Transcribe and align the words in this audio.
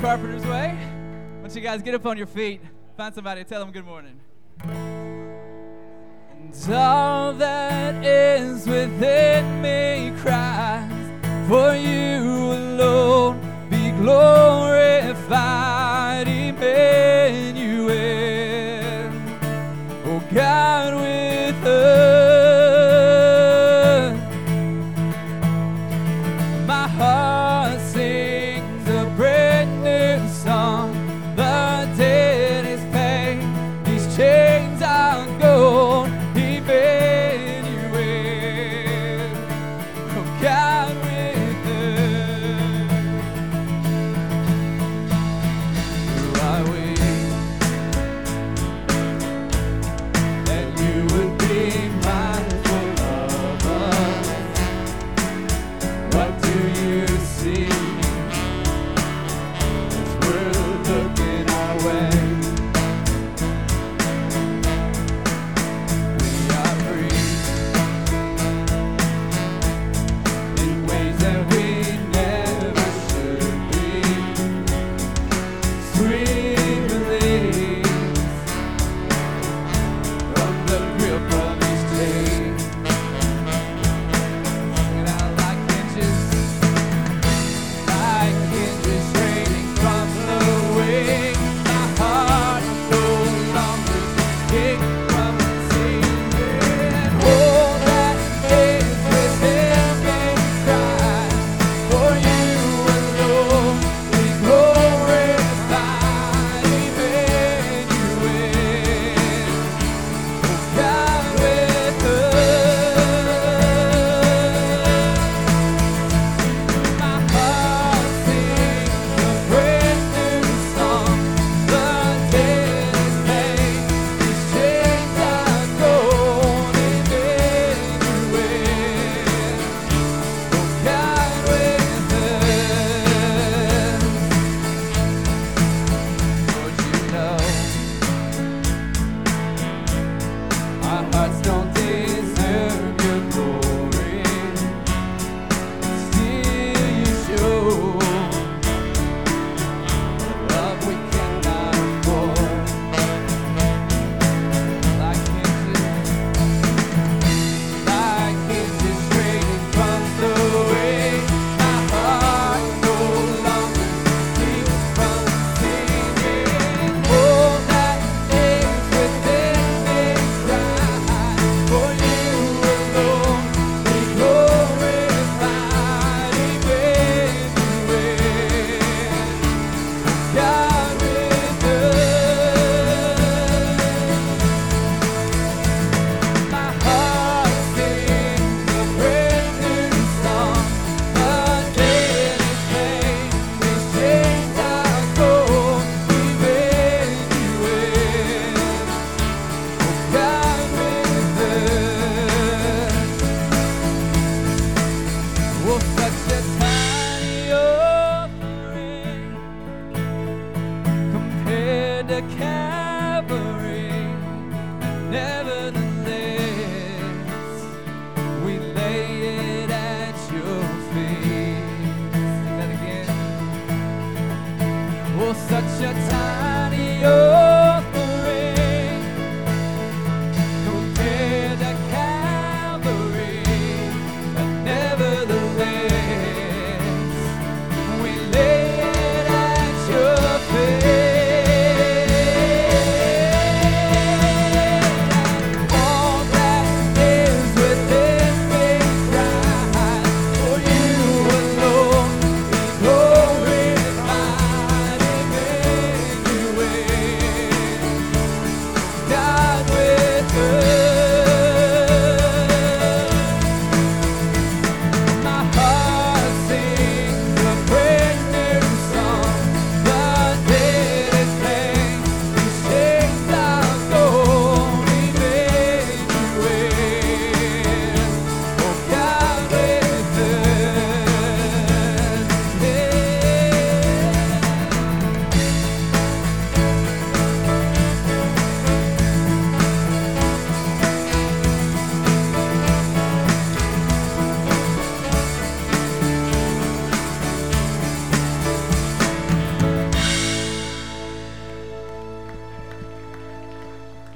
Carpenter's 0.00 0.46
Way. 0.46 0.78
Once 1.42 1.56
you 1.56 1.60
guys 1.60 1.82
get 1.82 1.92
up 1.94 2.06
on 2.06 2.16
your 2.16 2.28
feet, 2.28 2.60
find 2.96 3.12
somebody, 3.12 3.42
tell 3.42 3.58
them 3.60 3.72
good 3.72 3.84
morning. 3.84 4.20
And 4.62 6.54
all 6.72 7.32
that 7.32 8.04
is 8.04 8.64
within 8.66 9.60
me 9.60 10.12
cries, 10.20 10.92
For 11.48 11.74
you 11.74 12.52
alone 12.52 13.40
be 13.70 13.90
glorified, 13.90 15.18
Emmanuel. 16.28 17.88
Oh 20.04 20.22
God, 20.32 20.94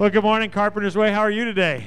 Well, 0.02 0.10
good 0.10 0.24
morning, 0.24 0.50
Carpenter's 0.50 0.96
Way. 0.96 1.12
How 1.12 1.20
are 1.20 1.30
you 1.30 1.44
today? 1.44 1.86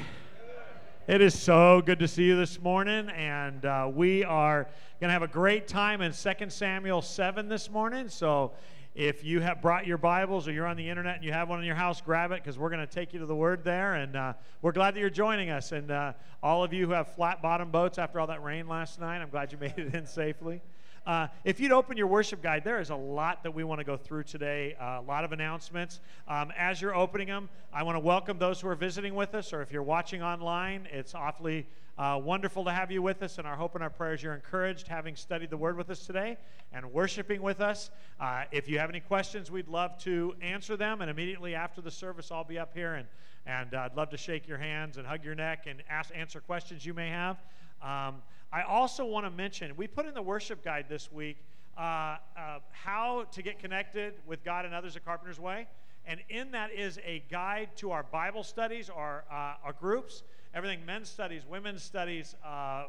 It 1.05 1.19
is 1.19 1.37
so 1.37 1.81
good 1.81 1.99
to 1.99 2.07
see 2.07 2.23
you 2.23 2.37
this 2.37 2.61
morning, 2.61 3.09
and 3.09 3.65
uh, 3.65 3.91
we 3.93 4.23
are 4.23 4.69
going 5.01 5.09
to 5.09 5.11
have 5.11 5.21
a 5.21 5.27
great 5.27 5.67
time 5.67 5.99
in 5.99 6.13
2 6.13 6.49
Samuel 6.49 7.01
7 7.01 7.49
this 7.49 7.69
morning. 7.69 8.07
So, 8.07 8.53
if 8.95 9.25
you 9.25 9.41
have 9.41 9.61
brought 9.61 9.85
your 9.85 9.97
Bibles 9.97 10.47
or 10.47 10.53
you're 10.53 10.65
on 10.65 10.77
the 10.77 10.89
internet 10.89 11.15
and 11.15 11.25
you 11.25 11.33
have 11.33 11.49
one 11.49 11.59
in 11.59 11.65
your 11.65 11.75
house, 11.75 11.99
grab 11.99 12.31
it 12.31 12.41
because 12.41 12.57
we're 12.57 12.69
going 12.69 12.87
to 12.87 12.87
take 12.87 13.11
you 13.11 13.19
to 13.19 13.25
the 13.25 13.35
Word 13.35 13.65
there. 13.65 13.95
And 13.95 14.15
uh, 14.15 14.33
we're 14.61 14.71
glad 14.71 14.95
that 14.95 15.01
you're 15.01 15.09
joining 15.09 15.49
us. 15.49 15.73
And 15.73 15.91
uh, 15.91 16.13
all 16.41 16.63
of 16.63 16.71
you 16.71 16.87
who 16.87 16.93
have 16.93 17.13
flat 17.15 17.41
bottom 17.41 17.69
boats 17.69 17.97
after 17.97 18.21
all 18.21 18.27
that 18.27 18.41
rain 18.41 18.69
last 18.69 18.97
night, 18.97 19.21
I'm 19.21 19.29
glad 19.29 19.51
you 19.51 19.57
made 19.59 19.73
it 19.75 19.93
in 19.93 20.05
safely. 20.05 20.61
Uh, 21.05 21.27
if 21.43 21.59
you'd 21.59 21.71
open 21.71 21.95
your 21.97 22.07
worship 22.07 22.41
guide, 22.41 22.63
there 22.63 22.79
is 22.79 22.89
a 22.89 22.95
lot 22.95 23.43
that 23.43 23.53
we 23.53 23.63
want 23.63 23.79
to 23.79 23.85
go 23.85 23.95
through 23.95 24.23
today, 24.23 24.75
uh, 24.81 24.99
a 24.99 25.05
lot 25.07 25.23
of 25.23 25.31
announcements. 25.31 25.99
Um, 26.27 26.51
as 26.57 26.81
you're 26.81 26.95
opening 26.95 27.27
them, 27.27 27.47
I 27.71 27.83
want 27.83 27.95
to 27.95 27.99
welcome 27.99 28.39
those 28.39 28.59
who 28.59 28.67
are 28.69 28.75
visiting 28.75 29.13
with 29.13 29.35
us, 29.35 29.53
or 29.53 29.61
if 29.61 29.71
you're 29.71 29.83
watching 29.83 30.23
online, 30.23 30.87
it's 30.91 31.13
awfully 31.13 31.67
uh, 31.99 32.19
wonderful 32.23 32.65
to 32.65 32.71
have 32.71 32.91
you 32.91 33.03
with 33.03 33.21
us, 33.21 33.37
and 33.37 33.45
our 33.45 33.55
hope 33.55 33.75
and 33.75 33.83
our 33.83 33.89
prayers 33.91 34.23
you're 34.23 34.33
encouraged 34.33 34.87
having 34.87 35.15
studied 35.15 35.51
the 35.51 35.57
Word 35.57 35.77
with 35.77 35.91
us 35.91 36.07
today 36.07 36.37
and 36.73 36.91
worshiping 36.91 37.43
with 37.43 37.61
us. 37.61 37.91
Uh, 38.19 38.45
if 38.51 38.67
you 38.67 38.79
have 38.79 38.89
any 38.89 38.99
questions, 38.99 39.51
we'd 39.51 39.67
love 39.67 39.99
to 39.99 40.33
answer 40.41 40.75
them, 40.75 41.01
and 41.01 41.11
immediately 41.11 41.53
after 41.53 41.81
the 41.81 41.91
service, 41.91 42.31
I'll 42.31 42.43
be 42.43 42.57
up 42.57 42.73
here, 42.73 42.95
and, 42.95 43.07
and 43.45 43.75
I'd 43.75 43.95
love 43.95 44.09
to 44.09 44.17
shake 44.17 44.47
your 44.47 44.57
hands 44.57 44.97
and 44.97 45.05
hug 45.05 45.23
your 45.23 45.35
neck 45.35 45.65
and 45.67 45.83
ask, 45.87 46.09
answer 46.15 46.39
questions 46.39 46.83
you 46.83 46.95
may 46.95 47.09
have. 47.09 47.37
Um, 47.83 48.23
I 48.55 48.61
also 48.61 49.03
want 49.03 49.25
to 49.25 49.29
mention 49.29 49.75
we 49.75 49.85
put 49.85 50.05
in 50.05 50.13
the 50.13 50.21
worship 50.21 50.63
guide 50.63 50.85
this 50.87 51.11
week 51.11 51.35
uh, 51.77 51.81
uh, 51.81 52.59
how 52.71 53.25
to 53.33 53.41
get 53.41 53.59
connected 53.59 54.13
with 54.25 54.45
God 54.45 54.63
and 54.63 54.73
others 54.73 54.95
at 54.95 55.03
Carpenter's 55.03 55.41
Way. 55.41 55.67
And 56.05 56.21
in 56.29 56.51
that 56.51 56.71
is 56.71 56.97
a 57.05 57.21
guide 57.29 57.67
to 57.77 57.91
our 57.91 58.03
Bible 58.03 58.43
studies, 58.43 58.89
our, 58.89 59.25
uh, 59.29 59.55
our 59.61 59.73
groups, 59.77 60.23
everything 60.53 60.85
men's 60.85 61.09
studies, 61.09 61.41
women's 61.45 61.83
studies, 61.83 62.33
uh, 62.45 62.85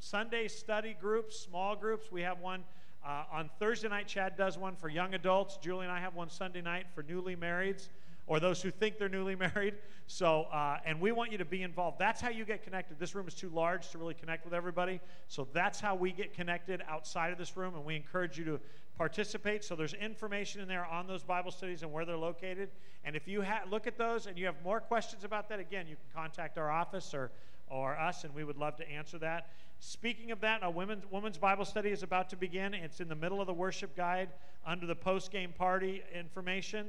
Sunday 0.00 0.48
study 0.48 0.96
groups, 1.00 1.38
small 1.38 1.76
groups. 1.76 2.10
We 2.10 2.22
have 2.22 2.40
one 2.40 2.64
uh, 3.06 3.22
on 3.30 3.50
Thursday 3.60 3.88
night. 3.88 4.08
Chad 4.08 4.36
does 4.36 4.58
one 4.58 4.74
for 4.74 4.88
young 4.88 5.14
adults. 5.14 5.58
Julie 5.58 5.84
and 5.84 5.92
I 5.92 6.00
have 6.00 6.16
one 6.16 6.28
Sunday 6.28 6.60
night 6.60 6.86
for 6.92 7.04
newly 7.04 7.36
marrieds 7.36 7.88
or 8.28 8.38
those 8.38 8.62
who 8.62 8.70
think 8.70 8.98
they're 8.98 9.08
newly 9.08 9.34
married. 9.54 9.74
So, 10.06 10.42
uh, 10.52 10.78
and 10.86 11.00
we 11.00 11.10
want 11.12 11.32
you 11.32 11.38
to 11.38 11.44
be 11.44 11.62
involved. 11.62 11.98
That's 11.98 12.20
how 12.20 12.28
you 12.28 12.44
get 12.44 12.62
connected. 12.62 12.98
This 12.98 13.14
room 13.14 13.26
is 13.26 13.34
too 13.34 13.48
large 13.48 13.90
to 13.90 13.98
really 13.98 14.14
connect 14.14 14.44
with 14.44 14.54
everybody. 14.54 15.00
So 15.26 15.48
that's 15.52 15.80
how 15.80 15.96
we 15.96 16.12
get 16.12 16.32
connected 16.32 16.82
outside 16.88 17.32
of 17.32 17.38
this 17.38 17.56
room, 17.56 17.74
and 17.74 17.84
we 17.84 17.96
encourage 17.96 18.38
you 18.38 18.44
to 18.44 18.60
participate. 18.96 19.64
So 19.64 19.74
there's 19.74 19.94
information 19.94 20.60
in 20.60 20.68
there 20.68 20.86
on 20.86 21.06
those 21.06 21.22
Bible 21.22 21.50
studies 21.50 21.82
and 21.82 21.92
where 21.92 22.04
they're 22.04 22.16
located. 22.16 22.70
And 23.04 23.16
if 23.16 23.26
you 23.26 23.42
ha- 23.42 23.62
look 23.68 23.86
at 23.86 23.98
those 23.98 24.26
and 24.26 24.38
you 24.38 24.46
have 24.46 24.56
more 24.62 24.80
questions 24.80 25.24
about 25.24 25.48
that, 25.48 25.58
again, 25.58 25.86
you 25.88 25.96
can 25.96 26.22
contact 26.22 26.58
our 26.58 26.70
office 26.70 27.12
or 27.14 27.30
or 27.70 27.98
us, 27.98 28.24
and 28.24 28.34
we 28.34 28.44
would 28.44 28.56
love 28.56 28.76
to 28.76 28.90
answer 28.90 29.18
that. 29.18 29.50
Speaking 29.80 30.32
of 30.32 30.40
that, 30.40 30.60
a 30.62 30.70
women's, 30.70 31.04
women's 31.10 31.38
Bible 31.38 31.64
study 31.64 31.90
is 31.90 32.02
about 32.02 32.28
to 32.30 32.36
begin. 32.36 32.74
It's 32.74 33.00
in 33.00 33.08
the 33.08 33.14
middle 33.14 33.40
of 33.40 33.46
the 33.46 33.54
worship 33.54 33.96
guide 33.96 34.30
under 34.66 34.86
the 34.86 34.94
post 34.94 35.30
game 35.30 35.52
party 35.56 36.02
information, 36.14 36.88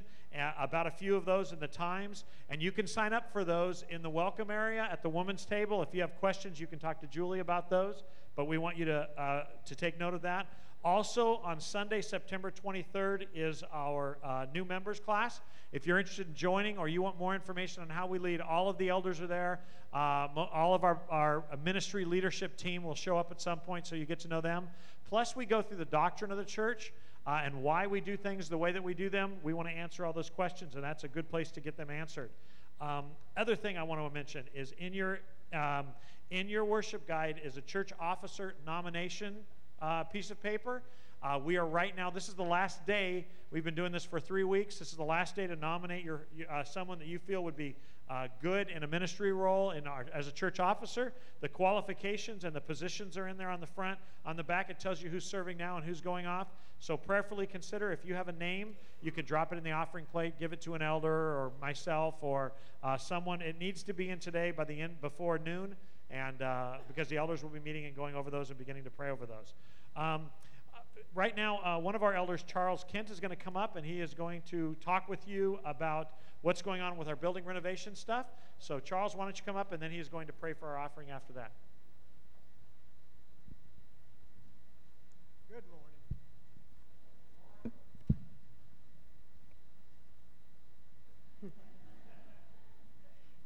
about 0.59 0.87
a 0.87 0.91
few 0.91 1.15
of 1.15 1.25
those 1.25 1.51
in 1.51 1.59
the 1.59 1.67
times. 1.67 2.23
And 2.49 2.61
you 2.61 2.71
can 2.71 2.87
sign 2.87 3.13
up 3.13 3.31
for 3.31 3.43
those 3.43 3.83
in 3.89 4.01
the 4.01 4.09
welcome 4.09 4.51
area 4.51 4.87
at 4.91 5.01
the 5.01 5.09
women's 5.09 5.45
table. 5.45 5.81
If 5.81 5.93
you 5.93 6.01
have 6.01 6.15
questions, 6.19 6.59
you 6.59 6.67
can 6.67 6.79
talk 6.79 7.01
to 7.01 7.07
Julie 7.07 7.39
about 7.39 7.69
those, 7.69 8.03
but 8.35 8.45
we 8.45 8.57
want 8.57 8.77
you 8.77 8.85
to, 8.85 9.07
uh, 9.17 9.43
to 9.65 9.75
take 9.75 9.99
note 9.99 10.13
of 10.13 10.21
that. 10.21 10.47
Also, 10.83 11.41
on 11.43 11.59
Sunday, 11.59 12.01
September 12.01 12.51
23rd, 12.51 13.25
is 13.35 13.63
our 13.73 14.17
uh, 14.23 14.45
new 14.53 14.63
members 14.63 14.97
class. 14.99 15.41
If 15.73 15.85
you're 15.85 15.99
interested 15.99 16.27
in 16.27 16.35
joining 16.35 16.77
or 16.77 16.87
you 16.87 17.01
want 17.01 17.19
more 17.19 17.35
information 17.35 17.83
on 17.83 17.89
how 17.89 18.07
we 18.07 18.17
lead, 18.17 18.39
all 18.39 18.69
of 18.69 18.77
the 18.77 18.87
elders 18.87 19.19
are 19.19 19.27
there. 19.27 19.59
Uh, 19.93 20.27
all 20.53 20.73
of 20.73 20.85
our, 20.85 21.01
our 21.09 21.43
ministry 21.65 22.05
leadership 22.05 22.55
team 22.55 22.83
will 22.83 22.95
show 22.95 23.17
up 23.17 23.29
at 23.31 23.41
some 23.41 23.59
point 23.59 23.87
so 23.87 23.95
you 23.95 24.05
get 24.05 24.19
to 24.19 24.29
know 24.29 24.39
them. 24.39 24.69
Plus, 25.09 25.35
we 25.35 25.45
go 25.45 25.61
through 25.61 25.77
the 25.77 25.85
doctrine 25.85 26.31
of 26.31 26.37
the 26.37 26.45
church 26.45 26.93
uh, 27.29 27.41
and 27.45 27.61
why 27.61 27.85
we 27.85 28.01
do 28.01 28.17
things 28.17 28.49
the 28.49 28.57
way 28.57 28.71
that 28.71 28.83
we 28.83 28.95
do 28.95 29.07
them. 29.07 29.33
We 29.43 29.53
want 29.53 29.67
to 29.67 29.73
answer 29.73 30.03
all 30.03 30.13
those 30.13 30.31
questions, 30.31 30.73
and 30.73 30.83
that's 30.83 31.03
a 31.03 31.07
good 31.07 31.29
place 31.29 31.51
to 31.51 31.61
get 31.61 31.77
them 31.77 31.91
answered. 31.91 32.31
Um, 32.81 33.05
other 33.37 33.55
thing 33.55 33.77
I 33.77 33.83
want 33.83 34.01
to 34.01 34.11
mention 34.11 34.45
is 34.55 34.73
in 34.79 34.93
your 34.93 35.19
um, 35.53 35.85
in 36.31 36.49
your 36.49 36.65
worship 36.65 37.07
guide 37.07 37.39
is 37.43 37.55
a 37.55 37.61
church 37.61 37.91
officer 37.99 38.55
nomination 38.65 39.35
uh, 39.79 40.05
piece 40.05 40.31
of 40.31 40.41
paper. 40.41 40.81
Uh, 41.21 41.39
we 41.43 41.57
are 41.57 41.67
right 41.67 41.95
now, 41.95 42.09
this 42.09 42.29
is 42.29 42.33
the 42.33 42.43
last 42.43 42.85
day. 42.87 43.27
We've 43.51 43.63
been 43.63 43.75
doing 43.75 43.91
this 43.91 44.05
for 44.05 44.19
three 44.19 44.43
weeks. 44.43 44.79
This 44.79 44.89
is 44.91 44.97
the 44.97 45.03
last 45.03 45.35
day 45.35 45.45
to 45.47 45.55
nominate 45.55 46.03
your, 46.03 46.21
uh, 46.49 46.63
someone 46.63 46.97
that 46.99 47.07
you 47.07 47.19
feel 47.19 47.43
would 47.43 47.57
be 47.57 47.75
uh, 48.09 48.27
good 48.41 48.69
in 48.69 48.83
a 48.83 48.87
ministry 48.87 49.33
role 49.33 49.71
in 49.71 49.85
our, 49.85 50.05
as 50.13 50.27
a 50.27 50.31
church 50.31 50.59
officer. 50.59 51.13
The 51.41 51.49
qualifications 51.49 52.43
and 52.43 52.55
the 52.55 52.61
positions 52.61 53.17
are 53.17 53.27
in 53.27 53.37
there 53.37 53.49
on 53.49 53.59
the 53.59 53.67
front. 53.67 53.99
On 54.25 54.35
the 54.35 54.43
back, 54.43 54.69
it 54.69 54.79
tells 54.79 55.01
you 55.01 55.09
who's 55.09 55.25
serving 55.25 55.57
now 55.57 55.77
and 55.77 55.85
who's 55.85 56.01
going 56.01 56.25
off. 56.25 56.47
So 56.79 56.95
prayerfully 56.95 57.45
consider 57.45 57.91
if 57.91 58.05
you 58.05 58.15
have 58.15 58.29
a 58.29 58.33
name, 58.33 58.75
you 59.01 59.11
could 59.11 59.25
drop 59.25 59.51
it 59.51 59.57
in 59.57 59.63
the 59.63 59.71
offering 59.71 60.05
plate, 60.05 60.39
give 60.39 60.53
it 60.53 60.61
to 60.61 60.75
an 60.75 60.81
elder 60.81 61.11
or 61.11 61.51
myself 61.61 62.15
or 62.21 62.53
uh, 62.83 62.97
someone. 62.97 63.41
It 63.41 63.59
needs 63.59 63.83
to 63.83 63.93
be 63.93 64.09
in 64.09 64.19
today 64.19 64.51
by 64.51 64.63
the 64.63 64.79
end 64.79 65.01
before 65.01 65.37
noon 65.37 65.75
and 66.09 66.41
uh, 66.41 66.77
because 66.87 67.07
the 67.07 67.17
elders 67.17 67.43
will 67.43 67.49
be 67.49 67.59
meeting 67.59 67.85
and 67.85 67.95
going 67.95 68.15
over 68.15 68.31
those 68.31 68.49
and 68.49 68.57
beginning 68.57 68.83
to 68.85 68.89
pray 68.89 69.09
over 69.09 69.25
those. 69.25 69.53
Um, 69.95 70.29
right 71.13 71.35
now, 71.35 71.59
uh, 71.63 71.79
one 71.79 71.95
of 71.95 72.03
our 72.03 72.13
elders, 72.13 72.43
Charles 72.43 72.85
Kent, 72.91 73.09
is 73.09 73.19
going 73.19 73.29
to 73.29 73.35
come 73.35 73.57
up 73.57 73.75
and 73.75 73.85
he 73.85 73.99
is 73.99 74.13
going 74.13 74.41
to 74.49 74.75
talk 74.83 75.09
with 75.09 75.27
you 75.27 75.59
about 75.65 76.11
what's 76.41 76.61
going 76.61 76.81
on 76.81 76.97
with 76.97 77.07
our 77.07 77.15
building 77.15 77.43
renovation 77.43 77.95
stuff. 77.95 78.27
So, 78.57 78.79
Charles, 78.79 79.15
why 79.15 79.25
don't 79.25 79.37
you 79.37 79.43
come 79.45 79.57
up 79.57 79.73
and 79.73 79.81
then 79.81 79.91
he 79.91 79.99
is 79.99 80.07
going 80.07 80.27
to 80.27 80.33
pray 80.33 80.53
for 80.53 80.69
our 80.69 80.77
offering 80.77 81.09
after 81.09 81.33
that. 81.33 81.51
Good 85.49 85.63
morning. 85.69 85.89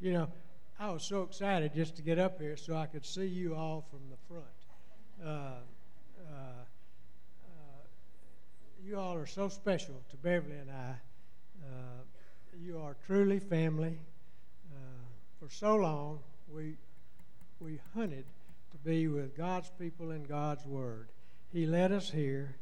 You 0.03 0.12
know, 0.12 0.27
I 0.77 0.91
was 0.91 1.01
so 1.01 1.24
excited 1.24 1.74
just 1.74 1.95
to 1.95 2.01
get 2.01 2.19
up 2.19 2.38
here 2.38 2.57
so 2.57 2.75
I 2.75 2.88
could 2.88 3.05
see 3.05 3.25
you 3.25 3.55
all 3.55 3.86
from 3.89 4.01
the 4.10 4.17
front. 4.27 4.45
Uh, 5.25 5.29
uh, 6.29 6.63
uh, 7.45 7.83
you 8.86 9.00
all 9.00 9.15
are 9.15 9.25
so 9.25 9.48
special 9.48 9.95
to 10.12 10.17
Beverly 10.17 10.57
and 10.57 10.69
I. 10.69 10.95
Uh, 11.65 12.01
you 12.62 12.79
are 12.79 12.98
truly 13.07 13.39
family. 13.39 13.98
Uh, 14.75 15.05
for 15.39 15.50
so 15.50 15.77
long, 15.77 16.19
we 16.53 16.75
we 17.62 17.79
hunted 17.93 18.25
to 18.72 18.77
be 18.79 19.07
with 19.07 19.38
God's 19.38 19.72
people 19.79 20.12
and 20.12 20.27
God's 20.27 20.65
Word. 20.65 21.07
He 21.53 21.65
led 21.65 21.93
us 21.93 22.10
here, 22.10 22.57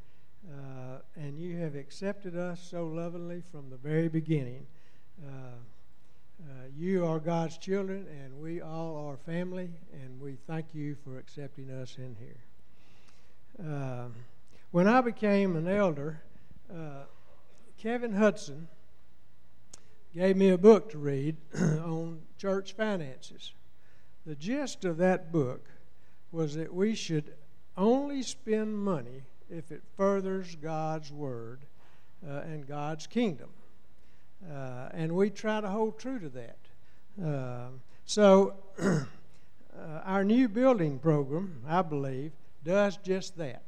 uh, 0.47 0.99
and 1.15 1.39
you 1.39 1.57
have 1.57 1.73
accepted 1.73 2.37
us 2.37 2.61
so 2.69 2.85
lovingly 2.85 3.41
from 3.51 3.71
the 3.71 3.77
very 3.77 4.09
beginning. 4.09 4.67
Uh, 5.25 5.55
you 6.77 7.05
are 7.05 7.19
God's 7.19 7.57
children, 7.57 8.07
and 8.23 8.41
we 8.41 8.61
all 8.61 9.07
are 9.07 9.17
family, 9.17 9.69
and 9.93 10.19
we 10.19 10.37
thank 10.47 10.73
you 10.73 10.95
for 11.03 11.19
accepting 11.19 11.69
us 11.69 11.97
in 11.97 12.15
here. 12.19 13.69
Uh, 13.69 14.07
when 14.71 14.87
I 14.87 15.01
became 15.01 15.55
an 15.55 15.67
elder, 15.67 16.21
uh, 16.73 17.03
Kevin 17.77 18.13
Hudson 18.13 18.67
gave 20.15 20.37
me 20.37 20.49
a 20.49 20.57
book 20.57 20.89
to 20.91 20.97
read 20.97 21.35
on 21.59 22.21
church 22.37 22.73
finances. 22.73 23.53
The 24.25 24.35
gist 24.35 24.85
of 24.85 24.97
that 24.97 25.31
book 25.31 25.67
was 26.31 26.55
that 26.55 26.73
we 26.73 26.95
should 26.95 27.33
only 27.77 28.23
spend 28.23 28.77
money 28.77 29.23
if 29.49 29.71
it 29.71 29.83
furthers 29.97 30.55
God's 30.55 31.11
word 31.11 31.65
uh, 32.27 32.41
and 32.41 32.67
God's 32.67 33.07
kingdom. 33.07 33.49
Uh, 34.49 34.89
and 34.93 35.11
we 35.11 35.29
try 35.29 35.61
to 35.61 35.69
hold 35.69 35.99
true 35.99 36.19
to 36.19 36.29
that. 36.29 36.57
Uh, 37.23 37.67
so, 38.05 38.55
uh, 38.81 39.03
our 40.05 40.23
new 40.23 40.49
building 40.49 40.99
program, 40.99 41.61
I 41.67 41.81
believe, 41.81 42.31
does 42.63 42.97
just 42.97 43.37
that. 43.37 43.63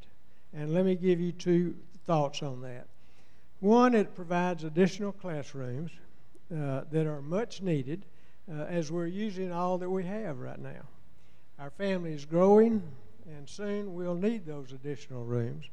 And 0.53 0.74
let 0.74 0.86
me 0.86 0.96
give 0.96 1.20
you 1.20 1.32
two 1.32 1.75
thoughts 2.06 2.44
on 2.44 2.62
that. 2.62 2.88
One, 3.60 3.96
it 3.96 4.15
provides 4.15 4.63
additional 4.63 5.12
classrooms 5.12 5.92
uh, 6.53 6.82
that 6.92 7.08
are 7.08 7.22
much 7.22 7.62
needed 7.62 8.06
uh, 8.51 8.63
as 8.63 8.92
we're 8.92 9.08
using 9.08 9.51
all 9.51 9.77
that 9.77 9.89
we 9.89 10.03
have 10.03 10.39
right 10.39 10.60
now. 10.60 10.84
Our 11.60 11.70
family 11.70 12.13
is 12.13 12.25
growing, 12.25 12.84
and 13.25 13.48
soon 13.48 13.94
we'll 13.96 14.15
need 14.15 14.46
those 14.46 14.72
additional 14.74 15.24
rooms. 15.24 15.65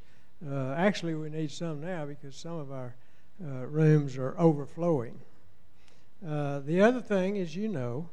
Uh, 0.49 0.75
actually, 0.77 1.15
we 1.15 1.29
need 1.31 1.51
some 1.51 1.81
now 1.81 2.07
because 2.07 2.37
some 2.37 2.59
of 2.59 2.71
our 2.71 2.95
uh, 3.43 3.67
rooms 3.67 4.17
are 4.17 4.35
overflowing. 4.39 5.19
Uh, 6.27 6.61
the 6.61 6.81
other 6.81 7.01
thing, 7.01 7.39
as 7.39 7.57
you 7.57 7.69
know, 7.69 8.09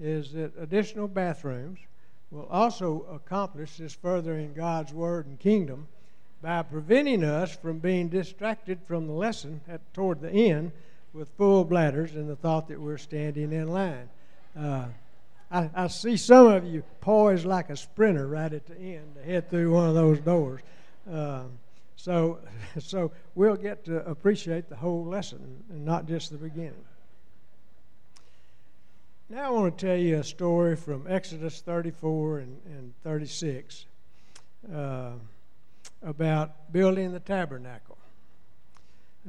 is 0.00 0.32
that 0.32 0.52
additional 0.58 1.06
bathrooms 1.06 1.78
will 2.30 2.48
also 2.50 3.06
accomplish 3.12 3.76
this 3.76 3.94
furthering 3.94 4.52
God's 4.54 4.92
Word 4.92 5.26
and 5.26 5.38
kingdom 5.38 5.86
by 6.40 6.62
preventing 6.62 7.22
us 7.22 7.54
from 7.54 7.78
being 7.78 8.08
distracted 8.08 8.80
from 8.86 9.06
the 9.06 9.12
lesson 9.12 9.60
at, 9.68 9.80
toward 9.94 10.20
the 10.20 10.30
end 10.30 10.72
with 11.12 11.28
full 11.36 11.64
bladders 11.64 12.14
and 12.14 12.28
the 12.28 12.34
thought 12.34 12.68
that 12.68 12.80
we're 12.80 12.98
standing 12.98 13.52
in 13.52 13.68
line. 13.68 14.08
Uh, 14.58 14.86
I, 15.50 15.70
I, 15.74 15.86
see 15.86 16.16
some 16.16 16.46
of 16.46 16.64
you 16.64 16.82
poised 17.00 17.44
like 17.44 17.70
a 17.70 17.76
sprinter 17.76 18.26
right 18.26 18.52
at 18.52 18.66
the 18.66 18.76
end 18.76 19.14
to 19.14 19.22
head 19.22 19.50
through 19.50 19.72
one 19.72 19.88
of 19.88 19.94
those 19.94 20.18
doors. 20.20 20.62
Um, 21.10 21.58
so, 22.02 22.40
so 22.80 23.12
we'll 23.36 23.54
get 23.54 23.84
to 23.84 24.04
appreciate 24.04 24.68
the 24.68 24.74
whole 24.74 25.04
lesson 25.04 25.62
and 25.70 25.84
not 25.84 26.08
just 26.08 26.30
the 26.30 26.36
beginning. 26.36 26.84
Now 29.30 29.46
I 29.46 29.50
want 29.50 29.78
to 29.78 29.86
tell 29.86 29.96
you 29.96 30.18
a 30.18 30.24
story 30.24 30.74
from 30.74 31.06
Exodus 31.08 31.60
34 31.60 32.40
and, 32.40 32.60
and 32.66 32.92
36 33.04 33.86
uh, 34.74 35.12
about 36.02 36.72
building 36.72 37.12
the 37.12 37.20
tabernacle. 37.20 37.98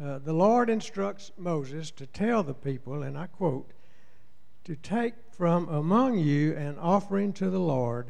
Uh, 0.03 0.17
the 0.17 0.33
Lord 0.33 0.71
instructs 0.71 1.31
Moses 1.37 1.91
to 1.91 2.07
tell 2.07 2.41
the 2.41 2.55
people, 2.55 3.03
and 3.03 3.15
I 3.15 3.27
quote, 3.27 3.69
to 4.63 4.75
take 4.75 5.13
from 5.31 5.69
among 5.69 6.17
you 6.17 6.55
an 6.55 6.79
offering 6.79 7.33
to 7.33 7.51
the 7.51 7.59
Lord, 7.59 8.07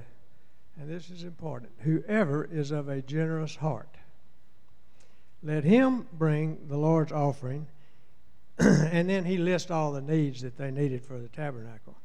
and 0.80 0.90
this 0.90 1.10
is 1.10 1.26
important, 1.26 1.74
whoever 1.80 2.46
is 2.46 2.72
of 2.72 2.88
a 2.88 3.02
generous 3.02 3.58
heart. 3.58 3.98
Let 5.44 5.66
him 5.66 6.08
bring 6.14 6.58
the 6.70 6.78
Lord's 6.78 7.12
offering, 7.12 7.68
and 8.60 9.10
then 9.10 9.26
he 9.26 9.38
lists 9.38 9.70
all 9.70 9.92
the 9.92 10.02
needs 10.02 10.42
that 10.42 10.58
they 10.58 10.72
needed 10.72 11.04
for 11.04 11.20
the 11.20 11.28
tabernacle. 11.28 11.98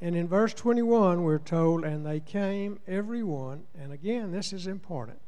And 0.00 0.16
in 0.16 0.26
verse 0.26 0.54
21, 0.54 1.22
we're 1.22 1.38
told, 1.38 1.84
and 1.84 2.06
they 2.06 2.20
came, 2.20 2.80
every 2.88 3.22
one, 3.22 3.64
and 3.78 3.92
again, 3.92 4.32
this 4.32 4.54
is 4.54 4.66
important, 4.66 5.18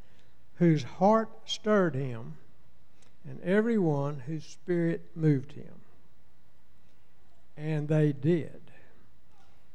whose 0.54 0.82
heart 0.82 1.28
stirred 1.44 1.94
him, 1.94 2.38
and 3.28 3.40
every 3.42 3.76
one 3.76 4.20
whose 4.26 4.44
spirit 4.44 5.10
moved 5.14 5.52
him. 5.52 5.74
And 7.58 7.86
they 7.86 8.12
did. 8.12 8.62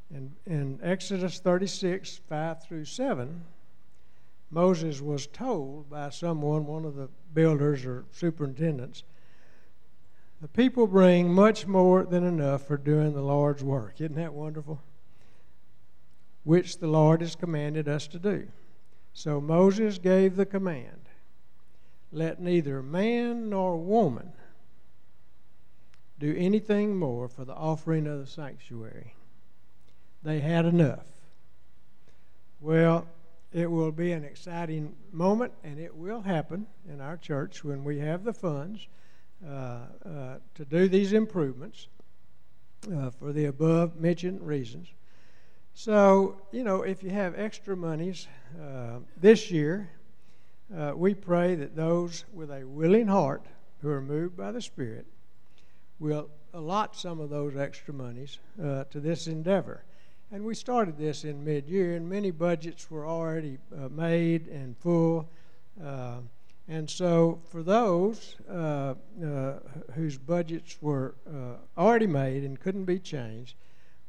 In, 0.10 0.34
in 0.48 0.80
Exodus 0.82 1.38
36, 1.40 2.22
5 2.28 2.64
through 2.64 2.86
7, 2.86 3.44
Moses 4.50 5.02
was 5.02 5.28
told 5.28 5.90
by 5.90 6.10
someone, 6.10 6.66
one 6.66 6.86
of 6.86 6.96
the 6.96 7.10
builders 7.34 7.86
or 7.86 8.06
superintendents, 8.12 9.04
the 10.42 10.48
people 10.48 10.88
bring 10.88 11.34
much 11.34 11.66
more 11.66 12.04
than 12.04 12.24
enough 12.24 12.68
for 12.68 12.78
doing 12.78 13.14
the 13.14 13.22
Lord's 13.22 13.64
work. 13.64 14.00
Isn't 14.00 14.16
that 14.16 14.34
wonderful? 14.34 14.82
Which 16.44 16.78
the 16.78 16.88
Lord 16.88 17.22
has 17.22 17.36
commanded 17.36 17.88
us 17.88 18.08
to 18.08 18.20
do. 18.20 18.48
So 19.14 19.42
Moses 19.42 19.98
gave 19.98 20.36
the 20.36 20.46
command 20.46 21.08
let 22.12 22.40
neither 22.40 22.82
man 22.82 23.50
nor 23.50 23.78
woman 23.78 24.32
do 26.20 26.34
anything 26.38 26.96
more 26.96 27.28
for 27.28 27.46
the 27.46 27.54
offering 27.54 28.08
of 28.08 28.20
the 28.20 28.26
sanctuary. 28.26 29.14
They 30.24 30.40
had 30.40 30.66
enough. 30.66 31.06
Well, 32.60 33.08
it 33.58 33.72
will 33.72 33.92
be 33.92 34.12
an 34.12 34.24
exciting 34.24 34.96
moment, 35.12 35.52
and 35.64 35.80
it 35.80 35.96
will 35.96 36.22
happen 36.22 36.68
in 36.88 37.02
our 37.02 37.18
church 37.18 37.64
when 37.64 37.84
we 37.84 37.98
have 37.98 38.24
the 38.24 38.34
funds 38.34 38.88
uh, 39.44 39.80
uh, 40.06 40.38
to 40.54 40.64
do 40.64 40.88
these 40.88 41.12
improvements 41.12 41.88
uh, 42.94 43.10
for 43.10 43.34
the 43.34 43.46
above 43.46 44.00
mentioned 44.00 44.46
reasons. 44.46 44.90
So, 45.74 46.40
you 46.52 46.64
know, 46.64 46.84
if 46.84 47.02
you 47.02 47.10
have 47.10 47.34
extra 47.38 47.76
monies 47.76 48.28
uh, 48.62 49.00
this 49.20 49.50
year, 49.50 49.90
uh, 50.76 50.94
we 50.96 51.16
pray 51.16 51.56
that 51.56 51.76
those 51.76 52.26
with 52.32 52.52
a 52.52 52.64
willing 52.64 53.08
heart 53.08 53.48
who 53.82 53.90
are 53.90 54.02
moved 54.02 54.38
by 54.38 54.52
the 54.52 54.62
Spirit 54.62 55.08
will 56.00 56.30
allot 56.54 56.96
some 56.96 57.20
of 57.20 57.32
those 57.32 57.58
extra 57.58 57.94
monies 57.94 58.38
uh, 58.64 58.84
to 58.92 59.00
this 59.00 59.26
endeavor. 59.26 59.84
And 60.30 60.44
we 60.44 60.56
started 60.56 60.98
this 60.98 61.24
in 61.24 61.46
mid 61.46 61.70
year, 61.70 61.96
and 61.96 62.10
many 62.10 62.32
budgets 62.32 62.92
were 62.92 63.06
already 63.06 63.60
uh, 63.74 63.88
made 63.88 64.48
and 64.48 64.78
full. 64.78 65.30
Uh, 65.82 66.18
and 66.68 66.90
so, 66.90 67.40
for 67.50 67.64
those 67.64 68.36
uh, 68.50 68.96
uh, 69.24 69.54
whose 69.96 70.18
budgets 70.18 70.78
were 70.82 71.16
already 71.78 72.08
made 72.08 72.44
and 72.44 72.60
couldn't 72.60 72.84
be 72.84 73.00
changed, 73.00 73.56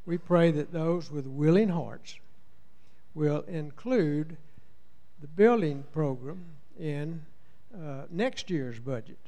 we 0.05 0.17
pray 0.17 0.51
that 0.51 0.73
those 0.73 1.09
with 1.09 1.25
willing 1.25 1.69
hearts 1.69 2.15
will 3.13 3.41
include 3.47 4.35
the 5.21 5.27
building 5.27 5.85
program 5.93 6.43
in 6.77 7.21
uh, 7.73 8.03
next 8.09 8.49
year's 8.49 8.79
budget. 8.79 9.19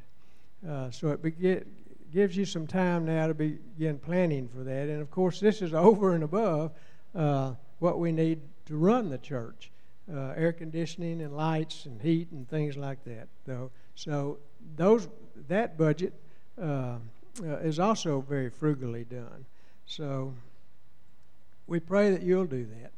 Uh, 0.68 0.92
so 0.92 1.10
it 1.10 1.22
be- 1.22 1.62
gives 2.12 2.36
you 2.36 2.46
some 2.46 2.68
time 2.68 3.06
now 3.06 3.28
to 3.28 3.34
begin 3.34 3.98
planning 4.00 4.48
for 4.48 4.64
that. 4.64 4.90
And 4.90 5.02
of 5.02 5.10
course, 5.10 5.40
this 5.40 5.62
is 5.62 5.74
over 5.74 6.14
and 6.14 6.24
above 6.24 6.72
uh, 7.16 7.54
what 7.80 8.00
we 8.00 8.12
need 8.12 8.40
to 8.66 8.76
run 8.76 9.10
the 9.10 9.18
church 9.18 9.72
uh, 10.12 10.34
air 10.36 10.52
conditioning 10.52 11.22
and 11.22 11.36
lights 11.36 11.86
and 11.86 12.02
heat 12.02 12.32
and 12.32 12.50
things 12.50 12.76
like 12.76 13.04
that. 13.06 13.28
So, 13.46 13.72
so 13.96 14.40
those, 14.76 15.08
that 15.48 15.78
budget 15.78 16.14
uh, 16.62 16.66
uh, 16.66 17.58
is 17.58 17.80
also 17.80 18.22
very 18.22 18.50
frugally 18.50 19.06
done. 19.06 19.46
So 19.86 20.34
we 21.68 21.80
pray 21.80 22.12
that 22.12 22.24
you'll 22.24 22.46
do 22.46 22.66
that. 22.66 22.92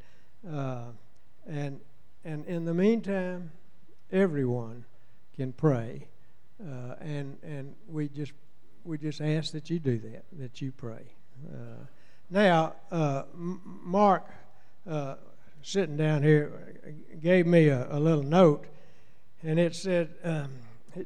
and 1.46 1.79
and 2.25 2.46
in 2.46 2.63
the 2.65 2.74
meantime, 2.74 3.51
everyone 4.12 4.86
can 5.36 5.51
pray, 5.51 6.08
uh, 6.62 6.96
and 7.01 7.38
and 7.43 7.75
we 7.88 8.08
just 8.08 8.32
we 8.86 8.98
just 8.98 9.22
ask 9.22 9.52
that 9.54 9.70
you 9.70 9.80
do 9.80 9.98
that, 10.00 10.25
that 10.34 10.62
you 10.62 10.72
pray. 10.72 11.04
Uh, 11.48 11.86
now, 12.30 12.74
uh, 12.92 13.24
Mark, 13.34 14.25
uh, 14.90 15.16
sitting 15.62 15.98
down 15.98 16.24
here, 16.24 16.75
gave 17.22 17.46
me 17.48 17.68
a, 17.68 17.88
a 17.92 18.00
little 18.00 18.24
note, 18.24 18.66
and 19.42 19.60
it 19.60 19.75
said 19.75 20.13
um, 20.24 20.50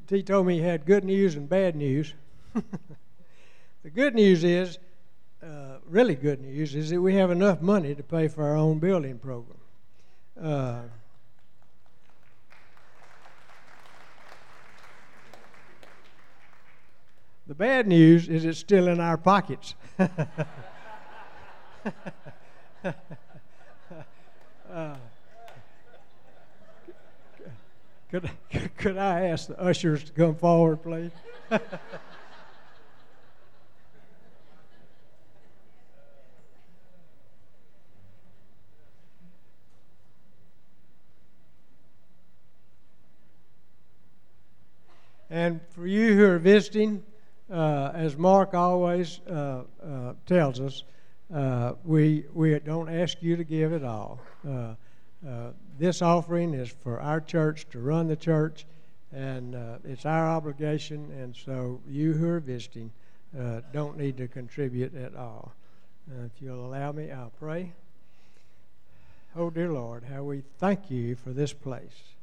he 0.10 0.24
told 0.24 0.48
me 0.48 0.56
he 0.56 0.64
had 0.64 0.86
good 0.86 1.04
news 1.04 1.36
and 1.36 1.48
bad 1.48 1.76
news. 1.76 2.14
the 3.84 3.90
good 3.94 4.16
news 4.16 4.44
is, 4.44 4.80
uh, 5.44 5.78
really 5.88 6.16
good 6.16 6.42
news, 6.42 6.76
is 6.76 6.90
that 6.90 7.02
we 7.02 7.16
have 7.16 7.32
enough 7.32 7.62
money 7.62 7.94
to 7.94 8.04
pay 8.04 8.28
for 8.28 8.44
our 8.44 8.56
own 8.56 8.80
building 8.80 9.20
program. 9.20 9.58
The 17.48 17.56
bad 17.56 17.88
news 17.88 18.28
is 18.28 18.44
it's 18.44 18.60
still 18.60 18.90
in 18.90 19.00
our 19.00 19.16
pockets. 19.16 19.74
uh, 24.70 24.96
could, 28.12 28.30
could 28.78 28.98
I 28.98 29.28
ask 29.28 29.48
the 29.48 29.58
ushers 29.62 30.04
to 30.04 30.12
come 30.12 30.36
forward, 30.36 30.84
please? 30.84 31.12
and 45.30 45.62
for 45.70 45.88
you 45.88 46.14
who 46.14 46.26
are 46.26 46.40
visiting, 46.40 47.06
uh, 47.52 47.92
as 47.94 48.18
Mark 48.18 48.54
always 48.54 49.22
uh, 49.30 49.64
uh, 49.84 50.14
tells 50.26 50.60
us, 50.60 50.84
uh, 51.34 51.74
we, 51.84 52.26
we 52.34 52.58
don't 52.60 52.90
ask 52.90 53.22
you 53.22 53.36
to 53.36 53.44
give 53.44 53.74
it 53.74 53.84
all. 53.84 54.20
Uh, 54.48 54.76
uh, 55.28 55.52
this 55.78 56.02
offering 56.02 56.54
is 56.54 56.70
for 56.70 57.00
our 57.00 57.20
church 57.22 57.68
to 57.70 57.80
run 57.80 58.08
the 58.08 58.16
church, 58.16 58.66
and 59.12 59.56
it's 59.86 60.06
our 60.06 60.28
obligation, 60.28 61.12
and 61.20 61.36
so 61.36 61.80
you 61.88 62.14
who 62.14 62.28
are 62.28 62.40
visiting 62.40 62.92
don't 63.72 63.98
need 63.98 64.18
to 64.18 64.28
contribute 64.28 64.96
at 64.96 65.16
all. 65.16 65.54
if 66.26 66.32
you'll 66.42 66.66
allow 66.66 66.92
me, 66.92 67.12
I'll 67.12 67.34
pray. 67.40 67.74
Oh, 69.36 69.50
dear 69.50 69.72
Lord, 69.72 70.04
how 70.04 70.24
we 70.24 70.44
thank 70.60 70.90
you 70.90 71.16
for 71.16 71.32
this 71.32 71.54
place, 71.54 72.16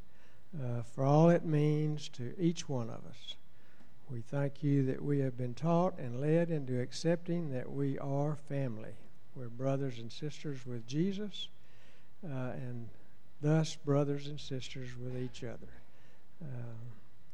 for 0.95 1.05
all 1.05 1.31
it 1.31 1.45
means 1.45 2.09
to 2.11 2.35
each 2.39 2.69
one 2.69 2.91
of 2.91 3.01
us. 3.09 3.37
We 4.11 4.21
thank 4.21 4.63
you 4.63 4.85
that 4.87 5.03
we 5.03 5.21
have 5.21 5.37
been 5.37 5.55
taught 5.55 5.99
and 5.99 6.21
led 6.21 6.51
into 6.51 6.81
accepting 6.81 7.51
that 7.53 7.71
we 7.71 7.99
are 7.99 8.37
family. 8.49 8.93
We're 9.35 9.49
brothers 9.49 9.99
and 9.99 10.13
sisters 10.13 10.67
with 10.67 10.87
Jesus, 10.87 11.49
uh, 12.25 12.53
and 12.53 12.89
thus 13.41 13.77
brothers 13.77 14.27
and 14.27 14.39
sisters 14.39 14.91
with 14.97 15.17
each 15.17 15.43
other. 15.43 15.73
Uh, 16.43 16.75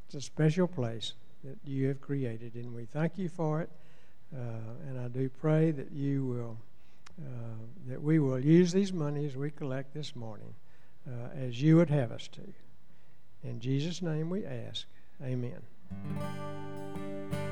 it's 0.05 0.15
a 0.15 0.21
special 0.21 0.67
place 0.67 1.13
that 1.43 1.57
you 1.65 1.87
have 1.87 2.01
created, 2.01 2.55
and 2.55 2.73
we 2.73 2.85
thank 2.85 3.17
you 3.17 3.29
for 3.29 3.61
it. 3.61 3.69
Uh, 4.33 4.87
and 4.87 4.99
I 4.99 5.09
do 5.09 5.29
pray 5.29 5.71
that 5.71 5.91
you 5.91 6.25
will, 6.25 6.57
uh, 7.21 7.55
that 7.87 8.01
we 8.01 8.19
will 8.19 8.39
use 8.39 8.71
these 8.71 8.93
monies 8.93 9.35
we 9.35 9.51
collect 9.51 9.93
this 9.93 10.15
morning 10.15 10.53
uh, 11.07 11.29
as 11.35 11.61
you 11.61 11.75
would 11.77 11.89
have 11.89 12.11
us 12.11 12.29
to. 12.29 12.41
In 13.43 13.59
Jesus' 13.59 14.01
name 14.01 14.29
we 14.29 14.45
ask. 14.45 14.85
Amen. 15.21 15.61
Música 15.91 17.50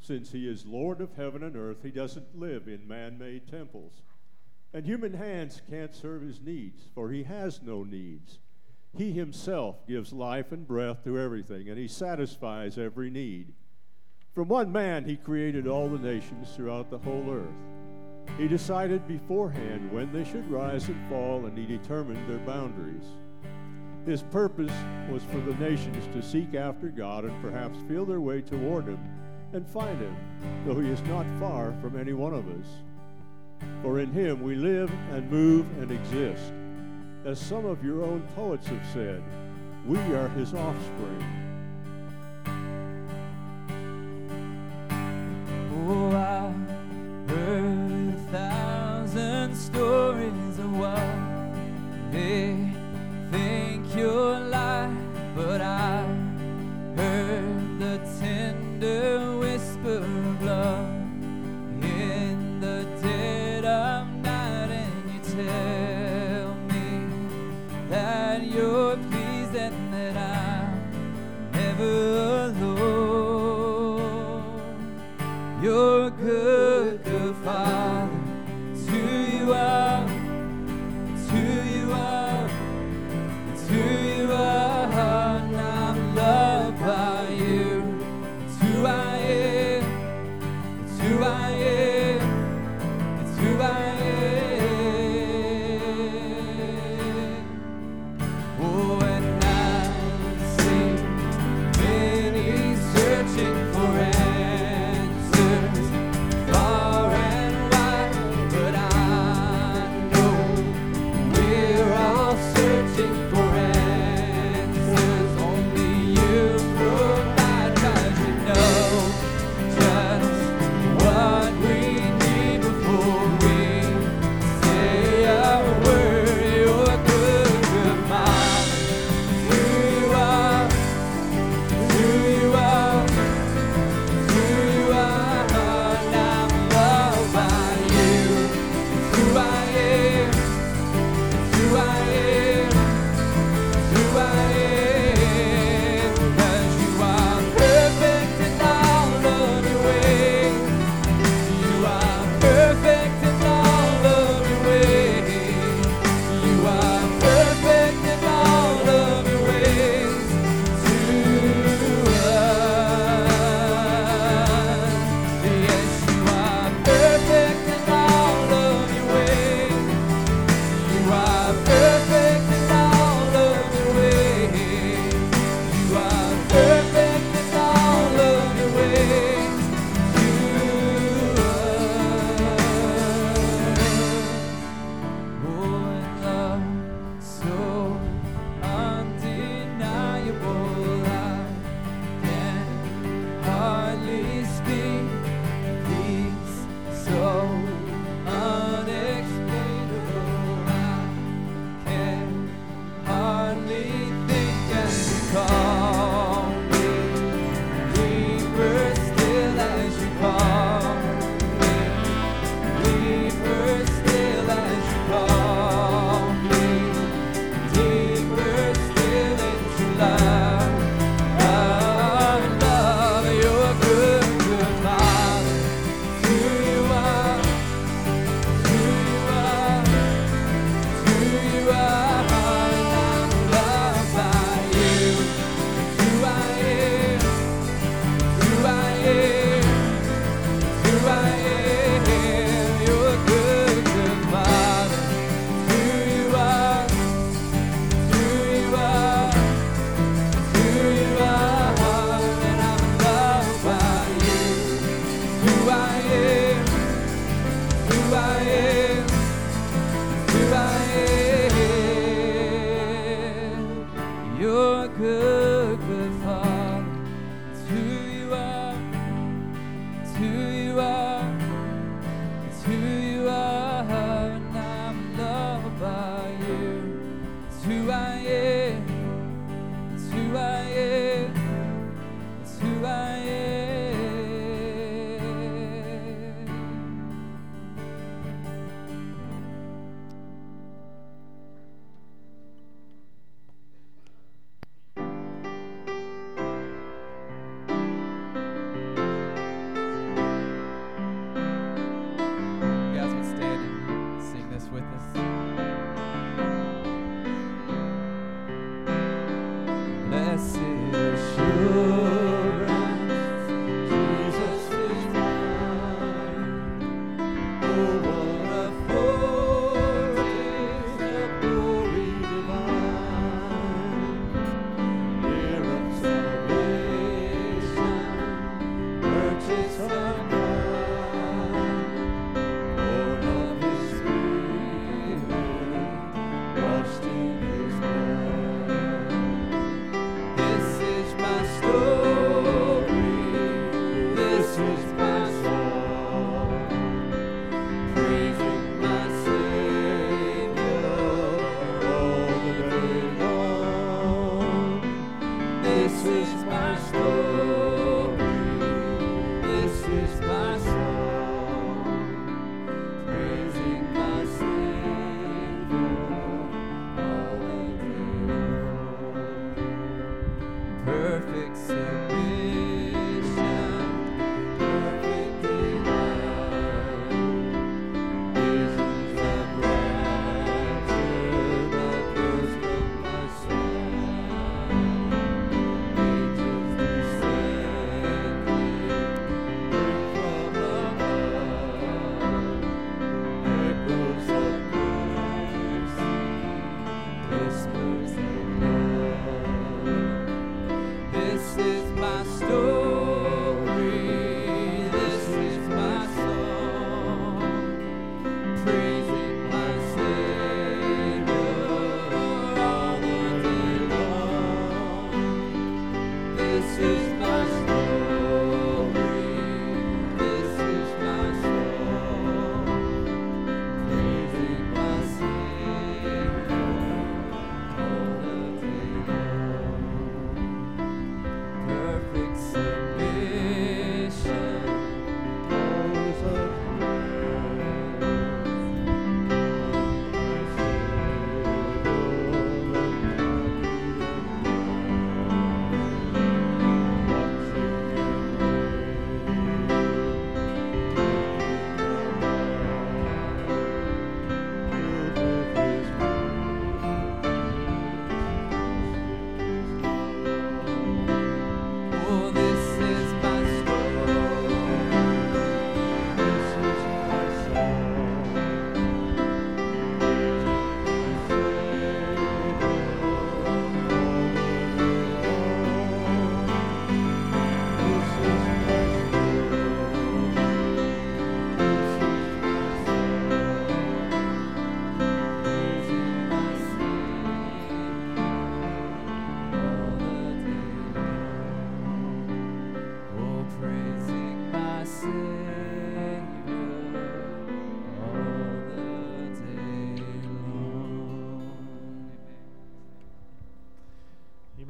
Since 0.00 0.32
he 0.32 0.48
is 0.48 0.66
Lord 0.66 1.00
of 1.00 1.14
heaven 1.16 1.42
and 1.42 1.56
earth, 1.56 1.78
he 1.82 1.90
doesn't 1.90 2.38
live 2.38 2.68
in 2.68 2.86
man 2.86 3.18
made 3.18 3.48
temples. 3.48 4.02
And 4.74 4.84
human 4.84 5.14
hands 5.14 5.62
can't 5.70 5.94
serve 5.94 6.22
his 6.22 6.40
needs, 6.40 6.82
for 6.94 7.10
he 7.10 7.22
has 7.22 7.62
no 7.62 7.84
needs. 7.84 8.38
He 8.96 9.12
himself 9.12 9.86
gives 9.86 10.12
life 10.12 10.52
and 10.52 10.66
breath 10.66 11.04
to 11.04 11.18
everything, 11.18 11.68
and 11.68 11.78
he 11.78 11.88
satisfies 11.88 12.76
every 12.76 13.10
need. 13.10 13.54
From 14.34 14.48
one 14.48 14.72
man, 14.72 15.04
he 15.04 15.16
created 15.16 15.66
all 15.66 15.88
the 15.88 15.98
nations 15.98 16.54
throughout 16.54 16.90
the 16.90 16.98
whole 16.98 17.30
earth. 17.30 18.36
He 18.36 18.48
decided 18.48 19.06
beforehand 19.06 19.92
when 19.92 20.12
they 20.12 20.24
should 20.24 20.50
rise 20.50 20.88
and 20.88 21.08
fall, 21.08 21.46
and 21.46 21.56
he 21.56 21.66
determined 21.66 22.28
their 22.28 22.44
boundaries. 22.44 23.04
His 24.06 24.22
purpose 24.22 24.72
was 25.10 25.22
for 25.24 25.38
the 25.38 25.54
nations 25.54 26.06
to 26.14 26.22
seek 26.22 26.54
after 26.54 26.88
God 26.88 27.24
and 27.24 27.42
perhaps 27.42 27.78
feel 27.88 28.04
their 28.04 28.20
way 28.20 28.42
toward 28.42 28.86
Him 28.86 28.98
and 29.54 29.66
find 29.66 29.98
Him, 29.98 30.14
though 30.66 30.78
He 30.78 30.90
is 30.90 31.00
not 31.02 31.24
far 31.40 31.72
from 31.80 31.98
any 31.98 32.12
one 32.12 32.34
of 32.34 32.46
us. 32.48 32.66
For 33.82 34.00
in 34.00 34.12
Him 34.12 34.42
we 34.42 34.56
live 34.56 34.92
and 35.10 35.30
move 35.30 35.66
and 35.80 35.90
exist. 35.90 36.52
As 37.24 37.40
some 37.40 37.64
of 37.64 37.82
your 37.82 38.02
own 38.04 38.20
poets 38.36 38.66
have 38.66 38.86
said, 38.92 39.22
we 39.86 39.98
are 39.98 40.28
His 40.30 40.52
offspring. 40.52 41.24
Oh, 45.86 46.10
I 46.14 46.52
heard 47.32 48.14
a 48.14 48.18
thousand 48.30 49.56
stories 49.56 50.58
of 50.58 50.76
what 50.76 52.12
they 52.12 52.74
think 53.34 53.96
you're 53.96 54.34
alive, 54.36 54.96
but 55.34 55.60
I 55.60 56.02
heard 56.96 57.80
the 57.80 57.96
tender 58.20 59.38
whisper 59.38 59.98
of 59.98 60.42
love 60.42 60.88
in 61.82 62.60
the 62.60 62.86
dead 63.02 63.64
of 63.64 64.06
night, 64.22 64.70
and 64.82 65.04
you 65.12 65.20
tell 65.36 66.54
me 66.70 66.86
that 67.90 68.38
you're 68.54 68.96
pleased 69.08 69.54
and 69.66 69.92
that 69.92 70.16
I'm 70.16 71.50
never. 71.52 72.43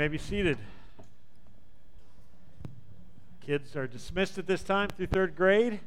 May 0.04 0.08
be 0.08 0.18
seated. 0.18 0.58
Kids 3.40 3.74
are 3.74 3.86
dismissed 3.86 4.36
at 4.36 4.46
this 4.46 4.62
time 4.62 4.90
through 4.90 5.06
third 5.06 5.34
grade. 5.34 5.80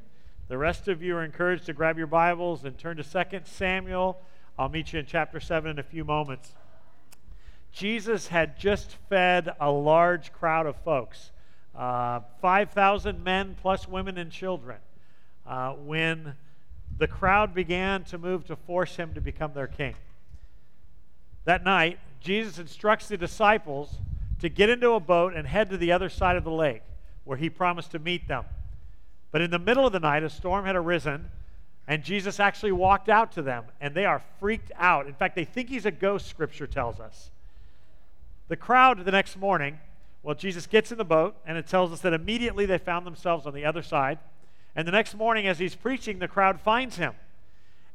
The 0.48 0.58
rest 0.58 0.88
of 0.88 1.04
you 1.04 1.16
are 1.18 1.24
encouraged 1.24 1.68
to 1.68 1.74
grab 1.74 2.00
your 2.00 2.08
Bibles 2.08 2.66
and 2.66 2.76
turn 2.76 2.98
to 2.98 3.04
2 3.04 3.42
Samuel. 3.44 4.20
I'll 4.58 4.70
meet 4.70 4.92
you 4.92 4.98
in 4.98 5.06
chapter 5.06 5.40
7 5.40 5.70
in 5.70 5.78
a 5.78 5.84
few 5.84 6.04
moments. 6.04 6.56
Jesus 7.72 8.30
had 8.30 8.58
just 8.58 8.96
fed 9.08 9.54
a 9.60 9.70
large 9.70 10.34
crowd 10.34 10.66
of 10.66 10.76
folks 10.78 11.30
uh, 11.76 12.22
5,000 12.42 13.24
men 13.24 13.56
plus 13.62 13.88
women 13.88 14.18
and 14.18 14.32
children 14.32 14.80
uh, 15.46 15.74
when 15.74 16.34
the 16.98 17.08
crowd 17.08 17.54
began 17.54 18.04
to 18.06 18.18
move 18.18 18.48
to 18.48 18.56
force 18.56 18.96
him 18.96 19.14
to 19.14 19.22
become 19.22 19.54
their 19.54 19.68
king. 19.68 19.94
That 21.46 21.64
night, 21.64 22.00
Jesus 22.20 22.60
instructs 22.60 23.08
the 23.08 23.18
disciples 23.18 23.98
to 24.40 24.50
get 24.50 24.70
into 24.70 24.92
a 24.92 25.00
boat 25.00 25.34
and 25.34 25.48
head 25.48 25.70
to 25.70 25.78
the 25.78 25.92
other 25.92 26.10
side 26.10 26.36
of 26.36 26.44
the 26.44 26.52
lake 26.52 26.84
where 27.24 27.38
he 27.38 27.50
promised 27.50 27.92
to 27.92 28.00
meet 28.00 28.28
them. 28.28 28.46
But 29.32 29.42
in 29.42 29.52
the 29.52 29.60
middle 29.60 29.86
of 29.86 29.94
the 29.94 30.00
night, 30.00 30.24
a 30.24 30.30
storm 30.30 30.66
had 30.66 30.76
arisen, 30.76 31.30
and 31.88 32.04
Jesus 32.04 32.40
actually 32.40 32.72
walked 32.72 33.10
out 33.10 33.32
to 33.34 33.42
them, 33.42 33.66
and 33.82 33.94
they 33.94 34.06
are 34.06 34.24
freaked 34.40 34.72
out. 34.78 35.08
In 35.08 35.14
fact, 35.14 35.36
they 35.36 35.46
think 35.46 35.70
he's 35.70 35.86
a 35.86 35.92
ghost, 35.92 36.28
scripture 36.28 36.68
tells 36.68 37.00
us. 37.00 37.32
The 38.48 38.56
crowd 38.56 39.04
the 39.04 39.12
next 39.12 39.38
morning, 39.38 39.80
well, 40.24 40.36
Jesus 40.36 40.68
gets 40.68 40.92
in 40.92 40.98
the 40.98 41.06
boat, 41.06 41.36
and 41.46 41.58
it 41.58 41.68
tells 41.68 41.92
us 41.92 42.02
that 42.02 42.14
immediately 42.14 42.66
they 42.66 42.78
found 42.78 43.06
themselves 43.06 43.46
on 43.46 43.54
the 43.54 43.66
other 43.66 43.82
side. 43.82 44.20
And 44.76 44.88
the 44.88 44.92
next 44.92 45.16
morning, 45.16 45.48
as 45.48 45.60
he's 45.60 45.76
preaching, 45.76 46.20
the 46.20 46.28
crowd 46.28 46.60
finds 46.62 46.98
him. 46.98 47.14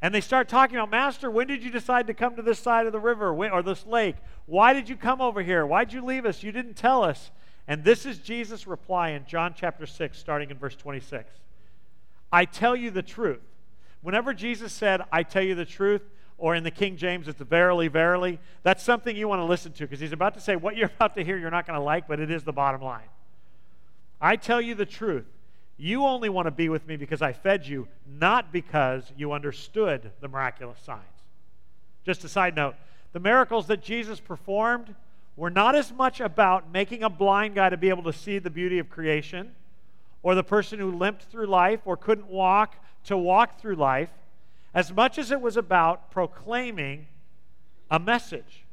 And 0.02 0.12
they 0.12 0.20
start 0.20 0.48
talking 0.48 0.76
about, 0.76 0.90
Master, 0.90 1.30
when 1.30 1.46
did 1.46 1.62
you 1.62 1.70
decide 1.70 2.08
to 2.08 2.14
come 2.14 2.34
to 2.34 2.42
this 2.42 2.58
side 2.58 2.86
of 2.86 2.92
the 2.92 2.98
river 2.98 3.32
or 3.32 3.62
this 3.62 3.86
lake? 3.86 4.16
Why 4.46 4.72
did 4.72 4.88
you 4.88 4.96
come 4.96 5.20
over 5.20 5.42
here? 5.42 5.64
Why 5.64 5.84
did 5.84 5.94
you 5.94 6.04
leave 6.04 6.26
us? 6.26 6.42
You 6.42 6.50
didn't 6.50 6.74
tell 6.74 7.04
us. 7.04 7.30
And 7.68 7.84
this 7.84 8.04
is 8.04 8.18
Jesus' 8.18 8.66
reply 8.66 9.10
in 9.10 9.24
John 9.26 9.54
chapter 9.56 9.86
6, 9.86 10.18
starting 10.18 10.50
in 10.50 10.58
verse 10.58 10.74
26. 10.74 11.30
I 12.32 12.44
tell 12.44 12.74
you 12.74 12.90
the 12.90 13.02
truth. 13.02 13.42
Whenever 14.00 14.34
Jesus 14.34 14.72
said, 14.72 15.02
I 15.12 15.22
tell 15.22 15.44
you 15.44 15.54
the 15.54 15.64
truth, 15.64 16.02
or 16.36 16.56
in 16.56 16.64
the 16.64 16.72
King 16.72 16.96
James, 16.96 17.28
it's 17.28 17.40
verily, 17.40 17.86
verily, 17.86 18.40
that's 18.64 18.82
something 18.82 19.16
you 19.16 19.28
want 19.28 19.38
to 19.38 19.44
listen 19.44 19.70
to 19.74 19.84
because 19.84 20.00
he's 20.00 20.12
about 20.12 20.34
to 20.34 20.40
say 20.40 20.56
what 20.56 20.76
you're 20.76 20.90
about 20.96 21.14
to 21.14 21.22
hear 21.22 21.38
you're 21.38 21.52
not 21.52 21.64
going 21.64 21.78
to 21.78 21.84
like, 21.84 22.08
but 22.08 22.18
it 22.18 22.32
is 22.32 22.42
the 22.42 22.52
bottom 22.52 22.82
line. 22.82 23.08
I 24.20 24.34
tell 24.34 24.60
you 24.60 24.74
the 24.74 24.86
truth. 24.86 25.26
You 25.76 26.04
only 26.04 26.28
want 26.28 26.46
to 26.46 26.50
be 26.50 26.68
with 26.68 26.86
me 26.86 26.96
because 26.96 27.22
I 27.22 27.32
fed 27.32 27.66
you, 27.66 27.88
not 28.06 28.52
because 28.52 29.12
you 29.16 29.32
understood 29.32 30.12
the 30.20 30.28
miraculous 30.28 30.78
signs. 30.80 31.02
Just 32.04 32.24
a 32.24 32.28
side 32.28 32.54
note 32.54 32.74
the 33.12 33.20
miracles 33.20 33.66
that 33.66 33.82
Jesus 33.82 34.20
performed 34.20 34.94
were 35.36 35.50
not 35.50 35.74
as 35.74 35.92
much 35.92 36.20
about 36.20 36.70
making 36.72 37.02
a 37.02 37.10
blind 37.10 37.54
guy 37.54 37.68
to 37.68 37.76
be 37.76 37.88
able 37.88 38.02
to 38.04 38.12
see 38.12 38.38
the 38.38 38.50
beauty 38.50 38.78
of 38.78 38.88
creation, 38.88 39.52
or 40.22 40.34
the 40.34 40.44
person 40.44 40.78
who 40.78 40.90
limped 40.92 41.24
through 41.24 41.46
life 41.46 41.80
or 41.84 41.96
couldn't 41.96 42.28
walk 42.28 42.76
to 43.04 43.16
walk 43.16 43.60
through 43.60 43.74
life, 43.74 44.10
as 44.72 44.92
much 44.92 45.18
as 45.18 45.30
it 45.30 45.40
was 45.40 45.56
about 45.56 46.10
proclaiming 46.10 47.06
a 47.90 47.98
message. 47.98 48.64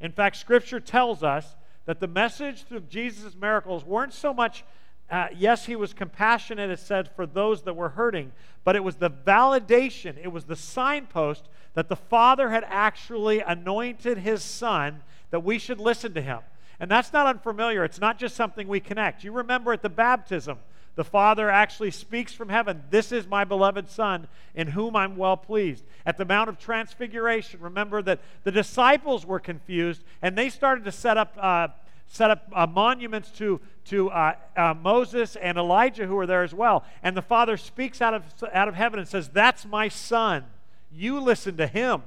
In 0.00 0.12
fact, 0.12 0.36
Scripture 0.36 0.80
tells 0.80 1.22
us 1.22 1.54
that 1.86 2.00
the 2.00 2.08
message 2.08 2.64
through 2.64 2.80
Jesus' 2.80 3.34
miracles 3.34 3.84
weren't 3.84 4.12
so 4.12 4.34
much, 4.34 4.64
uh, 5.10 5.28
yes, 5.36 5.66
he 5.66 5.76
was 5.76 5.92
compassionate, 5.92 6.70
it 6.70 6.78
said, 6.78 7.10
for 7.14 7.26
those 7.26 7.62
that 7.62 7.76
were 7.76 7.90
hurting, 7.90 8.32
but 8.64 8.74
it 8.74 8.82
was 8.82 8.96
the 8.96 9.10
validation, 9.10 10.16
it 10.22 10.32
was 10.32 10.44
the 10.44 10.56
signpost 10.56 11.48
that 11.74 11.88
the 11.88 11.96
Father 11.96 12.50
had 12.50 12.64
actually 12.68 13.40
anointed 13.40 14.18
his 14.18 14.42
Son 14.42 15.02
that 15.30 15.40
we 15.40 15.58
should 15.58 15.78
listen 15.78 16.14
to 16.14 16.22
him. 16.22 16.40
And 16.80 16.90
that's 16.90 17.12
not 17.12 17.26
unfamiliar. 17.26 17.84
It's 17.84 18.00
not 18.00 18.18
just 18.18 18.34
something 18.34 18.66
we 18.66 18.80
connect. 18.80 19.24
You 19.24 19.32
remember 19.32 19.72
at 19.72 19.82
the 19.82 19.88
baptism, 19.88 20.58
the 20.96 21.04
Father 21.04 21.50
actually 21.50 21.90
speaks 21.90 22.32
from 22.32 22.48
heaven, 22.48 22.82
This 22.90 23.12
is 23.12 23.26
my 23.26 23.44
beloved 23.44 23.88
Son, 23.88 24.28
in 24.54 24.68
whom 24.68 24.96
I'm 24.96 25.16
well 25.16 25.36
pleased. 25.36 25.84
At 26.06 26.16
the 26.16 26.24
Mount 26.24 26.48
of 26.48 26.58
Transfiguration, 26.58 27.60
remember 27.60 28.00
that 28.02 28.20
the 28.44 28.52
disciples 28.52 29.26
were 29.26 29.40
confused 29.40 30.02
and 30.22 30.38
they 30.38 30.48
started 30.48 30.84
to 30.84 30.92
set 30.92 31.16
up. 31.16 31.36
Uh, 31.40 31.68
set 32.06 32.30
up 32.30 32.48
uh, 32.52 32.66
monuments 32.66 33.30
to, 33.30 33.60
to 33.86 34.10
uh, 34.10 34.34
uh, 34.56 34.74
Moses 34.74 35.36
and 35.36 35.58
Elijah 35.58 36.06
who 36.06 36.14
were 36.14 36.26
there 36.26 36.42
as 36.42 36.54
well. 36.54 36.84
And 37.02 37.16
the 37.16 37.22
Father 37.22 37.56
speaks 37.56 38.00
out 38.00 38.14
of, 38.14 38.22
out 38.52 38.68
of 38.68 38.74
heaven 38.74 38.98
and 38.98 39.08
says, 39.08 39.28
That's 39.28 39.64
my 39.64 39.88
son. 39.88 40.44
You 40.92 41.20
listen 41.20 41.56
to 41.56 41.66
him. 41.66 42.02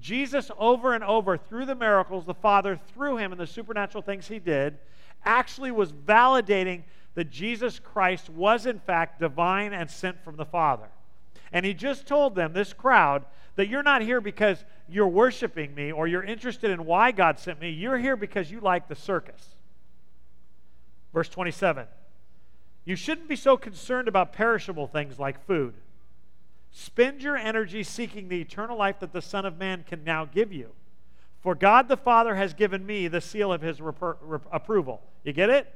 Jesus, 0.00 0.50
over 0.58 0.94
and 0.94 1.04
over, 1.04 1.36
through 1.36 1.66
the 1.66 1.76
miracles, 1.76 2.26
the 2.26 2.34
Father, 2.34 2.78
through 2.92 3.18
him 3.18 3.30
and 3.30 3.40
the 3.40 3.46
supernatural 3.46 4.02
things 4.02 4.26
he 4.26 4.40
did, 4.40 4.76
actually 5.24 5.70
was 5.70 5.92
validating 5.92 6.82
that 7.14 7.30
Jesus 7.30 7.78
Christ 7.78 8.28
was, 8.28 8.66
in 8.66 8.80
fact, 8.80 9.20
divine 9.20 9.72
and 9.72 9.88
sent 9.88 10.22
from 10.24 10.36
the 10.36 10.44
Father. 10.44 10.88
And 11.52 11.64
he 11.64 11.74
just 11.74 12.06
told 12.06 12.34
them, 12.34 12.52
this 12.52 12.72
crowd, 12.72 13.24
that 13.56 13.68
you're 13.68 13.82
not 13.82 14.02
here 14.02 14.20
because 14.20 14.64
you're 14.88 15.08
worshiping 15.08 15.74
me 15.74 15.92
or 15.92 16.06
you're 16.06 16.24
interested 16.24 16.70
in 16.70 16.84
why 16.84 17.12
God 17.12 17.38
sent 17.38 17.60
me. 17.60 17.70
You're 17.70 17.98
here 17.98 18.16
because 18.16 18.50
you 18.50 18.60
like 18.60 18.88
the 18.88 18.94
circus. 18.94 19.56
Verse 21.12 21.28
27 21.28 21.86
You 22.84 22.96
shouldn't 22.96 23.28
be 23.28 23.36
so 23.36 23.56
concerned 23.56 24.08
about 24.08 24.32
perishable 24.32 24.86
things 24.86 25.18
like 25.18 25.44
food 25.46 25.74
Spend 26.72 27.22
your 27.22 27.36
energy 27.36 27.82
seeking 27.82 28.28
the 28.28 28.40
eternal 28.40 28.78
life 28.78 28.98
that 29.00 29.12
the 29.12 29.20
Son 29.20 29.44
of 29.44 29.58
Man 29.58 29.84
can 29.86 30.02
now 30.04 30.24
give 30.24 30.52
you. 30.52 30.70
For 31.42 31.54
God 31.54 31.88
the 31.88 31.98
Father 31.98 32.34
has 32.34 32.54
given 32.54 32.86
me 32.86 33.08
the 33.08 33.20
seal 33.20 33.52
of 33.52 33.60
his 33.60 33.80
rep- 33.80 34.46
approval. 34.50 35.02
You 35.22 35.34
get 35.34 35.50
it? 35.50 35.72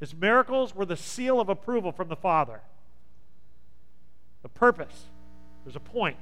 His 0.00 0.14
miracles 0.14 0.74
were 0.74 0.84
the 0.84 0.96
seal 0.96 1.40
of 1.40 1.48
approval 1.48 1.92
from 1.92 2.08
the 2.08 2.16
Father. 2.16 2.62
The 4.42 4.48
purpose. 4.48 5.04
There's 5.64 5.76
a 5.76 5.80
point. 5.80 6.16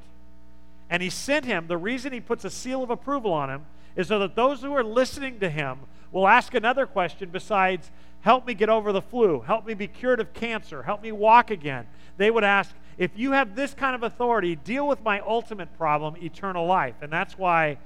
And 0.90 1.02
he 1.02 1.10
sent 1.10 1.44
him, 1.44 1.66
the 1.66 1.76
reason 1.76 2.12
he 2.12 2.20
puts 2.20 2.44
a 2.44 2.50
seal 2.50 2.82
of 2.82 2.90
approval 2.90 3.32
on 3.32 3.50
him 3.50 3.66
is 3.96 4.08
so 4.08 4.18
that 4.20 4.36
those 4.36 4.62
who 4.62 4.74
are 4.74 4.84
listening 4.84 5.40
to 5.40 5.50
him 5.50 5.80
will 6.12 6.26
ask 6.26 6.54
another 6.54 6.86
question 6.86 7.30
besides, 7.30 7.90
Help 8.20 8.46
me 8.46 8.54
get 8.54 8.68
over 8.68 8.92
the 8.92 9.00
flu, 9.00 9.40
help 9.40 9.64
me 9.64 9.74
be 9.74 9.86
cured 9.86 10.20
of 10.20 10.32
cancer, 10.34 10.82
help 10.82 11.02
me 11.02 11.12
walk 11.12 11.50
again. 11.50 11.86
They 12.16 12.30
would 12.30 12.42
ask, 12.42 12.74
if 12.98 13.16
you 13.16 13.30
have 13.32 13.54
this 13.54 13.74
kind 13.74 13.94
of 13.94 14.02
authority, 14.02 14.56
deal 14.56 14.88
with 14.88 15.02
my 15.04 15.20
ultimate 15.20 15.76
problem, 15.78 16.16
eternal 16.20 16.66
life. 16.66 16.96
And 17.00 17.12
that's 17.12 17.38
why 17.38 17.78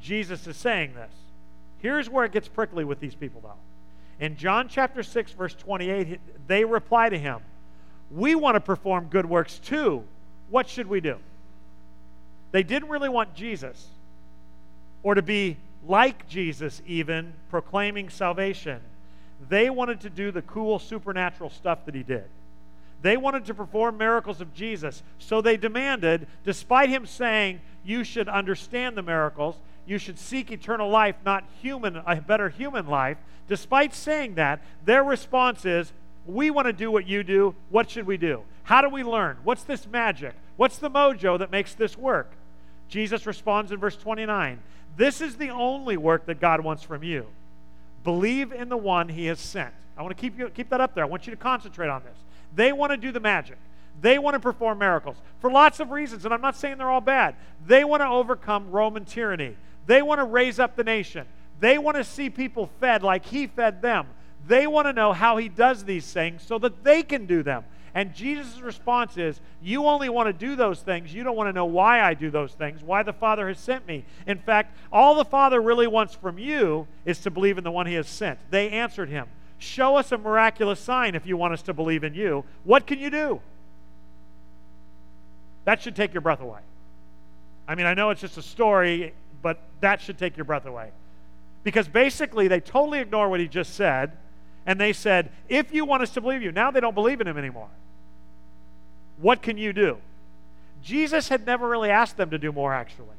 Jesus 0.00 0.46
is 0.46 0.56
saying 0.56 0.94
this. 0.94 1.12
Here's 1.78 2.08
where 2.08 2.24
it 2.24 2.32
gets 2.32 2.46
prickly 2.46 2.84
with 2.84 3.00
these 3.00 3.16
people, 3.16 3.40
though. 3.40 4.24
In 4.24 4.36
John 4.36 4.68
chapter 4.68 5.02
6, 5.02 5.32
verse 5.32 5.54
28, 5.54 6.20
they 6.46 6.64
reply 6.64 7.08
to 7.08 7.18
him, 7.18 7.40
We 8.12 8.36
want 8.36 8.54
to 8.54 8.60
perform 8.60 9.06
good 9.06 9.26
works 9.26 9.58
too. 9.58 10.04
What 10.50 10.68
should 10.68 10.86
we 10.86 11.00
do? 11.00 11.18
They 12.54 12.62
didn't 12.62 12.88
really 12.88 13.08
want 13.08 13.34
Jesus 13.34 13.88
or 15.02 15.16
to 15.16 15.22
be 15.22 15.56
like 15.88 16.28
Jesus, 16.28 16.80
even 16.86 17.32
proclaiming 17.50 18.08
salvation. 18.10 18.80
They 19.48 19.70
wanted 19.70 20.02
to 20.02 20.08
do 20.08 20.30
the 20.30 20.42
cool 20.42 20.78
supernatural 20.78 21.50
stuff 21.50 21.84
that 21.84 21.96
he 21.96 22.04
did. 22.04 22.26
They 23.02 23.16
wanted 23.16 23.44
to 23.46 23.54
perform 23.54 23.98
miracles 23.98 24.40
of 24.40 24.54
Jesus. 24.54 25.02
So 25.18 25.40
they 25.40 25.56
demanded, 25.56 26.28
despite 26.44 26.90
him 26.90 27.06
saying, 27.06 27.60
You 27.84 28.04
should 28.04 28.28
understand 28.28 28.96
the 28.96 29.02
miracles, 29.02 29.56
you 29.84 29.98
should 29.98 30.20
seek 30.20 30.52
eternal 30.52 30.88
life, 30.88 31.16
not 31.24 31.42
human, 31.60 31.96
a 32.06 32.20
better 32.20 32.50
human 32.50 32.86
life. 32.86 33.18
Despite 33.48 33.92
saying 33.92 34.36
that, 34.36 34.62
their 34.84 35.02
response 35.02 35.64
is, 35.64 35.92
We 36.24 36.52
want 36.52 36.68
to 36.68 36.72
do 36.72 36.92
what 36.92 37.08
you 37.08 37.24
do. 37.24 37.56
What 37.70 37.90
should 37.90 38.06
we 38.06 38.16
do? 38.16 38.42
How 38.62 38.80
do 38.80 38.88
we 38.88 39.02
learn? 39.02 39.38
What's 39.42 39.64
this 39.64 39.88
magic? 39.88 40.34
What's 40.54 40.78
the 40.78 40.88
mojo 40.88 41.36
that 41.40 41.50
makes 41.50 41.74
this 41.74 41.98
work? 41.98 42.30
Jesus 42.88 43.26
responds 43.26 43.72
in 43.72 43.78
verse 43.78 43.96
29 43.96 44.60
This 44.96 45.20
is 45.20 45.36
the 45.36 45.50
only 45.50 45.96
work 45.96 46.26
that 46.26 46.40
God 46.40 46.60
wants 46.60 46.82
from 46.82 47.02
you. 47.02 47.26
Believe 48.02 48.52
in 48.52 48.68
the 48.68 48.76
one 48.76 49.08
he 49.08 49.26
has 49.26 49.40
sent. 49.40 49.72
I 49.96 50.02
want 50.02 50.16
to 50.16 50.20
keep, 50.20 50.38
you, 50.38 50.48
keep 50.50 50.68
that 50.70 50.80
up 50.80 50.94
there. 50.94 51.04
I 51.04 51.06
want 51.06 51.26
you 51.26 51.30
to 51.30 51.36
concentrate 51.36 51.88
on 51.88 52.02
this. 52.02 52.18
They 52.54 52.72
want 52.72 52.90
to 52.90 52.96
do 52.96 53.12
the 53.12 53.20
magic. 53.20 53.56
They 54.00 54.18
want 54.18 54.34
to 54.34 54.40
perform 54.40 54.78
miracles 54.78 55.16
for 55.40 55.50
lots 55.50 55.80
of 55.80 55.90
reasons, 55.90 56.24
and 56.24 56.34
I'm 56.34 56.40
not 56.40 56.56
saying 56.56 56.78
they're 56.78 56.90
all 56.90 57.00
bad. 57.00 57.36
They 57.66 57.84
want 57.84 58.02
to 58.02 58.08
overcome 58.08 58.70
Roman 58.70 59.04
tyranny. 59.04 59.56
They 59.86 60.02
want 60.02 60.20
to 60.20 60.24
raise 60.24 60.58
up 60.58 60.76
the 60.76 60.84
nation. 60.84 61.26
They 61.60 61.78
want 61.78 61.96
to 61.96 62.04
see 62.04 62.28
people 62.28 62.70
fed 62.80 63.02
like 63.02 63.24
he 63.24 63.46
fed 63.46 63.80
them. 63.80 64.08
They 64.46 64.66
want 64.66 64.86
to 64.86 64.92
know 64.92 65.12
how 65.12 65.36
he 65.36 65.48
does 65.48 65.84
these 65.84 66.12
things 66.12 66.42
so 66.42 66.58
that 66.58 66.84
they 66.84 67.02
can 67.02 67.26
do 67.26 67.42
them. 67.42 67.64
And 67.94 68.12
Jesus' 68.12 68.60
response 68.60 69.16
is, 69.16 69.40
You 69.62 69.86
only 69.86 70.08
want 70.08 70.26
to 70.26 70.32
do 70.32 70.56
those 70.56 70.80
things. 70.80 71.14
You 71.14 71.22
don't 71.22 71.36
want 71.36 71.48
to 71.48 71.52
know 71.52 71.64
why 71.64 72.00
I 72.00 72.14
do 72.14 72.28
those 72.28 72.52
things, 72.52 72.82
why 72.82 73.04
the 73.04 73.12
Father 73.12 73.46
has 73.46 73.58
sent 73.58 73.86
me. 73.86 74.04
In 74.26 74.38
fact, 74.38 74.76
all 74.92 75.14
the 75.14 75.24
Father 75.24 75.62
really 75.62 75.86
wants 75.86 76.14
from 76.14 76.36
you 76.36 76.88
is 77.04 77.20
to 77.20 77.30
believe 77.30 77.56
in 77.56 77.62
the 77.64 77.70
one 77.70 77.86
he 77.86 77.94
has 77.94 78.08
sent. 78.08 78.40
They 78.50 78.70
answered 78.70 79.08
him, 79.08 79.28
Show 79.58 79.96
us 79.96 80.10
a 80.10 80.18
miraculous 80.18 80.80
sign 80.80 81.14
if 81.14 81.24
you 81.24 81.36
want 81.36 81.54
us 81.54 81.62
to 81.62 81.72
believe 81.72 82.02
in 82.02 82.14
you. 82.14 82.44
What 82.64 82.86
can 82.86 82.98
you 82.98 83.10
do? 83.10 83.40
That 85.64 85.80
should 85.80 85.94
take 85.94 86.12
your 86.12 86.20
breath 86.20 86.40
away. 86.40 86.60
I 87.66 87.76
mean, 87.76 87.86
I 87.86 87.94
know 87.94 88.10
it's 88.10 88.20
just 88.20 88.36
a 88.36 88.42
story, 88.42 89.14
but 89.40 89.60
that 89.80 90.00
should 90.00 90.18
take 90.18 90.36
your 90.36 90.44
breath 90.44 90.66
away. 90.66 90.90
Because 91.62 91.88
basically, 91.88 92.48
they 92.48 92.60
totally 92.60 92.98
ignore 92.98 93.28
what 93.28 93.40
he 93.40 93.46
just 93.48 93.74
said, 93.74 94.12
and 94.66 94.80
they 94.80 94.92
said, 94.92 95.30
If 95.48 95.72
you 95.72 95.84
want 95.84 96.02
us 96.02 96.10
to 96.10 96.20
believe 96.20 96.42
you, 96.42 96.50
now 96.50 96.72
they 96.72 96.80
don't 96.80 96.94
believe 96.94 97.20
in 97.20 97.28
him 97.28 97.38
anymore. 97.38 97.68
What 99.18 99.42
can 99.42 99.58
you 99.58 99.72
do? 99.72 99.98
Jesus 100.82 101.28
had 101.28 101.46
never 101.46 101.68
really 101.68 101.90
asked 101.90 102.16
them 102.16 102.30
to 102.30 102.38
do 102.38 102.52
more, 102.52 102.74
actually. 102.74 103.16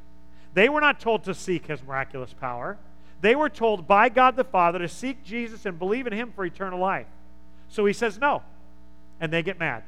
They 0.53 0.69
were 0.69 0.81
not 0.81 0.99
told 0.99 1.23
to 1.25 1.33
seek 1.33 1.67
his 1.67 1.83
miraculous 1.83 2.33
power. 2.33 2.77
They 3.21 3.35
were 3.35 3.49
told 3.49 3.87
by 3.87 4.09
God 4.09 4.35
the 4.35 4.43
Father 4.43 4.79
to 4.79 4.87
seek 4.87 5.23
Jesus 5.23 5.65
and 5.65 5.79
believe 5.79 6.07
in 6.07 6.13
him 6.13 6.31
for 6.31 6.45
eternal 6.45 6.79
life. 6.79 7.07
So 7.69 7.85
he 7.85 7.93
says 7.93 8.19
no, 8.19 8.43
and 9.19 9.33
they 9.33 9.41
get 9.41 9.59
mad. 9.59 9.83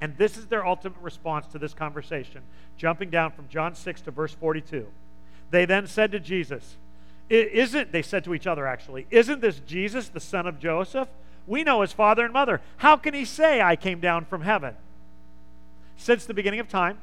And 0.00 0.16
this 0.16 0.36
is 0.36 0.46
their 0.46 0.66
ultimate 0.66 1.00
response 1.00 1.46
to 1.48 1.58
this 1.58 1.74
conversation, 1.74 2.42
jumping 2.76 3.10
down 3.10 3.32
from 3.32 3.48
John 3.48 3.74
6 3.74 4.00
to 4.02 4.10
verse 4.10 4.32
42. 4.32 4.86
They 5.50 5.64
then 5.64 5.86
said 5.86 6.12
to 6.12 6.20
Jesus, 6.20 6.76
Isn't, 7.28 7.92
they 7.92 8.02
said 8.02 8.24
to 8.24 8.34
each 8.34 8.46
other 8.46 8.66
actually, 8.66 9.06
isn't 9.10 9.40
this 9.40 9.60
Jesus, 9.66 10.08
the 10.08 10.20
son 10.20 10.46
of 10.46 10.58
Joseph? 10.58 11.08
We 11.46 11.62
know 11.62 11.82
his 11.82 11.92
father 11.92 12.24
and 12.24 12.32
mother. 12.32 12.60
How 12.78 12.96
can 12.96 13.14
he 13.14 13.24
say, 13.24 13.60
I 13.60 13.76
came 13.76 14.00
down 14.00 14.24
from 14.24 14.42
heaven? 14.42 14.74
Since 15.96 16.26
the 16.26 16.34
beginning 16.34 16.60
of 16.60 16.68
time, 16.68 16.98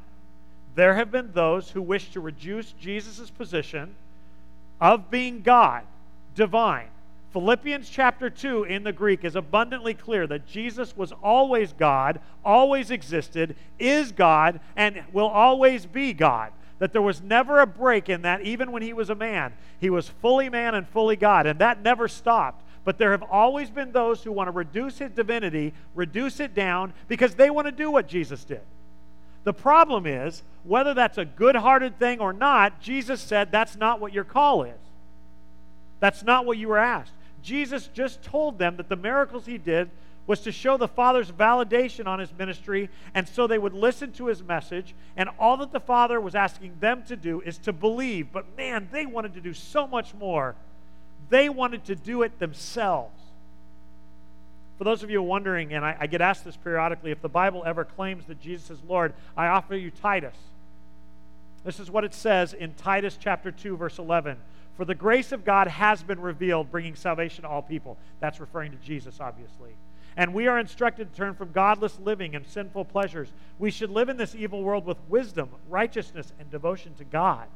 there 0.76 0.96
have 0.96 1.12
been 1.12 1.32
those 1.34 1.72
who 1.72 1.82
wish 1.82 2.12
to 2.12 2.20
reduce 2.20 2.72
Jesus' 2.74 3.30
position 3.30 3.96
of 4.82 5.12
being 5.12 5.42
God, 5.42 5.84
divine. 6.36 6.88
Philippians 7.32 7.90
chapter 7.90 8.30
2 8.30 8.66
in 8.66 8.84
the 8.84 8.94
Greek 8.94 9.24
is 9.24 9.36
abundantly 9.36 9.94
clear 9.94 10.28
that 10.28 10.48
Jesus 10.48 10.96
was 10.96 11.12
always 11.24 11.74
God, 11.74 12.20
always 12.46 12.92
existed, 12.92 13.56
is 13.80 14.12
God, 14.12 14.60
and 14.76 15.04
will 15.12 15.28
always 15.28 15.86
be 15.86 16.14
God. 16.14 16.52
That 16.78 16.92
there 16.92 17.02
was 17.02 17.22
never 17.22 17.60
a 17.60 17.68
break 17.68 18.10
in 18.10 18.22
that, 18.22 18.42
even 18.42 18.72
when 18.72 18.84
he 18.84 18.94
was 18.94 19.10
a 19.10 19.16
man. 19.16 19.54
He 19.80 19.90
was 19.90 20.10
fully 20.10 20.50
man 20.50 20.76
and 20.76 20.88
fully 20.88 21.16
God, 21.16 21.48
and 21.48 21.58
that 21.60 21.82
never 21.82 22.08
stopped. 22.08 22.64
But 22.84 22.98
there 22.98 23.12
have 23.12 23.24
always 23.24 23.70
been 23.70 23.92
those 23.92 24.24
who 24.24 24.32
want 24.32 24.48
to 24.48 24.52
reduce 24.52 25.00
his 25.00 25.12
divinity, 25.12 25.74
reduce 25.96 26.40
it 26.40 26.54
down, 26.54 26.94
because 27.08 27.36
they 27.36 27.50
want 27.50 27.66
to 27.66 27.72
do 27.72 27.90
what 27.90 28.08
Jesus 28.08 28.44
did. 28.44 28.62
The 29.44 29.54
problem 29.54 30.06
is, 30.06 30.44
whether 30.64 30.94
that's 30.94 31.18
a 31.18 31.26
good 31.26 31.56
hearted 31.56 32.00
thing 32.00 32.20
or 32.20 32.34
not, 32.34 32.80
Jesus 32.82 33.22
said 33.22 33.52
that's 33.52 33.76
not 33.76 34.00
what 34.00 34.14
your 34.14 34.24
call 34.24 34.64
is. 34.64 34.80
That's 36.00 36.24
not 36.24 36.46
what 36.46 36.58
you 36.58 36.70
were 36.70 36.78
asked. 36.78 37.14
Jesus 37.42 37.90
just 37.94 38.24
told 38.24 38.58
them 38.58 38.78
that 38.78 38.90
the 38.90 38.96
miracles 38.96 39.46
he 39.46 39.58
did 39.58 39.90
was 40.26 40.40
to 40.42 40.52
show 40.52 40.78
the 40.78 40.88
Father's 40.88 41.32
validation 41.32 42.08
on 42.08 42.20
his 42.20 42.32
ministry, 42.38 42.90
and 43.14 43.28
so 43.28 43.46
they 43.46 43.58
would 43.58 43.74
listen 43.74 44.14
to 44.14 44.28
his 44.28 44.42
message. 44.42 44.96
And 45.18 45.30
all 45.38 45.58
that 45.58 45.74
the 45.74 45.82
Father 45.82 46.22
was 46.22 46.36
asking 46.36 46.78
them 46.80 47.04
to 47.08 47.18
do 47.18 47.42
is 47.42 47.58
to 47.60 47.74
believe. 47.74 48.32
But 48.32 48.56
man, 48.56 48.88
they 48.92 49.06
wanted 49.06 49.34
to 49.34 49.42
do 49.42 49.54
so 49.54 49.86
much 49.86 50.14
more. 50.14 50.56
They 51.30 51.50
wanted 51.50 51.84
to 51.86 51.96
do 51.96 52.22
it 52.22 52.40
themselves. 52.40 53.20
For 54.84 54.90
those 54.90 55.02
of 55.02 55.10
you 55.10 55.24
wondering, 55.24 55.74
and 55.74 55.86
I, 55.86 55.96
I, 55.98 56.08
get 56.08 56.20
asked 56.20 56.44
this 56.44 56.58
periodically, 56.58 57.12
if 57.12 57.22
the 57.22 57.30
Bible 57.30 57.64
ever 57.66 57.86
claims 57.86 58.26
that 58.26 58.42
Jesus 58.42 58.70
is 58.70 58.80
Lord, 58.86 59.14
I 59.38 59.48
offer 59.48 59.78
you 59.78 59.92
Titus. 59.92 60.36
This 61.64 61.80
is 61.80 61.90
what 61.90 62.04
it 62.04 62.14
says 62.14 62.54
in 62.54 62.74
Titus 62.74 63.18
chapter 63.18 63.50
2, 63.50 63.78
verse 63.78 63.98
11. 63.98 64.36
For 64.76 64.84
the 64.84 64.94
grace 64.94 65.32
of 65.32 65.46
God 65.46 65.70
has 65.70 66.04
been 66.04 66.20
revealed, 66.20 66.70
bringing 66.70 66.96
salvation 66.96 67.44
to 67.44 67.48
all 67.48 67.62
people. 67.62 67.98
That's 68.20 68.42
referring 68.42 68.72
to 68.72 68.78
Jesus, 68.80 69.22
obviously. 69.22 69.70
And 70.18 70.34
we 70.34 70.48
are 70.48 70.60
instructed 70.60 71.10
to 71.10 71.18
turn 71.18 71.36
from 71.36 71.54
godless 71.54 71.98
living 72.00 72.36
and 72.36 72.46
sinful 72.46 72.84
pleasures. 72.84 73.30
We 73.60 73.72
should 73.72 73.90
live 73.90 74.10
in 74.10 74.18
this 74.18 74.36
evil 74.36 74.64
world 74.64 74.86
with 74.86 74.98
wisdom, 75.08 75.48
righteousness, 75.70 76.34
and 76.42 76.52
devotion 76.52 76.94
to 76.96 77.06
God, 77.06 77.48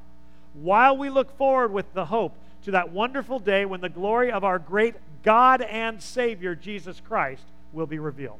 while 0.54 0.96
we 0.96 1.10
look 1.10 1.38
forward 1.38 1.74
with 1.74 1.94
the 1.94 2.06
hope 2.06 2.38
to 2.68 2.72
that 2.72 2.92
wonderful 2.92 3.40
day 3.40 3.64
when 3.64 3.80
the 3.80 3.88
glory 3.88 4.30
of 4.30 4.44
our 4.44 4.60
great 4.60 4.94
God 5.24 5.62
and 5.62 6.04
Savior, 6.04 6.54
Jesus 6.54 7.02
Christ, 7.08 7.44
will 7.72 7.86
be 7.86 7.98
revealed. 7.98 8.40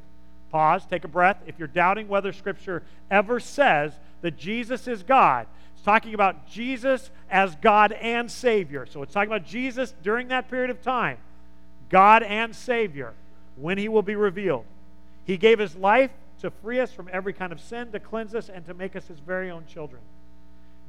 Pause, 0.50 0.84
take 0.84 1.04
a 1.04 1.08
breath. 1.08 1.38
If 1.46 1.58
you're 1.58 1.66
doubting 1.66 2.08
whether 2.08 2.30
Scripture 2.34 2.82
ever 3.10 3.40
says 3.40 3.94
that 4.20 4.36
Jesus 4.36 4.86
is 4.86 5.02
God, 5.02 5.46
it's 5.72 5.82
talking 5.82 6.12
about 6.12 6.46
Jesus 6.46 7.10
as 7.30 7.54
God 7.56 7.92
and 7.92 8.30
Savior. 8.30 8.84
So 8.84 9.02
it's 9.02 9.14
talking 9.14 9.30
about 9.32 9.46
Jesus 9.46 9.94
during 10.02 10.28
that 10.28 10.50
period 10.50 10.68
of 10.68 10.82
time, 10.82 11.16
God 11.88 12.22
and 12.22 12.54
Savior, 12.54 13.14
when 13.56 13.78
He 13.78 13.88
will 13.88 14.02
be 14.02 14.14
revealed. 14.14 14.66
He 15.24 15.38
gave 15.38 15.58
His 15.58 15.74
life 15.74 16.10
to 16.42 16.50
free 16.50 16.80
us 16.80 16.92
from 16.92 17.08
every 17.10 17.32
kind 17.32 17.50
of 17.50 17.62
sin, 17.62 17.92
to 17.92 17.98
cleanse 17.98 18.34
us, 18.34 18.50
and 18.50 18.66
to 18.66 18.74
make 18.74 18.94
us 18.94 19.06
His 19.06 19.20
very 19.20 19.50
own 19.50 19.64
children. 19.66 20.02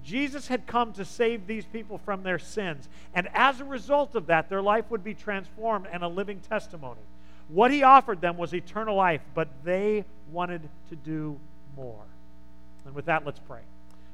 Jesus 0.10 0.48
had 0.48 0.66
come 0.66 0.92
to 0.94 1.06
save 1.06 1.46
these 1.46 1.66
people 1.66 2.00
from 2.00 2.24
their 2.24 2.40
sins. 2.40 2.90
And 3.14 3.30
as 3.32 3.60
a 3.60 3.64
result 3.64 4.16
of 4.16 4.26
that, 4.26 4.50
their 4.50 4.62
life 4.62 4.86
would 4.90 5.04
be 5.04 5.14
transformed 5.14 5.86
and 5.92 6.02
a 6.02 6.08
living 6.08 6.40
testimony. 6.40 7.02
What 7.48 7.70
he 7.70 7.84
offered 7.84 8.20
them 8.20 8.36
was 8.36 8.56
eternal 8.56 8.96
life, 8.96 9.22
but 9.36 9.50
they 9.64 10.06
wanted 10.32 10.68
to 10.90 10.96
do 10.96 11.38
more. 11.78 12.02
And 12.88 12.96
with 12.96 13.06
that, 13.06 13.24
let's 13.24 13.38
pray. 13.38 13.60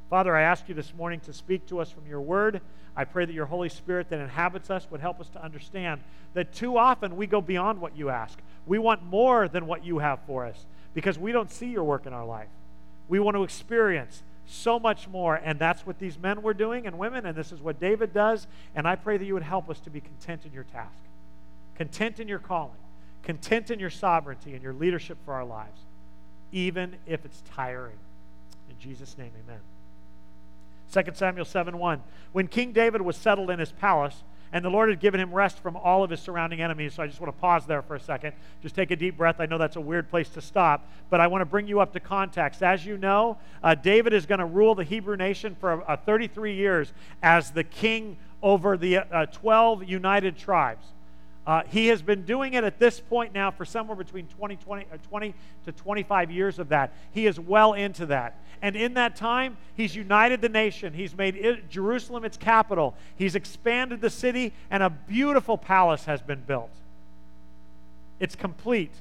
Father, 0.10 0.36
I 0.36 0.42
ask 0.42 0.68
you 0.68 0.76
this 0.76 0.94
morning 0.94 1.22
to 1.22 1.32
speak 1.34 1.66
to 1.68 1.80
us 1.80 1.90
from 1.90 2.06
your 2.08 2.20
word. 2.20 2.60
I 2.94 3.06
pray 3.06 3.24
that 3.24 3.34
your 3.34 3.46
Holy 3.46 3.70
Spirit 3.70 4.10
that 4.10 4.20
inhabits 4.20 4.70
us 4.70 4.86
would 4.92 5.00
help 5.00 5.22
us 5.22 5.30
to 5.30 5.42
understand 5.42 6.02
that 6.34 6.52
too 6.54 6.78
often 6.78 7.16
we 7.16 7.26
go 7.26 7.40
beyond 7.40 7.80
what 7.80 7.96
you 7.96 8.10
ask. 8.10 8.38
We 8.66 8.80
want 8.80 9.02
more 9.02 9.48
than 9.48 9.66
what 9.66 9.86
you 9.86 10.00
have 10.00 10.20
for 10.28 10.46
us 10.46 10.66
because 10.94 11.18
we 11.18 11.32
don't 11.32 11.50
see 11.50 11.68
your 11.68 11.86
work 11.86 12.06
in 12.06 12.12
our 12.12 12.26
life. 12.26 12.50
We 13.08 13.20
want 13.20 13.38
to 13.38 13.44
experience 13.44 14.24
so 14.48 14.80
much 14.80 15.08
more. 15.08 15.36
And 15.36 15.60
that's 15.60 15.86
what 15.86 16.00
these 16.00 16.18
men 16.18 16.42
were 16.42 16.54
doing 16.54 16.88
and 16.88 16.98
women, 16.98 17.26
and 17.26 17.36
this 17.36 17.52
is 17.52 17.62
what 17.62 17.80
David 17.80 18.14
does. 18.14 18.48
And 18.76 18.88
I 18.88 18.96
pray 18.96 19.18
that 19.18 19.26
you 19.26 19.34
would 19.34 19.44
help 19.44 19.70
us 19.70 19.80
to 19.82 19.90
be 19.90 20.02
content 20.02 20.42
in 20.46 20.54
your 20.54 20.66
task, 20.66 20.98
content 21.76 22.20
in 22.20 22.28
your 22.28 22.40
calling, 22.40 22.72
content 23.24 23.72
in 23.72 23.80
your 23.80 23.90
sovereignty 23.90 24.54
and 24.54 24.64
your 24.64 24.74
leadership 24.74 25.18
for 25.26 25.34
our 25.34 25.46
lives, 25.46 25.82
even 26.52 26.96
if 27.08 27.26
it's 27.26 27.42
tiring. 27.54 27.98
In 28.70 28.76
Jesus' 28.80 29.18
name, 29.18 29.32
amen. 29.44 29.60
2 30.92 31.12
Samuel 31.16 31.46
7 31.46 31.78
1. 31.78 32.02
When 32.32 32.48
King 32.48 32.72
David 32.72 33.02
was 33.02 33.18
settled 33.18 33.50
in 33.50 33.60
his 33.60 33.72
palace, 33.72 34.24
and 34.56 34.64
the 34.64 34.70
Lord 34.70 34.88
had 34.88 35.02
given 35.02 35.20
him 35.20 35.34
rest 35.34 35.60
from 35.60 35.76
all 35.76 36.02
of 36.02 36.10
his 36.10 36.22
surrounding 36.22 36.62
enemies. 36.62 36.94
So 36.94 37.04
I 37.04 37.08
just 37.08 37.20
want 37.20 37.36
to 37.36 37.42
pause 37.42 37.66
there 37.66 37.82
for 37.82 37.96
a 37.96 38.00
second. 38.00 38.32
Just 38.62 38.74
take 38.74 38.90
a 38.90 38.96
deep 38.96 39.18
breath. 39.18 39.42
I 39.42 39.46
know 39.48 39.58
that's 39.58 39.76
a 39.76 39.82
weird 39.82 40.10
place 40.10 40.30
to 40.30 40.40
stop, 40.40 40.90
but 41.10 41.20
I 41.20 41.28
want 41.28 41.42
to 41.42 41.46
bring 41.46 41.68
you 41.68 41.82
up 41.82 41.92
to 41.92 42.00
context. 42.00 42.64
As 42.64 42.86
you 42.86 42.98
know, 42.98 43.38
uh, 43.62 43.76
David 43.76 44.14
is 44.14 44.26
going 44.26 44.40
to 44.40 44.46
rule 44.46 44.74
the 44.74 44.86
Hebrew 44.86 45.18
nation 45.18 45.58
for 45.60 45.84
uh, 45.92 45.98
33 45.98 46.56
years 46.56 46.94
as 47.22 47.52
the 47.52 47.66
king 47.66 48.16
over 48.42 48.78
the 48.78 49.00
uh, 49.00 49.26
12 49.26 49.84
united 49.90 50.38
tribes. 50.38 50.86
Uh, 51.48 51.62
he 51.68 51.88
has 51.88 52.02
been 52.02 52.24
doing 52.24 52.54
it 52.54 52.64
at 52.64 52.80
this 52.80 53.00
point 53.00 53.34
now 53.34 53.52
for 53.52 53.66
somewhere 53.66 53.96
between 53.96 54.28
20, 54.28 54.56
20, 54.56 54.86
uh, 54.92 54.98
20, 55.10 55.34
to 55.66 55.72
25 55.72 56.32
years 56.32 56.58
of 56.58 56.70
that. 56.70 56.94
He 57.12 57.28
is 57.28 57.40
well 57.40 57.74
into 57.74 58.08
that. 58.08 58.40
And 58.62 58.76
in 58.76 58.96
that 58.96 59.16
time, 59.16 59.58
he's 59.76 59.96
united 59.96 60.42
the 60.42 60.50
nation. 60.50 60.94
He's 60.94 61.16
made 61.16 61.36
it, 61.36 61.70
Jerusalem 61.70 62.26
its 62.26 62.38
capital. 62.38 62.96
He's 63.16 63.36
expanded 63.36 64.02
the 64.02 64.10
city, 64.10 64.54
and 64.72 64.82
a 64.82 64.90
beautiful 64.90 65.58
palace 65.58 66.06
has 66.06 66.22
been 66.22 66.42
built. 66.42 66.72
It's 68.20 68.36
complete. 68.36 68.94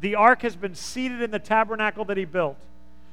The 0.00 0.16
ark 0.16 0.42
has 0.42 0.56
been 0.56 0.74
seated 0.74 1.22
in 1.22 1.30
the 1.30 1.38
tabernacle 1.38 2.04
that 2.06 2.16
he 2.16 2.24
built. 2.24 2.58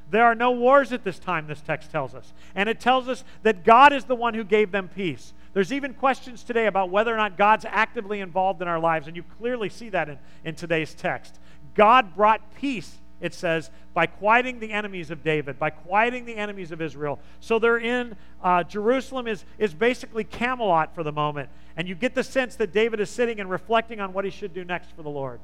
There 0.09 0.25
are 0.25 0.33
no 0.33 0.51
wars 0.51 0.91
at 0.91 1.03
this 1.03 1.19
time, 1.19 1.45
this 1.45 1.61
text 1.61 1.91
tells 1.91 2.15
us. 2.15 2.33
And 2.55 2.67
it 2.67 2.79
tells 2.79 3.07
us 3.07 3.23
that 3.43 3.63
God 3.63 3.93
is 3.93 4.05
the 4.05 4.15
one 4.15 4.33
who 4.33 4.43
gave 4.43 4.71
them 4.71 4.87
peace. 4.87 5.33
There's 5.53 5.73
even 5.73 5.93
questions 5.93 6.43
today 6.43 6.67
about 6.67 6.89
whether 6.89 7.13
or 7.13 7.17
not 7.17 7.37
God's 7.37 7.65
actively 7.67 8.19
involved 8.19 8.61
in 8.61 8.67
our 8.67 8.79
lives, 8.79 9.07
and 9.07 9.15
you 9.15 9.23
clearly 9.39 9.69
see 9.69 9.89
that 9.89 10.09
in, 10.09 10.19
in 10.45 10.55
today's 10.55 10.93
text. 10.93 11.39
God 11.73 12.15
brought 12.15 12.55
peace, 12.55 12.97
it 13.19 13.33
says, 13.33 13.71
by 13.93 14.05
quieting 14.05 14.59
the 14.59 14.71
enemies 14.71 15.09
of 15.09 15.23
David, 15.23 15.57
by 15.57 15.71
quieting 15.71 16.25
the 16.25 16.35
enemies 16.35 16.71
of 16.71 16.81
Israel. 16.81 17.19
So 17.39 17.57
they're 17.57 17.77
in 17.77 18.15
uh, 18.43 18.63
Jerusalem 18.63 19.27
is, 19.27 19.43
is 19.57 19.73
basically 19.73 20.23
Camelot 20.23 20.93
for 20.93 21.03
the 21.03 21.11
moment. 21.11 21.49
And 21.75 21.87
you 21.87 21.95
get 21.95 22.13
the 22.13 22.23
sense 22.23 22.55
that 22.57 22.71
David 22.71 22.99
is 22.99 23.09
sitting 23.09 23.39
and 23.39 23.49
reflecting 23.49 23.99
on 23.99 24.13
what 24.13 24.25
he 24.25 24.31
should 24.31 24.53
do 24.53 24.63
next 24.63 24.91
for 24.95 25.01
the 25.01 25.09
Lord. 25.09 25.39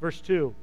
Verse 0.00 0.20
2 0.20 0.54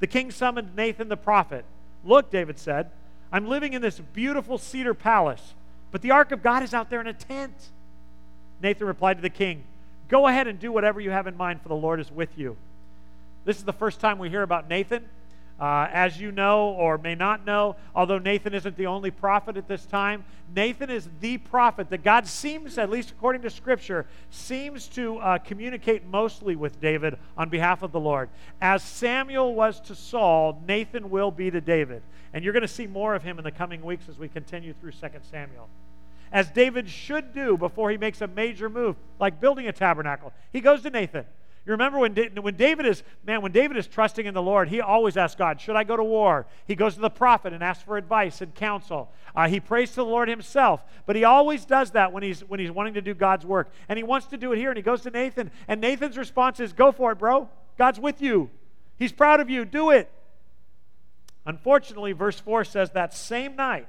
The 0.00 0.06
king 0.06 0.30
summoned 0.30 0.76
Nathan 0.76 1.08
the 1.08 1.16
prophet. 1.16 1.64
Look, 2.04 2.30
David 2.30 2.58
said, 2.58 2.90
I'm 3.32 3.48
living 3.48 3.72
in 3.72 3.82
this 3.82 3.98
beautiful 3.98 4.58
cedar 4.58 4.94
palace 4.94 5.54
but 5.90 6.02
the 6.02 6.10
ark 6.10 6.32
of 6.32 6.42
God 6.42 6.62
is 6.62 6.74
out 6.74 6.90
there 6.90 7.00
in 7.00 7.06
a 7.06 7.12
tent. 7.12 7.54
Nathan 8.62 8.86
replied 8.86 9.14
to 9.14 9.22
the 9.22 9.30
king, 9.30 9.64
Go 10.08 10.26
ahead 10.26 10.46
and 10.46 10.58
do 10.58 10.70
whatever 10.70 11.00
you 11.00 11.10
have 11.10 11.26
in 11.26 11.36
mind, 11.36 11.62
for 11.62 11.68
the 11.68 11.74
Lord 11.74 12.00
is 12.00 12.10
with 12.10 12.36
you. 12.36 12.56
This 13.44 13.58
is 13.58 13.64
the 13.64 13.72
first 13.72 14.00
time 14.00 14.18
we 14.18 14.28
hear 14.28 14.42
about 14.42 14.68
Nathan. 14.68 15.08
Uh, 15.58 15.88
as 15.90 16.20
you 16.20 16.30
know 16.30 16.68
or 16.68 16.98
may 16.98 17.14
not 17.14 17.46
know, 17.46 17.76
although 17.94 18.18
Nathan 18.18 18.52
isn't 18.52 18.76
the 18.76 18.86
only 18.86 19.10
prophet 19.10 19.56
at 19.56 19.66
this 19.66 19.86
time, 19.86 20.22
Nathan 20.54 20.90
is 20.90 21.08
the 21.20 21.38
prophet 21.38 21.88
that 21.90 22.04
God 22.04 22.26
seems, 22.26 22.76
at 22.76 22.90
least 22.90 23.10
according 23.10 23.40
to 23.42 23.50
Scripture, 23.50 24.06
seems 24.30 24.86
to 24.88 25.16
uh, 25.18 25.38
communicate 25.38 26.04
mostly 26.04 26.56
with 26.56 26.78
David 26.80 27.16
on 27.38 27.48
behalf 27.48 27.82
of 27.82 27.90
the 27.90 28.00
Lord. 28.00 28.28
As 28.60 28.82
Samuel 28.82 29.54
was 29.54 29.80
to 29.82 29.94
Saul, 29.94 30.62
Nathan 30.68 31.08
will 31.08 31.30
be 31.30 31.50
to 31.50 31.60
David. 31.60 32.02
And 32.34 32.44
you're 32.44 32.52
going 32.52 32.60
to 32.60 32.68
see 32.68 32.86
more 32.86 33.14
of 33.14 33.22
him 33.22 33.38
in 33.38 33.44
the 33.44 33.50
coming 33.50 33.82
weeks 33.82 34.10
as 34.10 34.18
we 34.18 34.28
continue 34.28 34.74
through 34.74 34.92
2 34.92 35.08
Samuel. 35.30 35.68
as 36.32 36.50
David 36.50 36.88
should 36.88 37.32
do 37.32 37.56
before 37.56 37.90
he 37.90 37.96
makes 37.96 38.20
a 38.20 38.26
major 38.26 38.68
move, 38.68 38.96
like 39.18 39.40
building 39.40 39.68
a 39.68 39.72
tabernacle. 39.72 40.34
He 40.52 40.60
goes 40.60 40.82
to 40.82 40.90
Nathan. 40.90 41.24
You 41.66 41.72
remember 41.72 41.98
when, 41.98 42.14
when 42.14 42.54
David 42.54 42.86
is, 42.86 43.02
man, 43.24 43.42
when 43.42 43.50
David 43.50 43.76
is 43.76 43.88
trusting 43.88 44.24
in 44.24 44.34
the 44.34 44.42
Lord, 44.42 44.68
he 44.68 44.80
always 44.80 45.16
asks 45.16 45.36
God, 45.36 45.60
should 45.60 45.74
I 45.74 45.82
go 45.82 45.96
to 45.96 46.04
war? 46.04 46.46
He 46.64 46.76
goes 46.76 46.94
to 46.94 47.00
the 47.00 47.10
prophet 47.10 47.52
and 47.52 47.62
asks 47.62 47.82
for 47.82 47.96
advice 47.96 48.40
and 48.40 48.54
counsel. 48.54 49.10
Uh, 49.34 49.48
he 49.48 49.58
prays 49.58 49.90
to 49.90 49.96
the 49.96 50.04
Lord 50.04 50.28
himself, 50.28 50.84
but 51.06 51.16
he 51.16 51.24
always 51.24 51.64
does 51.64 51.90
that 51.90 52.12
when 52.12 52.22
he's, 52.22 52.42
when 52.44 52.60
he's 52.60 52.70
wanting 52.70 52.94
to 52.94 53.02
do 53.02 53.14
God's 53.14 53.44
work. 53.44 53.68
And 53.88 53.96
he 53.96 54.04
wants 54.04 54.28
to 54.28 54.36
do 54.36 54.52
it 54.52 54.58
here, 54.58 54.70
and 54.70 54.76
he 54.76 54.82
goes 54.82 55.02
to 55.02 55.10
Nathan, 55.10 55.50
and 55.66 55.80
Nathan's 55.80 56.16
response 56.16 56.60
is, 56.60 56.72
go 56.72 56.92
for 56.92 57.10
it, 57.10 57.18
bro. 57.18 57.48
God's 57.76 57.98
with 57.98 58.22
you. 58.22 58.48
He's 58.96 59.12
proud 59.12 59.40
of 59.40 59.50
you. 59.50 59.64
Do 59.64 59.90
it. 59.90 60.08
Unfortunately, 61.44 62.12
verse 62.12 62.38
4 62.38 62.64
says 62.64 62.90
that 62.92 63.12
same 63.12 63.56
night, 63.56 63.88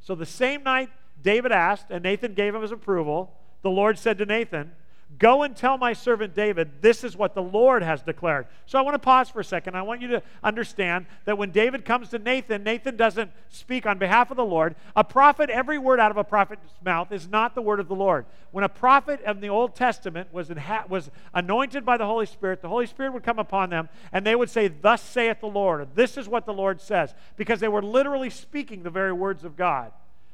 so 0.00 0.14
the 0.14 0.24
same 0.24 0.62
night 0.62 0.88
David 1.22 1.52
asked, 1.52 1.90
and 1.90 2.02
Nathan 2.02 2.32
gave 2.32 2.54
him 2.54 2.62
his 2.62 2.72
approval, 2.72 3.36
the 3.60 3.70
Lord 3.70 3.98
said 3.98 4.16
to 4.18 4.24
Nathan, 4.24 4.72
Go 5.18 5.42
and 5.42 5.56
tell 5.56 5.76
my 5.76 5.92
servant 5.92 6.34
David, 6.34 6.82
this 6.82 7.02
is 7.02 7.16
what 7.16 7.34
the 7.34 7.42
Lord 7.42 7.82
has 7.82 8.00
declared. 8.00 8.46
So 8.66 8.78
I 8.78 8.82
want 8.82 8.94
to 8.94 9.00
pause 9.00 9.28
for 9.28 9.40
a 9.40 9.44
second. 9.44 9.76
I 9.76 9.82
want 9.82 10.00
you 10.00 10.08
to 10.08 10.22
understand 10.42 11.06
that 11.24 11.36
when 11.36 11.50
David 11.50 11.84
comes 11.84 12.10
to 12.10 12.18
Nathan, 12.18 12.62
Nathan 12.62 12.96
doesn't 12.96 13.32
speak 13.48 13.86
on 13.86 13.98
behalf 13.98 14.30
of 14.30 14.36
the 14.36 14.44
Lord. 14.44 14.76
A 14.94 15.02
prophet, 15.02 15.50
every 15.50 15.78
word 15.78 15.98
out 15.98 16.12
of 16.12 16.16
a 16.16 16.22
prophet's 16.22 16.62
mouth 16.84 17.10
is 17.10 17.28
not 17.28 17.56
the 17.56 17.62
word 17.62 17.80
of 17.80 17.88
the 17.88 17.94
Lord. 17.94 18.24
When 18.52 18.62
a 18.62 18.68
prophet 18.68 19.20
in 19.26 19.40
the 19.40 19.48
Old 19.48 19.74
Testament 19.74 20.32
was, 20.32 20.50
was 20.88 21.10
anointed 21.34 21.84
by 21.84 21.96
the 21.96 22.06
Holy 22.06 22.26
Spirit, 22.26 22.62
the 22.62 22.68
Holy 22.68 22.86
Spirit 22.86 23.12
would 23.12 23.24
come 23.24 23.40
upon 23.40 23.70
them 23.70 23.88
and 24.12 24.24
they 24.24 24.36
would 24.36 24.50
say, 24.50 24.68
Thus 24.68 25.02
saith 25.02 25.40
the 25.40 25.48
Lord, 25.48 25.88
this 25.96 26.16
is 26.16 26.28
what 26.28 26.46
the 26.46 26.54
Lord 26.54 26.80
says, 26.80 27.14
because 27.36 27.58
they 27.58 27.68
were 27.68 27.82
literally 27.82 28.30
speaking 28.30 28.84
the 28.84 28.90
very 28.90 29.12
words 29.12 29.42
of 29.42 29.56
God. 29.56 29.92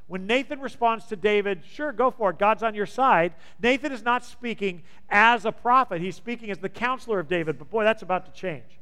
When 0.09 0.27
Nathan 0.27 0.61
responds 0.61 1.07
to 1.07 1.17
David, 1.17 1.63
sure, 1.69 1.93
go 1.93 2.11
for 2.11 2.31
it, 2.31 2.39
God's 2.39 2.63
on 2.63 2.75
your 2.75 2.87
side, 2.87 3.35
Nathan 3.61 3.91
is 3.91 4.03
not 4.03 4.25
speaking 4.25 4.83
as 5.11 5.45
a 5.45 5.51
prophet. 5.51 6.01
He's 6.01 6.15
speaking 6.15 6.51
as 6.51 6.59
the 6.59 6.69
counselor 6.69 7.19
of 7.19 7.29
David. 7.29 7.59
But 7.59 7.71
boy, 7.71 7.85
that's 7.85 8.03
about 8.03 8.27
to 8.27 8.33
change. 8.33 8.79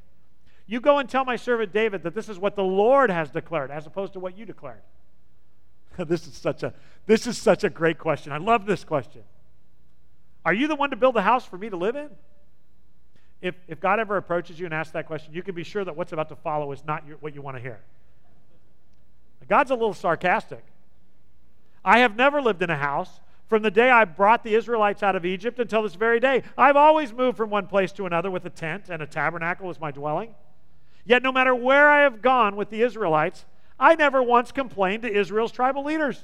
You 0.66 0.80
go 0.80 0.98
and 0.98 1.08
tell 1.08 1.24
my 1.24 1.36
servant 1.36 1.72
David 1.72 2.02
that 2.02 2.14
this 2.14 2.28
is 2.28 2.38
what 2.38 2.56
the 2.56 2.64
Lord 2.64 3.10
has 3.10 3.30
declared, 3.30 3.70
as 3.70 3.86
opposed 3.86 4.12
to 4.14 4.20
what 4.20 4.36
you 4.36 4.44
declared. 4.44 4.82
this 5.98 6.26
is 6.26 6.34
such 6.34 6.62
a 6.62 6.74
this 7.06 7.26
is 7.26 7.38
such 7.38 7.64
a 7.64 7.70
great 7.70 7.98
question. 7.98 8.32
I 8.32 8.38
love 8.38 8.66
this 8.66 8.84
question. 8.84 9.22
Are 10.44 10.54
you 10.54 10.68
the 10.68 10.74
one 10.74 10.90
to 10.90 10.96
build 10.96 11.16
a 11.16 11.22
house 11.22 11.44
for 11.44 11.56
me 11.56 11.70
to 11.70 11.76
live 11.76 11.96
in? 11.96 12.10
If, 13.40 13.54
if 13.68 13.80
God 13.80 13.98
ever 13.98 14.16
approaches 14.16 14.58
you 14.58 14.64
and 14.64 14.74
asks 14.74 14.92
that 14.92 15.06
question, 15.06 15.34
you 15.34 15.42
can 15.42 15.54
be 15.54 15.64
sure 15.64 15.84
that 15.84 15.96
what's 15.96 16.12
about 16.12 16.30
to 16.30 16.36
follow 16.36 16.72
is 16.72 16.82
not 16.84 17.06
your, 17.06 17.18
what 17.18 17.34
you 17.34 17.42
want 17.42 17.56
to 17.56 17.62
hear. 17.62 17.80
God's 19.48 19.70
a 19.70 19.74
little 19.74 19.94
sarcastic. 19.94 20.64
I 21.84 21.98
have 21.98 22.16
never 22.16 22.40
lived 22.40 22.62
in 22.62 22.70
a 22.70 22.76
house 22.76 23.20
from 23.48 23.62
the 23.62 23.70
day 23.70 23.90
I 23.90 24.04
brought 24.04 24.42
the 24.42 24.54
Israelites 24.54 25.02
out 25.02 25.16
of 25.16 25.26
Egypt 25.26 25.58
until 25.58 25.82
this 25.82 25.94
very 25.94 26.18
day. 26.18 26.42
I've 26.56 26.76
always 26.76 27.12
moved 27.12 27.36
from 27.36 27.50
one 27.50 27.66
place 27.66 27.92
to 27.92 28.06
another 28.06 28.30
with 28.30 28.44
a 28.46 28.50
tent 28.50 28.88
and 28.88 29.02
a 29.02 29.06
tabernacle 29.06 29.68
as 29.68 29.78
my 29.78 29.90
dwelling. 29.90 30.34
Yet, 31.04 31.22
no 31.22 31.30
matter 31.30 31.54
where 31.54 31.90
I 31.90 32.02
have 32.02 32.22
gone 32.22 32.56
with 32.56 32.70
the 32.70 32.80
Israelites, 32.80 33.44
I 33.78 33.94
never 33.94 34.22
once 34.22 34.52
complained 34.52 35.02
to 35.02 35.12
Israel's 35.12 35.52
tribal 35.52 35.84
leaders. 35.84 36.22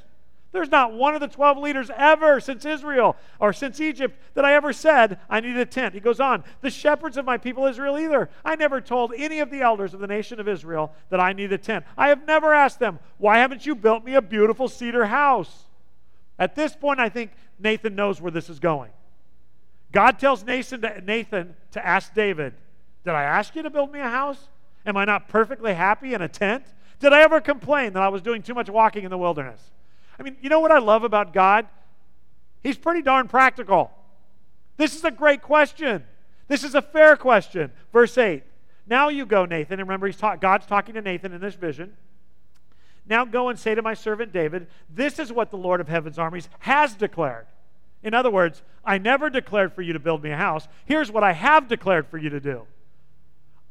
There's 0.53 0.71
not 0.71 0.93
one 0.93 1.15
of 1.15 1.21
the 1.21 1.29
12 1.29 1.59
leaders 1.59 1.91
ever 1.97 2.41
since 2.41 2.65
Israel 2.65 3.17
or 3.39 3.53
since 3.53 3.81
Egypt 3.81 4.19
that 4.35 4.45
I 4.45 4.55
ever 4.55 4.73
said, 4.73 5.19
I 5.29 5.41
need 5.41 5.57
a 5.57 5.65
tent. 5.65 5.95
He 5.95 6.01
goes 6.01 6.19
on, 6.19 6.43
the 6.61 6.71
shepherds 6.71 7.17
of 7.17 7.25
my 7.25 7.39
people 7.39 7.67
Israel 7.67 7.97
either. 7.97 8.29
I 8.45 8.57
never 8.57 8.81
told 8.81 9.13
any 9.17 9.39
of 9.39 9.51
the 9.51 9.61
elders 9.61 9.95
of 9.95 10.01
the 10.01 10.09
nation 10.09 10.41
of 10.41 10.49
Israel 10.49 10.93
that 11.11 11.21
I 11.21 11.33
need 11.33 11.53
a 11.53 11.59
tent. 11.59 11.85
I 11.97 12.09
have 12.09 12.27
never 12.27 12.53
asked 12.53 12.81
them, 12.81 12.99
why 13.19 13.39
haven't 13.39 13.65
you 13.65 13.77
built 13.77 14.05
me 14.05 14.15
a 14.15 14.23
beautiful 14.23 14.67
cedar 14.67 15.07
house? 15.07 15.67
At 16.37 16.57
this 16.57 16.75
point, 16.75 16.99
I 16.99 17.09
think 17.11 17.31
Nathan 17.61 17.95
knows 17.95 18.21
where 18.21 18.33
this 18.33 18.49
is 18.49 18.59
going. 18.59 18.91
God 19.93 20.19
tells 20.19 20.45
Nathan 20.45 20.81
to, 20.83 21.01
Nathan 21.01 21.55
to 21.73 21.87
ask 21.87 22.15
David, 22.15 22.55
Did 23.05 23.13
I 23.13 23.25
ask 23.25 23.55
you 23.55 23.63
to 23.63 23.71
build 23.71 23.93
me 23.93 24.01
a 24.01 24.09
house? 24.09 24.49
Am 24.87 24.97
I 24.97 25.05
not 25.05 25.29
perfectly 25.29 25.75
happy 25.75 26.15
in 26.15 26.23
a 26.23 26.29
tent? 26.29 26.65
Did 26.99 27.13
I 27.13 27.23
ever 27.23 27.41
complain 27.41 27.93
that 27.93 28.03
I 28.03 28.09
was 28.09 28.23
doing 28.23 28.43
too 28.43 28.55
much 28.55 28.71
walking 28.71 29.05
in 29.05 29.11
the 29.11 29.19
wilderness? 29.19 29.61
I 30.21 30.23
mean, 30.23 30.37
you 30.43 30.51
know 30.51 30.61
what 30.61 30.71
I 30.71 30.79
love 30.79 31.03
about 31.03 31.33
God? 31.33 31.67
He's 32.63 32.77
pretty 32.77 33.01
darn 33.01 33.27
practical. 33.27 33.91
This 34.77 34.95
is 34.95 35.03
a 35.03 35.11
great 35.11 35.41
question. 35.41 36.05
This 36.47 36.63
is 36.63 36.75
a 36.75 36.83
fair 36.83 37.17
question. 37.17 37.73
Verse 37.91 38.17
8. 38.19 38.43
Now 38.87 39.09
you 39.09 39.25
go, 39.25 39.47
Nathan. 39.47 39.81
And 39.81 39.89
remember, 39.89 40.07
he's 40.07 40.19
ta- 40.19 40.37
God's 40.37 40.67
talking 40.67 40.95
to 40.95 41.01
Nathan 41.01 41.33
in 41.33 41.41
this 41.41 41.55
vision. 41.55 41.95
Now 43.09 43.25
go 43.25 43.49
and 43.49 43.59
say 43.59 43.75
to 43.75 43.81
my 43.81 43.95
servant 43.95 44.33
David, 44.33 44.67
This 44.91 45.19
is 45.19 45.33
what 45.33 45.51
the 45.51 45.57
Lord 45.57 45.81
of 45.81 45.89
heaven's 45.89 46.19
armies 46.19 46.51
has 46.61 46.95
declared. 46.95 47.47
In 48.03 48.13
other 48.13 48.31
words, 48.31 48.63
I 48.85 48.99
never 48.99 49.31
declared 49.31 49.73
for 49.73 49.83
you 49.83 49.95
to 49.95 49.99
build 49.99 50.23
me 50.23 50.31
a 50.31 50.37
house. 50.37 50.69
Here's 50.85 51.11
what 51.11 51.25
I 51.25 51.33
have 51.33 51.67
declared 51.67 52.09
for 52.09 52.19
you 52.19 52.29
to 52.29 52.41
do 52.41 52.67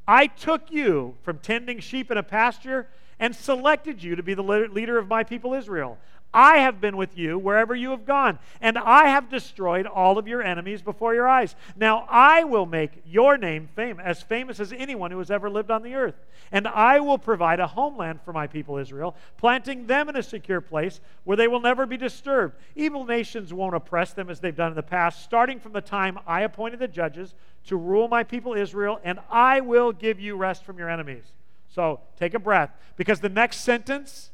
I 0.08 0.26
took 0.26 0.72
you 0.72 1.16
from 1.22 1.38
tending 1.38 1.80
sheep 1.80 2.10
in 2.10 2.18
a 2.18 2.24
pasture 2.24 2.88
and 3.20 3.36
selected 3.36 4.02
you 4.02 4.16
to 4.16 4.24
be 4.24 4.34
the 4.34 4.42
leader 4.42 4.98
of 4.98 5.08
my 5.08 5.24
people 5.24 5.54
Israel. 5.54 5.98
I 6.34 6.58
have 6.58 6.80
been 6.80 6.96
with 6.96 7.18
you 7.18 7.40
wherever 7.40 7.74
you 7.74 7.90
have 7.92 8.06
gone, 8.06 8.38
and 8.62 8.78
I 8.78 9.08
have 9.08 9.30
destroyed 9.30 9.88
all 9.88 10.18
of 10.18 10.28
your 10.28 10.44
enemies 10.44 10.82
before 10.82 11.16
your 11.16 11.28
eyes. 11.28 11.56
Now 11.76 12.06
I 12.10 12.44
will 12.44 12.68
make 12.68 13.02
your 13.06 13.38
name 13.38 13.68
fame, 13.76 14.00
as 14.00 14.22
famous 14.22 14.60
as 14.60 14.72
anyone 14.72 15.10
who 15.10 15.18
has 15.18 15.32
ever 15.32 15.50
lived 15.50 15.72
on 15.72 15.82
the 15.82 15.96
earth. 15.96 16.16
And 16.52 16.68
I 16.68 17.00
will 17.00 17.18
provide 17.18 17.60
a 17.60 17.68
homeland 17.68 18.22
for 18.24 18.32
my 18.32 18.48
people 18.48 18.78
Israel, 18.78 19.16
planting 19.38 19.88
them 19.88 20.08
in 20.08 20.16
a 20.16 20.24
secure 20.24 20.62
place 20.62 21.00
where 21.24 21.38
they 21.38 21.48
will 21.48 21.60
never 21.60 21.86
be 21.86 21.98
disturbed. 21.98 22.56
Evil 22.76 23.06
nations 23.06 23.54
won't 23.54 23.76
oppress 23.76 24.14
them 24.14 24.30
as 24.30 24.40
they've 24.40 24.56
done 24.56 24.72
in 24.72 24.76
the 24.76 24.84
past, 24.84 25.24
starting 25.24 25.60
from 25.60 25.74
the 25.74 25.82
time 25.82 26.20
I 26.28 26.42
appointed 26.42 26.80
the 26.80 26.88
judges 26.88 27.34
to 27.68 27.76
rule 27.76 28.08
my 28.08 28.24
people 28.24 28.54
Israel, 28.54 29.00
and 29.04 29.20
I 29.32 29.62
will 29.62 29.92
give 29.92 30.20
you 30.20 30.36
rest 30.36 30.64
from 30.64 30.78
your 30.78 30.90
enemies. 30.90 31.24
So 31.70 32.02
take 32.20 32.34
a 32.34 32.40
breath, 32.40 32.72
because 32.98 33.20
the 33.20 33.30
next 33.30 33.62
sentence 33.62 34.30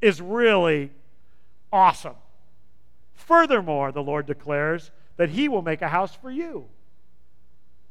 is 0.00 0.20
really 0.22 0.90
awesome. 1.72 2.16
Furthermore, 3.14 3.92
the 3.92 4.02
Lord 4.02 4.26
declares 4.26 4.90
that 5.16 5.30
He 5.30 5.48
will 5.48 5.62
make 5.62 5.82
a 5.82 5.88
house 5.88 6.14
for 6.14 6.30
you. 6.30 6.66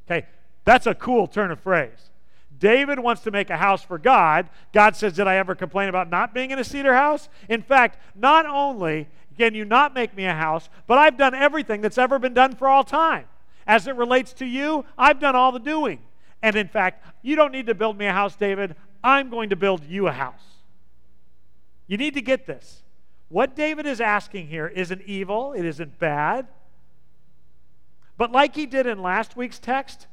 Okay, 0.10 0.26
that's 0.64 0.88
a 0.88 0.96
cool 0.96 1.28
turn 1.28 1.52
of 1.52 1.60
phrase. 1.60 2.12
David 2.60 3.00
wants 3.00 3.22
to 3.24 3.32
make 3.32 3.50
a 3.50 3.58
house 3.58 3.84
for 3.84 3.98
God. 3.98 4.50
God 4.74 4.96
says, 4.96 5.14
Did 5.14 5.28
I 5.28 5.36
ever 5.36 5.54
complain 5.54 5.90
about 5.90 6.10
not 6.10 6.34
being 6.34 6.52
in 6.52 6.60
a 6.60 6.64
cedar 6.64 6.94
house? 6.94 7.30
In 7.50 7.62
fact, 7.62 8.00
not 8.16 8.46
only 8.46 9.08
can 9.38 9.54
you 9.54 9.66
not 9.66 9.94
make 9.94 10.16
me 10.16 10.26
a 10.26 10.34
house, 10.34 10.70
but 10.88 10.98
I've 10.98 11.18
done 11.18 11.36
everything 11.36 11.82
that's 11.82 11.98
ever 11.98 12.18
been 12.18 12.34
done 12.34 12.56
for 12.56 12.68
all 12.68 12.84
time. 12.84 13.26
As 13.68 13.86
it 13.86 13.96
relates 13.96 14.34
to 14.34 14.46
you, 14.46 14.86
I've 14.98 15.20
done 15.20 15.36
all 15.36 15.52
the 15.52 15.60
doing. 15.60 16.00
And 16.42 16.56
in 16.56 16.68
fact, 16.68 17.06
you 17.22 17.36
don't 17.36 17.52
need 17.52 17.68
to 17.68 17.76
build 17.76 17.98
me 17.98 18.08
a 18.08 18.14
house, 18.14 18.36
David. 18.36 18.76
I'm 19.04 19.30
going 19.30 19.50
to 19.50 19.56
build 19.56 19.84
you 19.86 20.08
a 20.08 20.12
house. 20.12 20.44
You 21.86 21.98
need 21.98 22.16
to 22.16 22.22
get 22.22 22.48
this. 22.48 22.84
What 23.30 23.56
David 23.56 23.86
is 23.86 24.00
asking 24.00 24.48
here 24.48 24.68
isn't 24.68 25.02
evil, 25.04 25.54
it 25.54 25.66
isn't 25.66 26.00
bad. 26.00 26.48
But 28.18 28.32
like 28.32 28.56
he 28.56 28.66
did 28.66 28.88
in 28.88 29.02
last 29.02 29.36
week's 29.36 29.60
text, 29.60 30.08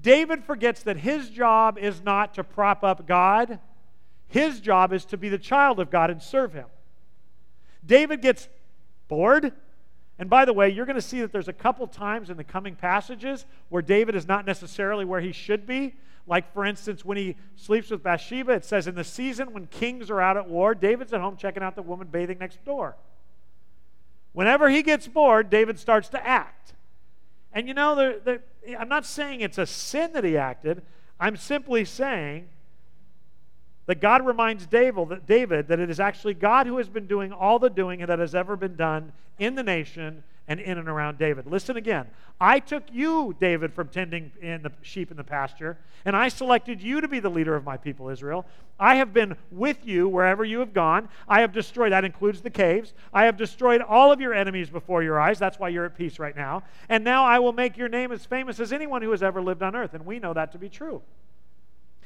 David 0.00 0.44
forgets 0.44 0.82
that 0.82 0.98
his 0.98 1.30
job 1.30 1.78
is 1.78 2.02
not 2.02 2.34
to 2.34 2.44
prop 2.44 2.82
up 2.82 3.06
God, 3.06 3.60
his 4.28 4.60
job 4.60 4.92
is 4.92 5.04
to 5.06 5.16
be 5.16 5.28
the 5.28 5.38
child 5.38 5.78
of 5.78 5.90
God 5.90 6.10
and 6.10 6.20
serve 6.20 6.52
him. 6.52 6.66
David 7.84 8.20
gets 8.20 8.48
bored. 9.08 9.52
And 10.18 10.30
by 10.30 10.44
the 10.44 10.52
way, 10.52 10.70
you're 10.70 10.86
going 10.86 10.96
to 10.96 11.02
see 11.02 11.20
that 11.20 11.30
there's 11.30 11.48
a 11.48 11.52
couple 11.52 11.86
times 11.86 12.30
in 12.30 12.36
the 12.36 12.44
coming 12.44 12.74
passages 12.74 13.44
where 13.68 13.82
David 13.82 14.16
is 14.16 14.26
not 14.26 14.46
necessarily 14.46 15.04
where 15.04 15.20
he 15.20 15.30
should 15.30 15.66
be. 15.66 15.94
Like, 16.26 16.52
for 16.52 16.64
instance, 16.64 17.04
when 17.04 17.16
he 17.16 17.36
sleeps 17.54 17.90
with 17.90 18.02
Bathsheba, 18.02 18.52
it 18.52 18.64
says, 18.64 18.86
In 18.86 18.94
the 18.94 19.04
season 19.04 19.52
when 19.52 19.66
kings 19.66 20.10
are 20.10 20.20
out 20.20 20.36
at 20.36 20.48
war, 20.48 20.74
David's 20.74 21.12
at 21.12 21.20
home 21.20 21.36
checking 21.36 21.62
out 21.62 21.76
the 21.76 21.82
woman 21.82 22.08
bathing 22.08 22.38
next 22.38 22.64
door. 22.64 22.96
Whenever 24.32 24.68
he 24.68 24.82
gets 24.82 25.06
bored, 25.06 25.48
David 25.50 25.78
starts 25.78 26.08
to 26.10 26.26
act. 26.26 26.74
And 27.52 27.68
you 27.68 27.74
know, 27.74 27.94
the, 27.94 28.20
the, 28.64 28.78
I'm 28.78 28.88
not 28.88 29.06
saying 29.06 29.40
it's 29.40 29.56
a 29.56 29.66
sin 29.66 30.12
that 30.12 30.24
he 30.24 30.36
acted, 30.36 30.82
I'm 31.18 31.36
simply 31.36 31.84
saying 31.84 32.48
that 33.86 34.00
God 34.00 34.26
reminds 34.26 34.66
David 34.66 35.68
that 35.68 35.80
it 35.80 35.88
is 35.88 36.00
actually 36.00 36.34
God 36.34 36.66
who 36.66 36.76
has 36.78 36.88
been 36.88 37.06
doing 37.06 37.32
all 37.32 37.58
the 37.58 37.70
doing 37.70 38.04
that 38.04 38.18
has 38.18 38.34
ever 38.34 38.56
been 38.56 38.76
done 38.76 39.12
in 39.38 39.54
the 39.54 39.62
nation 39.62 40.24
and 40.48 40.60
in 40.60 40.78
and 40.78 40.88
around 40.88 41.18
David. 41.18 41.46
Listen 41.46 41.76
again. 41.76 42.06
I 42.40 42.60
took 42.60 42.84
you, 42.92 43.34
David, 43.40 43.72
from 43.72 43.88
tending 43.88 44.30
in 44.40 44.62
the 44.62 44.70
sheep 44.82 45.10
in 45.10 45.16
the 45.16 45.24
pasture, 45.24 45.78
and 46.04 46.14
I 46.14 46.28
selected 46.28 46.82
you 46.82 47.00
to 47.00 47.08
be 47.08 47.18
the 47.18 47.30
leader 47.30 47.56
of 47.56 47.64
my 47.64 47.76
people 47.76 48.08
Israel. 48.10 48.46
I 48.78 48.96
have 48.96 49.12
been 49.12 49.36
with 49.50 49.86
you 49.86 50.06
wherever 50.06 50.44
you 50.44 50.60
have 50.60 50.74
gone. 50.74 51.08
I 51.26 51.40
have 51.40 51.52
destroyed, 51.52 51.92
that 51.92 52.04
includes 52.04 52.42
the 52.42 52.50
caves. 52.50 52.92
I 53.12 53.24
have 53.24 53.36
destroyed 53.36 53.80
all 53.80 54.12
of 54.12 54.20
your 54.20 54.34
enemies 54.34 54.68
before 54.68 55.02
your 55.02 55.18
eyes. 55.18 55.38
That's 55.38 55.58
why 55.58 55.70
you're 55.70 55.86
at 55.86 55.96
peace 55.96 56.18
right 56.18 56.36
now. 56.36 56.62
And 56.88 57.02
now 57.02 57.24
I 57.24 57.38
will 57.38 57.54
make 57.54 57.76
your 57.76 57.88
name 57.88 58.12
as 58.12 58.26
famous 58.26 58.60
as 58.60 58.72
anyone 58.72 59.02
who 59.02 59.10
has 59.12 59.22
ever 59.22 59.40
lived 59.40 59.62
on 59.62 59.74
earth. 59.74 59.94
And 59.94 60.04
we 60.04 60.18
know 60.18 60.34
that 60.34 60.52
to 60.52 60.58
be 60.58 60.68
true. 60.68 61.02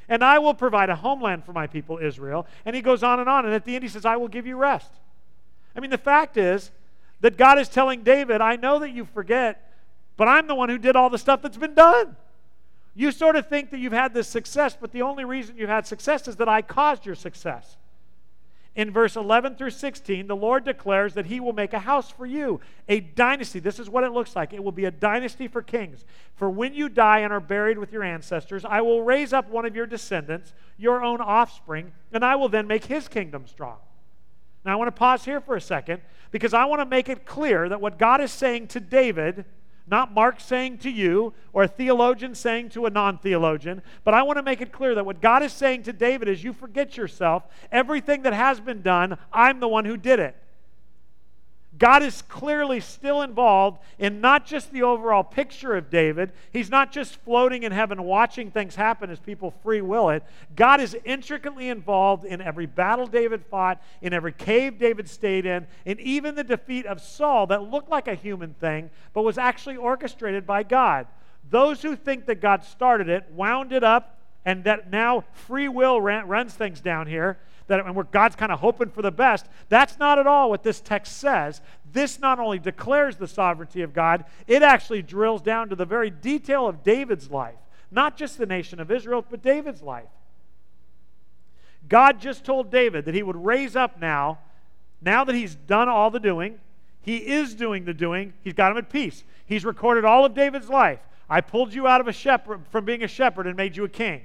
And 0.09 0.24
I 0.24 0.38
will 0.38 0.55
provide 0.55 0.91
a 0.91 0.97
homeland 0.97 1.45
for 1.45 1.53
my 1.53 1.66
people 1.66 1.99
Israel. 1.99 2.47
And 2.64 2.74
he 2.74 2.82
goes 2.82 3.03
on 3.03 3.20
and 3.20 3.28
on. 3.28 3.45
And 3.45 3.55
at 3.55 3.64
the 3.64 3.74
end, 3.74 3.82
he 3.82 3.88
says, 3.88 4.05
I 4.05 4.16
will 4.16 4.28
give 4.28 4.47
you 4.47 4.57
rest. 4.57 4.93
I 5.74 5.80
mean, 5.80 5.91
the 5.91 5.99
fact 5.99 6.36
is 6.36 6.70
that 7.20 7.36
God 7.36 7.58
is 7.58 7.68
telling 7.68 8.02
David, 8.02 8.40
I 8.40 8.56
know 8.56 8.78
that 8.78 8.90
you 8.90 9.04
forget, 9.04 9.72
but 10.16 10.28
I'm 10.28 10.46
the 10.46 10.54
one 10.54 10.68
who 10.68 10.78
did 10.78 10.96
all 10.96 11.10
the 11.10 11.18
stuff 11.18 11.42
that's 11.42 11.56
been 11.56 11.74
done. 11.74 12.16
You 12.94 13.12
sort 13.12 13.36
of 13.36 13.48
think 13.48 13.70
that 13.70 13.78
you've 13.78 13.92
had 13.92 14.14
this 14.14 14.28
success, 14.28 14.76
but 14.78 14.92
the 14.92 15.02
only 15.02 15.24
reason 15.24 15.56
you've 15.56 15.68
had 15.68 15.86
success 15.86 16.28
is 16.28 16.36
that 16.36 16.48
I 16.48 16.62
caused 16.62 17.06
your 17.06 17.14
success. 17.14 17.76
In 18.76 18.92
verse 18.92 19.16
11 19.16 19.56
through 19.56 19.70
16, 19.70 20.28
the 20.28 20.36
Lord 20.36 20.64
declares 20.64 21.14
that 21.14 21.26
He 21.26 21.40
will 21.40 21.52
make 21.52 21.72
a 21.72 21.80
house 21.80 22.10
for 22.10 22.24
you, 22.24 22.60
a 22.88 23.00
dynasty. 23.00 23.58
This 23.58 23.80
is 23.80 23.90
what 23.90 24.04
it 24.04 24.12
looks 24.12 24.36
like. 24.36 24.52
It 24.52 24.62
will 24.62 24.70
be 24.70 24.84
a 24.84 24.92
dynasty 24.92 25.48
for 25.48 25.60
kings. 25.60 26.04
For 26.36 26.48
when 26.48 26.72
you 26.72 26.88
die 26.88 27.20
and 27.20 27.32
are 27.32 27.40
buried 27.40 27.78
with 27.78 27.92
your 27.92 28.04
ancestors, 28.04 28.64
I 28.64 28.80
will 28.80 29.02
raise 29.02 29.32
up 29.32 29.50
one 29.50 29.66
of 29.66 29.74
your 29.74 29.86
descendants, 29.86 30.54
your 30.78 31.02
own 31.02 31.20
offspring, 31.20 31.92
and 32.12 32.24
I 32.24 32.36
will 32.36 32.48
then 32.48 32.68
make 32.68 32.84
His 32.84 33.08
kingdom 33.08 33.46
strong. 33.46 33.78
Now, 34.64 34.72
I 34.72 34.76
want 34.76 34.88
to 34.88 34.98
pause 34.98 35.24
here 35.24 35.40
for 35.40 35.56
a 35.56 35.61
second 35.61 36.02
because 36.30 36.54
I 36.54 36.64
want 36.66 36.80
to 36.80 36.86
make 36.86 37.08
it 37.08 37.24
clear 37.24 37.68
that 37.68 37.80
what 37.80 37.98
God 37.98 38.20
is 38.20 38.30
saying 38.30 38.68
to 38.68 38.80
David 38.80 39.44
not 39.90 40.14
Mark 40.14 40.38
saying 40.38 40.78
to 40.78 40.90
you 40.90 41.34
or 41.52 41.64
a 41.64 41.68
theologian 41.68 42.34
saying 42.34 42.68
to 42.70 42.86
a 42.86 42.90
non 42.90 43.18
theologian, 43.18 43.82
but 44.04 44.14
I 44.14 44.22
want 44.22 44.36
to 44.36 44.42
make 44.42 44.61
it 44.61 44.72
clear 44.72 44.94
that 44.94 45.04
what 45.04 45.20
God 45.20 45.42
is 45.42 45.52
saying 45.52 45.82
to 45.84 45.92
David 45.92 46.28
is 46.28 46.44
you 46.44 46.52
forget 46.52 46.96
yourself. 46.96 47.42
Everything 47.72 48.22
that 48.22 48.32
has 48.32 48.61
been 48.61 48.82
done, 48.82 49.18
I'm 49.32 49.58
the 49.58 49.66
one 49.66 49.84
who 49.84 49.96
did 49.96 50.20
it. 50.20 50.36
God 51.81 52.03
is 52.03 52.20
clearly 52.28 52.78
still 52.78 53.22
involved 53.22 53.81
in 53.99 54.20
not 54.20 54.45
just 54.45 54.70
the 54.70 54.83
overall 54.83 55.24
picture 55.24 55.74
of 55.74 55.89
David. 55.89 56.31
He's 56.53 56.68
not 56.68 56.93
just 56.93 57.16
floating 57.22 57.62
in 57.62 57.72
heaven 57.72 58.03
watching 58.03 58.51
things 58.51 58.76
happen 58.76 59.09
as 59.09 59.18
people 59.18 59.55
free 59.62 59.81
will 59.81 60.11
it. 60.11 60.22
God 60.55 60.83
is 60.83 60.95
intricately 61.07 61.70
involved 61.70 62.26
in 62.26 62.43
every 62.43 62.66
battle 62.66 63.07
David 63.07 63.43
fought, 63.47 63.83
in 64.03 64.12
every 64.12 64.33
cave 64.33 64.78
David 64.78 65.09
stayed 65.09 65.47
in, 65.47 65.66
and 65.87 65.99
even 66.01 66.35
the 66.35 66.45
defeat 66.45 66.85
of 66.85 67.01
Saul 67.01 67.47
that 67.47 67.62
looked 67.62 67.89
like 67.89 68.09
a 68.09 68.14
human 68.14 68.53
thing, 68.53 68.91
but 69.14 69.22
was 69.22 69.39
actually 69.39 69.76
orchestrated 69.78 70.47
by 70.47 70.62
God. 70.62 71.07
Those 71.49 71.81
who 71.81 71.97
think 71.97 72.26
that 72.26 72.43
God 72.43 72.62
started 72.62 73.09
it, 73.09 73.26
wound 73.33 73.72
it 73.72 73.83
up, 73.83 74.18
and 74.45 74.64
that 74.64 74.91
now 74.91 75.24
free 75.33 75.68
will 75.68 75.99
runs 75.99 76.53
things 76.53 76.83
down 76.83 77.07
here 77.07 77.39
that 77.70 77.80
and 77.80 77.96
where 77.96 78.04
God's 78.04 78.36
kind 78.36 78.52
of 78.52 78.60
hoping 78.60 78.90
for 78.90 79.00
the 79.02 79.10
best. 79.10 79.46
That's 79.68 79.98
not 79.98 80.18
at 80.18 80.26
all 80.26 80.50
what 80.50 80.62
this 80.62 80.80
text 80.80 81.18
says. 81.18 81.60
This 81.92 82.20
not 82.20 82.38
only 82.38 82.58
declares 82.58 83.16
the 83.16 83.26
sovereignty 83.26 83.82
of 83.82 83.94
God, 83.94 84.24
it 84.46 84.62
actually 84.62 85.02
drills 85.02 85.40
down 85.40 85.70
to 85.70 85.76
the 85.76 85.86
very 85.86 86.10
detail 86.10 86.68
of 86.68 86.82
David's 86.82 87.30
life, 87.30 87.58
not 87.90 88.16
just 88.16 88.38
the 88.38 88.46
nation 88.46 88.78
of 88.78 88.90
Israel, 88.90 89.24
but 89.28 89.42
David's 89.42 89.82
life. 89.82 90.08
God 91.88 92.20
just 92.20 92.44
told 92.44 92.70
David 92.70 93.06
that 93.06 93.14
he 93.14 93.22
would 93.22 93.36
raise 93.36 93.74
up 93.74 93.98
now, 94.00 94.38
now 95.00 95.24
that 95.24 95.34
he's 95.34 95.54
done 95.54 95.88
all 95.88 96.10
the 96.10 96.20
doing, 96.20 96.60
he 97.00 97.16
is 97.16 97.54
doing 97.54 97.84
the 97.84 97.94
doing, 97.94 98.34
he's 98.42 98.52
got 98.52 98.70
him 98.70 98.78
at 98.78 98.90
peace. 98.90 99.24
He's 99.46 99.64
recorded 99.64 100.04
all 100.04 100.24
of 100.24 100.34
David's 100.34 100.68
life. 100.68 101.00
I 101.28 101.40
pulled 101.40 101.72
you 101.72 101.86
out 101.86 102.00
of 102.00 102.08
a 102.08 102.12
shepherd 102.12 102.60
from 102.70 102.84
being 102.84 103.02
a 103.02 103.08
shepherd 103.08 103.46
and 103.46 103.56
made 103.56 103.76
you 103.76 103.84
a 103.84 103.88
king. 103.88 104.22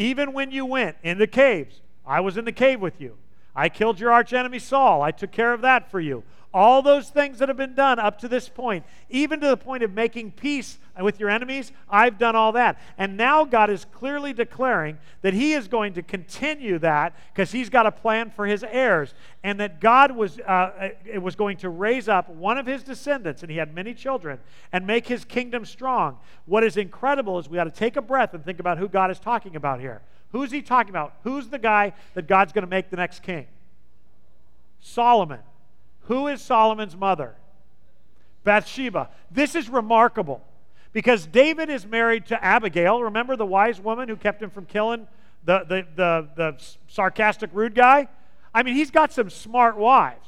Even 0.00 0.32
when 0.32 0.50
you 0.50 0.64
went 0.64 0.96
in 1.02 1.18
the 1.18 1.26
caves, 1.26 1.82
I 2.06 2.20
was 2.20 2.38
in 2.38 2.46
the 2.46 2.52
cave 2.52 2.80
with 2.80 3.02
you. 3.02 3.18
I 3.54 3.68
killed 3.68 4.00
your 4.00 4.10
archenemy 4.10 4.58
Saul. 4.58 5.02
I 5.02 5.10
took 5.10 5.30
care 5.30 5.52
of 5.52 5.60
that 5.60 5.90
for 5.90 6.00
you. 6.00 6.24
All 6.52 6.82
those 6.82 7.08
things 7.10 7.38
that 7.38 7.48
have 7.48 7.56
been 7.56 7.74
done 7.74 8.00
up 8.00 8.18
to 8.20 8.28
this 8.28 8.48
point, 8.48 8.84
even 9.08 9.40
to 9.40 9.46
the 9.46 9.56
point 9.56 9.84
of 9.84 9.92
making 9.92 10.32
peace 10.32 10.78
with 11.00 11.20
your 11.20 11.30
enemies, 11.30 11.70
I've 11.88 12.18
done 12.18 12.34
all 12.34 12.52
that. 12.52 12.80
And 12.98 13.16
now 13.16 13.44
God 13.44 13.70
is 13.70 13.84
clearly 13.92 14.32
declaring 14.32 14.98
that 15.22 15.32
He 15.32 15.52
is 15.52 15.68
going 15.68 15.92
to 15.94 16.02
continue 16.02 16.78
that 16.80 17.14
because 17.32 17.52
He's 17.52 17.70
got 17.70 17.86
a 17.86 17.92
plan 17.92 18.30
for 18.30 18.46
His 18.46 18.64
heirs, 18.64 19.14
and 19.44 19.60
that 19.60 19.80
God 19.80 20.10
was 20.10 20.40
uh, 20.40 20.90
uh 21.16 21.20
was 21.20 21.36
going 21.36 21.56
to 21.58 21.68
raise 21.68 22.08
up 22.08 22.28
one 22.28 22.58
of 22.58 22.66
His 22.66 22.82
descendants, 22.82 23.42
and 23.42 23.50
He 23.50 23.56
had 23.56 23.72
many 23.72 23.94
children, 23.94 24.40
and 24.72 24.84
make 24.86 25.06
His 25.06 25.24
kingdom 25.24 25.64
strong. 25.64 26.18
What 26.46 26.64
is 26.64 26.76
incredible 26.76 27.38
is 27.38 27.48
we 27.48 27.56
got 27.56 27.64
to 27.64 27.70
take 27.70 27.96
a 27.96 28.02
breath 28.02 28.34
and 28.34 28.44
think 28.44 28.58
about 28.58 28.78
who 28.78 28.88
God 28.88 29.12
is 29.12 29.20
talking 29.20 29.54
about 29.54 29.78
here. 29.80 30.02
Who's 30.32 30.50
he 30.50 30.62
talking 30.62 30.90
about? 30.90 31.14
Who's 31.24 31.48
the 31.48 31.58
guy 31.58 31.92
that 32.14 32.26
God's 32.26 32.52
going 32.52 32.64
to 32.64 32.70
make 32.70 32.90
the 32.90 32.96
next 32.96 33.22
king? 33.22 33.46
Solomon. 34.80 35.40
Who 36.10 36.26
is 36.26 36.42
Solomon's 36.42 36.96
mother? 36.96 37.36
Bathsheba. 38.42 39.10
This 39.30 39.54
is 39.54 39.68
remarkable 39.68 40.42
because 40.92 41.24
David 41.24 41.70
is 41.70 41.86
married 41.86 42.26
to 42.26 42.44
Abigail. 42.44 43.00
Remember 43.00 43.36
the 43.36 43.46
wise 43.46 43.80
woman 43.80 44.08
who 44.08 44.16
kept 44.16 44.42
him 44.42 44.50
from 44.50 44.66
killing 44.66 45.06
the, 45.44 45.60
the, 45.60 45.86
the, 45.94 46.28
the 46.34 46.64
sarcastic, 46.88 47.50
rude 47.52 47.76
guy? 47.76 48.08
I 48.52 48.64
mean, 48.64 48.74
he's 48.74 48.90
got 48.90 49.12
some 49.12 49.30
smart 49.30 49.76
wives. 49.76 50.26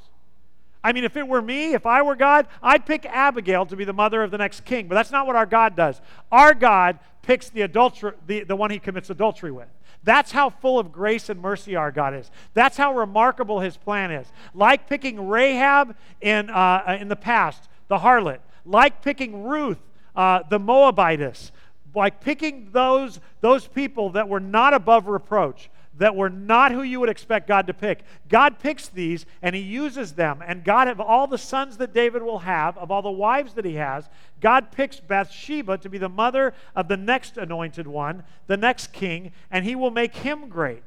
I 0.84 0.92
mean, 0.92 1.02
if 1.02 1.16
it 1.16 1.26
were 1.26 1.42
me, 1.42 1.74
if 1.74 1.84
I 1.84 2.02
were 2.02 2.14
God, 2.14 2.46
I'd 2.62 2.86
pick 2.86 3.04
Abigail 3.04 3.66
to 3.66 3.74
be 3.74 3.84
the 3.84 3.92
mother 3.92 4.22
of 4.22 4.30
the 4.30 4.38
next 4.38 4.64
king. 4.64 4.86
But 4.86 4.94
that's 4.94 5.10
not 5.10 5.26
what 5.26 5.34
our 5.34 5.46
God 5.46 5.74
does. 5.74 6.00
Our 6.30 6.54
God 6.54 7.00
picks 7.22 7.50
the 7.50 7.62
adulterer, 7.62 8.14
the, 8.28 8.44
the 8.44 8.54
one 8.54 8.70
he 8.70 8.78
commits 8.78 9.10
adultery 9.10 9.50
with. 9.50 9.66
That's 10.04 10.32
how 10.32 10.50
full 10.50 10.78
of 10.78 10.92
grace 10.92 11.28
and 11.28 11.40
mercy 11.40 11.76
our 11.76 11.92
God 11.92 12.14
is. 12.14 12.30
That's 12.54 12.76
how 12.76 12.94
remarkable 12.96 13.60
his 13.60 13.76
plan 13.76 14.10
is. 14.10 14.26
Like 14.54 14.88
picking 14.88 15.28
Rahab 15.28 15.96
in, 16.20 16.50
uh, 16.50 16.98
in 17.00 17.08
the 17.08 17.16
past, 17.16 17.68
the 17.88 17.98
harlot, 17.98 18.38
like 18.64 19.02
picking 19.02 19.44
Ruth, 19.44 19.78
uh, 20.16 20.42
the 20.48 20.58
Moabitess, 20.58 21.52
like 21.94 22.20
picking 22.20 22.70
those, 22.72 23.20
those 23.40 23.66
people 23.66 24.10
that 24.10 24.28
were 24.28 24.40
not 24.40 24.74
above 24.74 25.06
reproach 25.06 25.70
that 25.98 26.16
were 26.16 26.30
not 26.30 26.72
who 26.72 26.82
you 26.82 27.00
would 27.00 27.08
expect 27.08 27.46
God 27.46 27.66
to 27.66 27.74
pick. 27.74 28.02
God 28.28 28.58
picks 28.58 28.88
these 28.88 29.26
and 29.42 29.54
he 29.54 29.62
uses 29.62 30.12
them. 30.12 30.42
And 30.46 30.64
God, 30.64 30.88
of 30.88 31.00
all 31.00 31.26
the 31.26 31.38
sons 31.38 31.76
that 31.76 31.92
David 31.92 32.22
will 32.22 32.40
have, 32.40 32.78
of 32.78 32.90
all 32.90 33.02
the 33.02 33.10
wives 33.10 33.54
that 33.54 33.64
he 33.64 33.74
has, 33.74 34.08
God 34.40 34.72
picks 34.72 35.00
Bathsheba 35.00 35.78
to 35.78 35.88
be 35.88 35.98
the 35.98 36.08
mother 36.08 36.54
of 36.74 36.88
the 36.88 36.96
next 36.96 37.36
anointed 37.36 37.86
one, 37.86 38.24
the 38.46 38.56
next 38.56 38.92
king, 38.92 39.32
and 39.50 39.64
he 39.64 39.74
will 39.74 39.90
make 39.90 40.16
him 40.16 40.48
great. 40.48 40.84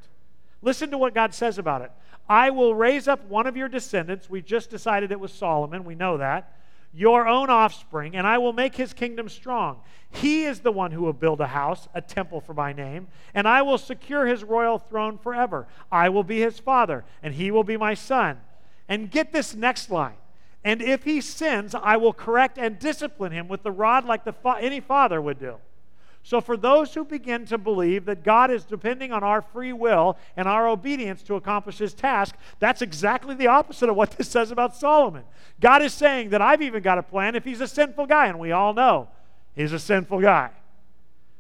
Listen 0.62 0.90
to 0.92 0.98
what 0.98 1.14
God 1.14 1.34
says 1.34 1.60
about 1.60 1.82
it. 1.82 1.92
I 2.28 2.50
will 2.50 2.74
raise 2.74 3.08
up 3.08 3.24
one 3.26 3.46
of 3.46 3.56
your 3.56 3.70
descendants. 3.70 4.30
We 4.30 4.42
just 4.42 4.72
decided 4.72 5.12
it 5.12 5.20
was 5.20 5.32
Solomon. 5.32 5.84
We 5.84 5.94
know 5.94 6.18
that 6.18 6.55
your 6.96 7.28
own 7.28 7.50
offspring, 7.50 8.16
and 8.16 8.26
I 8.26 8.38
will 8.38 8.54
make 8.54 8.76
his 8.76 8.94
kingdom 8.94 9.28
strong. 9.28 9.82
He 10.10 10.46
is 10.46 10.62
the 10.62 10.72
one 10.72 10.92
who 10.92 11.02
will 11.02 11.14
build 11.14 11.42
a 11.42 11.48
house, 11.48 11.90
a 11.94 12.02
temple 12.02 12.40
for 12.40 12.54
my 12.54 12.72
name, 12.72 13.10
and 13.34 13.48
I 13.48 13.62
will 13.64 13.78
secure 13.78 14.26
his 14.26 14.44
royal 14.44 14.80
throne 14.80 15.18
forever. 15.18 15.68
I 15.92 16.08
will 16.10 16.24
be 16.24 16.40
his 16.40 16.58
father, 16.58 17.04
and 17.22 17.34
he 17.34 17.52
will 17.52 17.66
be 17.66 17.76
my 17.76 17.96
son. 17.96 18.40
And 18.88 19.12
get 19.12 19.34
this 19.34 19.54
next 19.54 19.92
line. 19.92 20.16
And 20.64 20.82
if 20.82 21.04
he 21.04 21.22
sins, 21.22 21.76
I 21.76 21.98
will 21.98 22.14
correct 22.14 22.58
and 22.58 22.80
discipline 22.80 23.34
him 23.34 23.48
with 23.48 23.64
the 23.64 23.72
rod 23.72 24.06
like 24.06 24.24
the 24.24 24.34
fa- 24.34 24.58
any 24.60 24.80
father 24.80 25.22
would 25.22 25.40
do. 25.40 25.58
So, 26.26 26.42
for 26.42 26.58
those 26.58 26.92
who 26.96 27.06
begin 27.06 27.46
to 27.46 27.58
believe 27.60 28.06
that 28.06 28.24
God 28.24 28.50
is 28.50 28.64
depending 28.64 29.12
on 29.12 29.24
our 29.24 29.44
free 29.44 29.74
will 29.74 30.18
and 30.36 30.48
our 30.48 30.68
obedience 30.68 31.22
to 31.22 31.36
accomplish 31.36 31.78
his 31.78 31.94
task, 31.94 32.34
that's 32.58 32.82
exactly 32.82 33.36
the 33.36 33.46
opposite 33.46 33.90
of 33.90 33.96
what 33.96 34.10
this 34.10 34.28
says 34.28 34.50
about 34.50 34.76
Solomon. 34.76 35.22
God 35.62 35.84
is 35.84 35.94
saying 35.94 36.32
that 36.32 36.42
I've 36.42 36.64
even 36.64 36.82
got 36.82 36.98
a 36.98 37.04
plan 37.04 37.36
if 37.36 37.46
he's 37.46 37.62
a 37.62 37.68
sinful 37.68 38.08
guy, 38.08 38.26
and 38.26 38.40
we 38.40 38.52
all 38.52 38.74
know 38.74 39.08
he's 39.56 39.72
a 39.72 39.78
sinful 39.78 40.20
guy. 40.20 40.50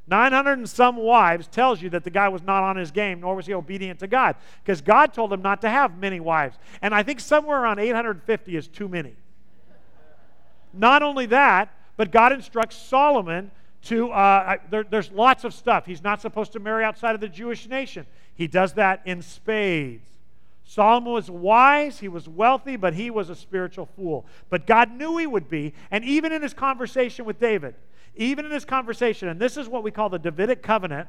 900 0.05 0.59
and 0.59 0.69
some 0.69 0.97
wives 0.97 1.47
tells 1.47 1.81
you 1.81 1.89
that 1.89 2.03
the 2.03 2.11
guy 2.11 2.29
was 2.29 2.43
not 2.43 2.61
on 2.61 2.77
his 2.77 2.91
game, 2.91 3.21
nor 3.21 3.35
was 3.35 3.47
he 3.47 3.55
obedient 3.55 3.99
to 4.01 4.07
God, 4.07 4.35
because 4.63 4.81
God 4.81 5.15
told 5.15 5.33
him 5.33 5.41
not 5.41 5.61
to 5.61 5.69
have 5.69 5.97
many 5.97 6.19
wives. 6.19 6.59
And 6.83 6.93
I 6.93 7.01
think 7.01 7.19
somewhere 7.21 7.59
around 7.59 7.79
850 7.79 8.55
is 8.55 8.67
too 8.67 8.87
many. 8.87 9.15
Not 10.71 11.01
only 11.01 11.25
that, 11.25 11.73
but 11.97 12.11
God 12.11 12.31
instructs 12.31 12.77
Solomon 12.77 13.49
to, 13.85 14.11
uh, 14.11 14.57
there, 14.69 14.83
there's 14.83 15.11
lots 15.11 15.43
of 15.43 15.53
stuff. 15.53 15.85
He's 15.85 16.03
not 16.03 16.21
supposed 16.21 16.53
to 16.53 16.59
marry 16.59 16.83
outside 16.83 17.15
of 17.15 17.21
the 17.21 17.29
Jewish 17.29 17.67
nation. 17.67 18.05
He 18.35 18.47
does 18.47 18.73
that 18.73 19.01
in 19.05 19.21
spades. 19.21 20.09
Solomon 20.67 21.13
was 21.13 21.29
wise, 21.29 21.99
he 21.99 22.07
was 22.07 22.27
wealthy, 22.27 22.75
but 22.75 22.95
he 22.95 23.11
was 23.11 23.29
a 23.29 23.35
spiritual 23.35 23.85
fool. 23.95 24.25
But 24.49 24.65
God 24.65 24.91
knew 24.91 25.17
he 25.17 25.27
would 25.27 25.47
be, 25.47 25.73
and 25.91 26.03
even 26.03 26.31
in 26.31 26.41
his 26.41 26.55
conversation 26.55 27.23
with 27.25 27.39
David, 27.39 27.75
even 28.15 28.45
in 28.45 28.51
his 28.51 28.65
conversation, 28.65 29.27
and 29.27 29.39
this 29.39 29.57
is 29.57 29.67
what 29.67 29.83
we 29.83 29.91
call 29.91 30.09
the 30.09 30.17
Davidic 30.17 30.63
covenant, 30.63 31.07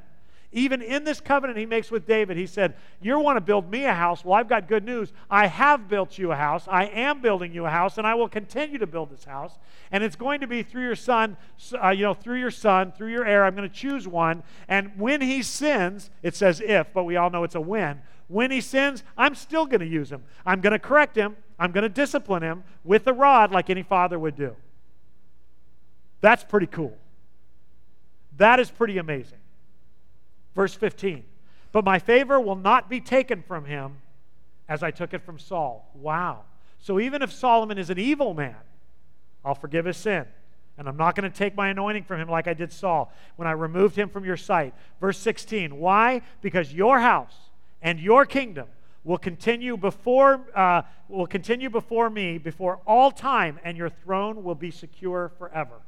even 0.53 0.81
in 0.81 1.05
this 1.05 1.21
covenant 1.21 1.59
he 1.59 1.67
makes 1.67 1.91
with 1.91 2.07
David, 2.07 2.37
he 2.37 2.47
said, 2.47 2.75
You 3.01 3.19
want 3.19 3.37
to 3.37 3.41
build 3.41 3.71
me 3.71 3.85
a 3.85 3.93
house? 3.93 4.25
Well, 4.25 4.35
I've 4.35 4.49
got 4.49 4.69
good 4.69 4.85
news. 4.85 5.13
I 5.31 5.47
have 5.47 5.89
built 5.89 6.19
you 6.19 6.33
a 6.33 6.37
house. 6.37 6.67
I 6.69 6.85
am 6.87 7.21
building 7.21 7.53
you 7.53 7.67
a 7.67 7.71
house, 7.71 7.99
and 7.99 8.07
I 8.07 8.15
will 8.15 8.29
continue 8.29 8.79
to 8.79 8.87
build 8.87 9.11
this 9.11 9.25
house. 9.25 9.59
And 9.91 10.03
it's 10.05 10.17
going 10.17 10.41
to 10.41 10.47
be 10.47 10.63
through 10.63 10.85
your 10.85 10.97
son, 10.97 11.37
uh, 11.83 11.91
you 11.91 12.03
know, 12.03 12.15
through 12.15 12.39
your 12.39 12.51
son, 12.51 12.93
through 12.93 13.11
your 13.11 13.27
heir. 13.27 13.45
I'm 13.45 13.55
going 13.55 13.69
to 13.69 13.75
choose 13.75 14.07
one. 14.07 14.43
And 14.69 14.93
when 14.97 15.21
he 15.21 15.43
sins, 15.43 16.11
it 16.23 16.35
says 16.35 16.61
if, 16.61 16.93
but 16.93 17.05
we 17.05 17.17
all 17.17 17.31
know 17.31 17.45
it's 17.45 17.55
a 17.55 17.61
when. 17.61 18.01
When 18.29 18.51
he 18.51 18.61
sins, 18.61 19.05
I'm 19.17 19.35
still 19.35 19.67
going 19.67 19.81
to 19.81 19.87
use 19.87 20.11
him. 20.11 20.25
I'm 20.45 20.61
going 20.61 20.73
to 20.73 20.79
correct 20.79 21.17
him. 21.17 21.37
I'm 21.59 21.73
going 21.73 21.83
to 21.83 21.89
discipline 21.89 22.43
him 22.43 22.65
with 22.85 23.07
a 23.07 23.13
rod 23.13 23.53
like 23.53 23.71
any 23.71 23.83
father 23.83 24.19
would 24.19 24.37
do. 24.37 24.57
That's 26.21 26.45
pretty 26.45 26.67
cool. 26.67 26.97
That 28.37 28.61
is 28.61 28.71
pretty 28.71 28.99
amazing. 28.99 29.39
Verse 30.57 30.75
15. 30.75 31.23
But 31.71 31.85
my 31.85 31.99
favor 31.99 32.41
will 32.41 32.57
not 32.57 32.89
be 32.89 33.01
taken 33.01 33.43
from 33.43 33.67
him, 33.67 33.99
as 34.69 34.83
I 34.83 34.91
took 34.91 35.15
it 35.15 35.23
from 35.23 35.39
Saul. 35.39 35.89
Wow. 35.95 36.41
So 36.79 36.99
even 36.99 37.23
if 37.23 37.33
Solomon 37.33 37.79
is 37.79 37.91
an 37.91 37.99
evil 37.99 38.35
man, 38.35 38.57
I'll 39.45 39.55
forgive 39.55 39.85
his 39.85 39.99
sin. 39.99 40.25
And 40.79 40.89
I'm 40.89 40.97
not 40.97 41.15
going 41.15 41.31
to 41.31 41.37
take 41.37 41.55
my 41.55 41.69
anointing 41.69 42.05
from 42.05 42.21
him 42.21 42.29
like 42.29 42.49
I 42.49 42.55
did 42.55 42.73
Saul 42.73 43.13
when 43.37 43.47
I 43.47 43.53
removed 43.53 43.97
him 43.97 44.09
from 44.09 44.25
your 44.25 44.37
sight. 44.37 44.75
Verse 45.01 45.19
16. 45.19 45.79
Why? 45.79 46.23
Because 46.43 46.73
your 46.73 46.99
house 47.01 47.35
and 47.81 48.01
your 48.01 48.27
kingdom 48.27 48.67
will 49.05 49.19
continue 49.19 49.77
before 49.77 50.41
uh, 50.55 50.83
will 51.09 51.27
continue 51.27 51.71
before 51.71 52.11
me 52.11 52.39
before 52.39 52.81
all 52.87 53.11
time, 53.11 53.61
and 53.63 53.77
your 53.77 53.89
throne 53.89 54.43
will 54.43 54.57
be 54.57 54.71
secure 54.71 55.31
forever. 55.39 55.81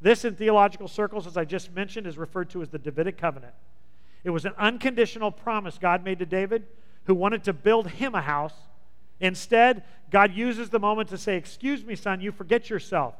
This, 0.00 0.24
in 0.24 0.34
theological 0.36 0.88
circles, 0.88 1.26
as 1.26 1.36
I 1.36 1.44
just 1.44 1.74
mentioned, 1.74 2.06
is 2.06 2.16
referred 2.16 2.50
to 2.50 2.62
as 2.62 2.68
the 2.68 2.78
Davidic 2.78 3.18
covenant. 3.18 3.54
It 4.24 4.30
was 4.30 4.44
an 4.44 4.52
unconditional 4.58 5.30
promise 5.30 5.78
God 5.78 6.04
made 6.04 6.18
to 6.20 6.26
David, 6.26 6.66
who 7.04 7.14
wanted 7.14 7.44
to 7.44 7.52
build 7.52 7.88
him 7.88 8.14
a 8.14 8.20
house 8.20 8.54
Instead, 9.20 9.82
God 10.10 10.34
uses 10.34 10.70
the 10.70 10.78
moment 10.78 11.08
to 11.08 11.18
say, 11.18 11.36
Excuse 11.36 11.84
me, 11.84 11.96
son, 11.96 12.20
you 12.20 12.32
forget 12.32 12.70
yourself. 12.70 13.14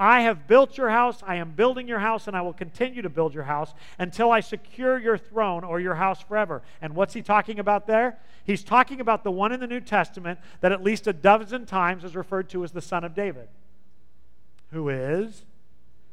I 0.00 0.20
have 0.20 0.46
built 0.46 0.78
your 0.78 0.90
house, 0.90 1.22
I 1.26 1.36
am 1.36 1.52
building 1.52 1.88
your 1.88 1.98
house, 1.98 2.28
and 2.28 2.36
I 2.36 2.40
will 2.40 2.52
continue 2.52 3.02
to 3.02 3.08
build 3.08 3.34
your 3.34 3.42
house 3.42 3.74
until 3.98 4.30
I 4.30 4.38
secure 4.38 4.96
your 4.96 5.18
throne 5.18 5.64
or 5.64 5.80
your 5.80 5.96
house 5.96 6.22
forever. 6.22 6.62
And 6.80 6.94
what's 6.94 7.14
he 7.14 7.22
talking 7.22 7.58
about 7.58 7.88
there? 7.88 8.16
He's 8.44 8.62
talking 8.62 9.00
about 9.00 9.24
the 9.24 9.32
one 9.32 9.50
in 9.50 9.58
the 9.58 9.66
New 9.66 9.80
Testament 9.80 10.38
that 10.60 10.70
at 10.70 10.84
least 10.84 11.08
a 11.08 11.12
dozen 11.12 11.66
times 11.66 12.04
is 12.04 12.14
referred 12.14 12.48
to 12.50 12.62
as 12.62 12.70
the 12.70 12.80
Son 12.80 13.02
of 13.02 13.14
David, 13.14 13.48
who 14.70 14.88
is 14.88 15.44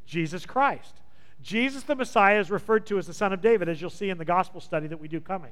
Jesus 0.05 0.45
Christ. 0.45 0.95
Jesus 1.41 1.83
the 1.83 1.95
Messiah 1.95 2.39
is 2.39 2.49
referred 2.49 2.85
to 2.87 2.97
as 2.97 3.07
the 3.07 3.13
Son 3.13 3.33
of 3.33 3.41
David, 3.41 3.69
as 3.69 3.79
you'll 3.79 3.89
see 3.89 4.09
in 4.09 4.17
the 4.17 4.25
gospel 4.25 4.61
study 4.61 4.87
that 4.87 4.99
we 4.99 5.07
do 5.07 5.19
coming. 5.19 5.51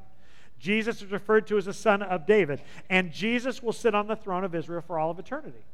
Jesus 0.59 1.01
is 1.01 1.11
referred 1.11 1.45
to 1.47 1.57
as 1.57 1.65
the 1.65 1.73
son 1.73 2.01
of 2.01 2.25
David, 2.25 2.61
and 2.89 3.11
Jesus 3.11 3.61
will 3.61 3.73
sit 3.73 3.93
on 3.93 4.07
the 4.07 4.15
throne 4.15 4.45
of 4.45 4.55
Israel 4.55 4.81
for 4.81 4.97
all 4.97 5.11
of 5.11 5.19
eternity. 5.19 5.65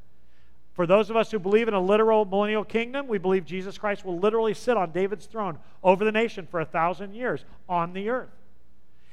For 0.74 0.88
those 0.88 1.10
of 1.10 1.16
us 1.16 1.30
who 1.30 1.38
believe 1.40 1.68
in 1.68 1.74
a 1.74 1.80
literal 1.80 2.26
millennial 2.26 2.64
kingdom, 2.64 3.08
we 3.08 3.18
believe 3.18 3.46
Jesus 3.46 3.78
Christ 3.78 4.04
will 4.04 4.18
literally 4.18 4.54
sit 4.54 4.78
on 4.78 4.92
David's 4.92 5.26
throne 5.26 5.60
over 5.84 6.04
the 6.04 6.12
nation 6.12 6.48
for 6.50 6.60
a 6.60 6.66
thousand 6.66 7.14
years 7.14 7.46
on 7.68 7.94
the 7.94 8.10
earth. 8.10 8.32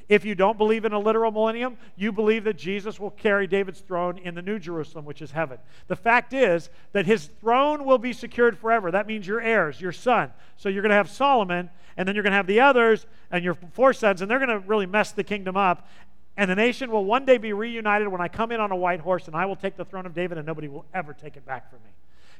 If 0.08 0.24
you 0.24 0.34
don't 0.36 0.56
believe 0.56 0.84
in 0.84 0.92
a 0.92 0.98
literal 0.98 1.32
millennium, 1.32 1.76
you 1.96 2.12
believe 2.12 2.44
that 2.44 2.56
Jesus 2.56 3.00
will 3.00 3.10
carry 3.10 3.46
David's 3.46 3.80
throne 3.80 4.18
in 4.18 4.34
the 4.34 4.42
New 4.42 4.58
Jerusalem, 4.58 5.04
which 5.04 5.20
is 5.20 5.32
heaven. 5.32 5.58
The 5.88 5.96
fact 5.96 6.32
is 6.32 6.70
that 6.92 7.06
his 7.06 7.26
throne 7.40 7.84
will 7.84 7.98
be 7.98 8.12
secured 8.12 8.56
forever. 8.56 8.90
That 8.92 9.08
means 9.08 9.26
your 9.26 9.40
heirs, 9.40 9.80
your 9.80 9.92
son. 9.92 10.30
So 10.56 10.68
you're 10.68 10.82
going 10.82 10.90
to 10.90 10.96
have 10.96 11.10
Solomon, 11.10 11.70
and 11.96 12.06
then 12.06 12.14
you're 12.14 12.22
going 12.22 12.32
to 12.32 12.36
have 12.36 12.46
the 12.46 12.60
others 12.60 13.06
and 13.32 13.42
your 13.42 13.54
four 13.72 13.92
sons, 13.92 14.22
and 14.22 14.30
they're 14.30 14.38
going 14.38 14.48
to 14.48 14.60
really 14.60 14.86
mess 14.86 15.10
the 15.10 15.24
kingdom 15.24 15.56
up. 15.56 15.88
And 16.36 16.50
the 16.50 16.54
nation 16.54 16.90
will 16.90 17.04
one 17.04 17.24
day 17.24 17.38
be 17.38 17.52
reunited 17.52 18.06
when 18.08 18.20
I 18.20 18.28
come 18.28 18.52
in 18.52 18.60
on 18.60 18.70
a 18.70 18.76
white 18.76 19.00
horse, 19.00 19.26
and 19.26 19.34
I 19.34 19.46
will 19.46 19.56
take 19.56 19.76
the 19.76 19.84
throne 19.84 20.06
of 20.06 20.14
David, 20.14 20.38
and 20.38 20.46
nobody 20.46 20.68
will 20.68 20.84
ever 20.94 21.14
take 21.14 21.36
it 21.36 21.44
back 21.44 21.68
from 21.68 21.80
me. 21.82 21.90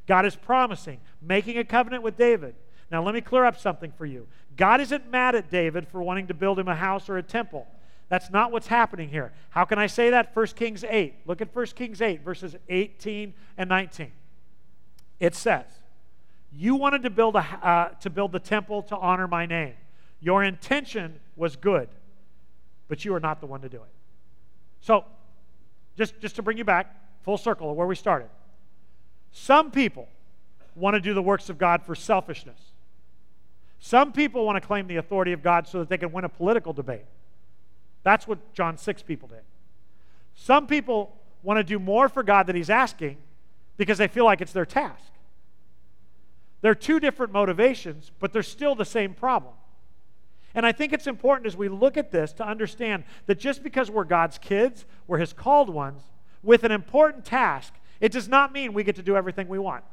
God 0.07 0.25
is 0.25 0.37
promising, 0.37 1.01
making 1.21 1.59
a 1.59 1.65
covenant 1.65 2.05
with 2.05 2.17
David. 2.17 2.55
Now, 2.91 3.03
let 3.03 3.15
me 3.15 3.21
clear 3.21 3.45
up 3.45 3.59
something 3.59 3.93
for 3.93 4.07
you. 4.07 4.29
God 4.57 4.81
isn't 4.81 5.11
mad 5.11 5.35
at 5.35 5.51
David 5.51 5.89
for 5.89 6.03
wanting 6.03 6.29
to 6.29 6.35
build 6.35 6.59
him 6.59 6.69
a 6.69 6.75
house 6.75 7.09
or 7.09 7.19
a 7.19 7.23
temple. 7.23 7.67
That's 8.09 8.31
not 8.31 8.53
what's 8.53 8.69
happening 8.69 9.09
here. 9.09 9.33
How 9.51 9.65
can 9.65 9.79
I 9.79 9.89
say 9.89 10.11
that? 10.11 10.35
1 10.35 10.47
Kings 10.49 10.85
8. 10.85 11.27
Look 11.27 11.41
at 11.41 11.55
1 11.55 11.67
Kings 11.67 12.01
8, 12.01 12.23
verses 12.23 12.55
18 12.69 13.35
and 13.59 13.69
19. 13.69 14.13
It 15.19 15.35
says, 15.35 15.65
You 16.53 16.77
wanted 16.77 17.03
to 17.03 17.11
build, 17.11 17.35
a, 17.35 17.41
uh, 17.41 17.89
to 18.01 18.11
build 18.11 18.33
the 18.33 18.39
temple 18.39 18.83
to 18.85 18.97
honor 18.97 19.27
my 19.27 19.47
name. 19.47 19.75
Your 20.21 20.45
intention 20.45 21.19
was 21.35 21.57
good, 21.57 21.89
but 22.89 23.05
you 23.05 23.15
are 23.15 23.21
not 23.21 23.41
the 23.41 23.47
one 23.47 23.63
to 23.63 23.69
do 23.69 23.79
it. 23.79 23.91
So, 24.81 25.05
just, 25.97 26.21
just 26.21 26.37
to 26.37 26.43
bring 26.43 26.59
you 26.59 26.65
back, 26.65 26.95
full 27.23 27.39
circle 27.39 27.71
of 27.71 27.77
where 27.77 27.87
we 27.87 27.97
started. 27.97 28.29
Some 29.33 29.71
people 29.71 30.09
want 30.77 30.95
to 30.95 31.01
do 31.01 31.13
the 31.13 31.23
works 31.23 31.49
of 31.49 31.59
God 31.59 31.83
for 31.83 31.95
selfishness. 31.95 32.61
Some 33.79 34.13
people 34.13 34.45
want 34.45 34.61
to 34.61 34.67
claim 34.67 34.87
the 34.87 34.97
authority 34.97 35.33
of 35.33 35.43
God 35.43 35.69
so 35.69 35.79
that 35.79 35.89
they 35.89 35.99
can 35.99 36.13
win 36.13 36.25
a 36.25 36.29
political 36.29 36.73
debate. 36.73 37.05
That's 38.03 38.27
what 38.27 38.53
John 38.53 38.79
6 38.79 39.03
people 39.03 39.29
did. 39.29 39.43
Some 40.35 40.67
people 40.67 41.17
want 41.43 41.59
to 41.59 41.65
do 41.65 41.79
more 41.79 42.09
for 42.09 42.23
God 42.23 42.47
than 42.47 42.57
He's 42.57 42.71
asking 42.71 43.17
because 43.77 43.99
they 43.99 44.09
feel 44.09 44.25
like 44.25 44.41
it's 44.41 44.53
their 44.53 44.67
task. 44.67 45.13
They're 46.63 46.75
two 46.75 47.01
different 47.01 47.33
motivations, 47.33 48.11
but 48.19 48.33
they're 48.33 48.43
still 48.43 48.75
the 48.75 48.85
same 48.85 49.15
problem. 49.15 49.55
And 50.55 50.65
I 50.65 50.73
think 50.73 50.93
it's 50.93 51.07
important 51.07 51.47
as 51.47 51.57
we 51.57 51.69
look 51.69 51.97
at 51.97 52.11
this 52.11 52.33
to 52.35 52.47
understand 52.47 53.05
that 53.27 53.39
just 53.39 53.63
because 53.63 53.91
we're 53.91 54.05
God's 54.05 54.39
kids, 54.39 54.87
we're 55.07 55.19
His 55.19 55.33
called 55.33 55.69
ones, 55.69 56.03
with 56.43 56.65
an 56.65 56.73
important 56.73 57.25
task, 57.25 57.75
it 58.01 58.13
does 58.13 58.29
not 58.29 58.53
mean 58.53 58.73
we 58.73 58.85
get 58.85 58.97
to 58.97 59.03
do 59.03 59.17
everything 59.17 59.49
we 59.49 59.59
want. 59.59 59.85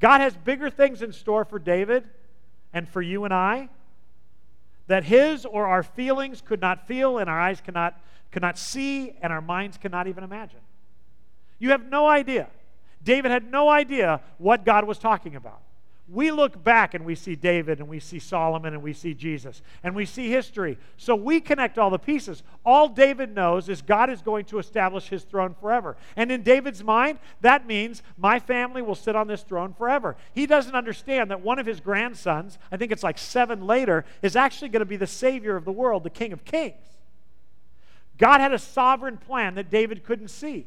God 0.00 0.20
has 0.20 0.34
bigger 0.34 0.70
things 0.70 1.02
in 1.02 1.12
store 1.12 1.44
for 1.44 1.58
David 1.58 2.04
and 2.72 2.88
for 2.88 3.02
you 3.02 3.24
and 3.24 3.32
I 3.32 3.68
that 4.86 5.04
his 5.04 5.46
or 5.46 5.66
our 5.66 5.82
feelings 5.82 6.40
could 6.40 6.60
not 6.60 6.88
feel 6.88 7.18
and 7.18 7.30
our 7.30 7.38
eyes 7.38 7.60
cannot, 7.60 8.00
cannot 8.32 8.58
see 8.58 9.14
and 9.22 9.32
our 9.32 9.40
minds 9.40 9.78
cannot 9.78 10.08
even 10.08 10.24
imagine. 10.24 10.58
You 11.58 11.70
have 11.70 11.84
no 11.86 12.08
idea. 12.08 12.48
David 13.04 13.30
had 13.30 13.50
no 13.50 13.68
idea 13.68 14.20
what 14.38 14.64
God 14.64 14.84
was 14.84 14.98
talking 14.98 15.36
about 15.36 15.60
we 16.12 16.32
look 16.32 16.62
back 16.64 16.94
and 16.94 17.04
we 17.04 17.14
see 17.14 17.36
David 17.36 17.78
and 17.78 17.88
we 17.88 18.00
see 18.00 18.18
Solomon 18.18 18.74
and 18.74 18.82
we 18.82 18.92
see 18.92 19.14
Jesus 19.14 19.62
and 19.84 19.94
we 19.94 20.04
see 20.04 20.28
history. 20.28 20.76
So 20.96 21.14
we 21.14 21.40
connect 21.40 21.78
all 21.78 21.88
the 21.88 21.98
pieces. 21.98 22.42
All 22.64 22.88
David 22.88 23.32
knows 23.32 23.68
is 23.68 23.80
God 23.80 24.10
is 24.10 24.20
going 24.20 24.44
to 24.46 24.58
establish 24.58 25.08
his 25.08 25.22
throne 25.22 25.54
forever. 25.60 25.96
And 26.16 26.32
in 26.32 26.42
David's 26.42 26.82
mind, 26.82 27.20
that 27.42 27.66
means 27.66 28.02
my 28.18 28.40
family 28.40 28.82
will 28.82 28.96
sit 28.96 29.14
on 29.14 29.28
this 29.28 29.42
throne 29.42 29.72
forever. 29.72 30.16
He 30.34 30.46
doesn't 30.46 30.74
understand 30.74 31.30
that 31.30 31.42
one 31.42 31.60
of 31.60 31.66
his 31.66 31.78
grandsons, 31.78 32.58
I 32.72 32.76
think 32.76 32.90
it's 32.90 33.04
like 33.04 33.18
seven 33.18 33.66
later, 33.66 34.04
is 34.20 34.34
actually 34.34 34.70
going 34.70 34.80
to 34.80 34.86
be 34.86 34.96
the 34.96 35.06
Savior 35.06 35.54
of 35.54 35.64
the 35.64 35.72
world, 35.72 36.02
the 36.02 36.10
King 36.10 36.32
of 36.32 36.44
Kings. 36.44 36.74
God 38.18 38.40
had 38.40 38.52
a 38.52 38.58
sovereign 38.58 39.16
plan 39.16 39.54
that 39.54 39.70
David 39.70 40.02
couldn't 40.02 40.28
see. 40.28 40.66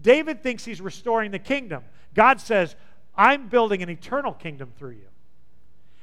David 0.00 0.42
thinks 0.42 0.64
he's 0.64 0.80
restoring 0.80 1.30
the 1.30 1.38
kingdom. 1.38 1.84
God 2.14 2.40
says, 2.40 2.74
I'm 3.16 3.48
building 3.48 3.82
an 3.82 3.90
eternal 3.90 4.32
kingdom 4.32 4.72
through 4.78 4.92
you. 4.92 5.08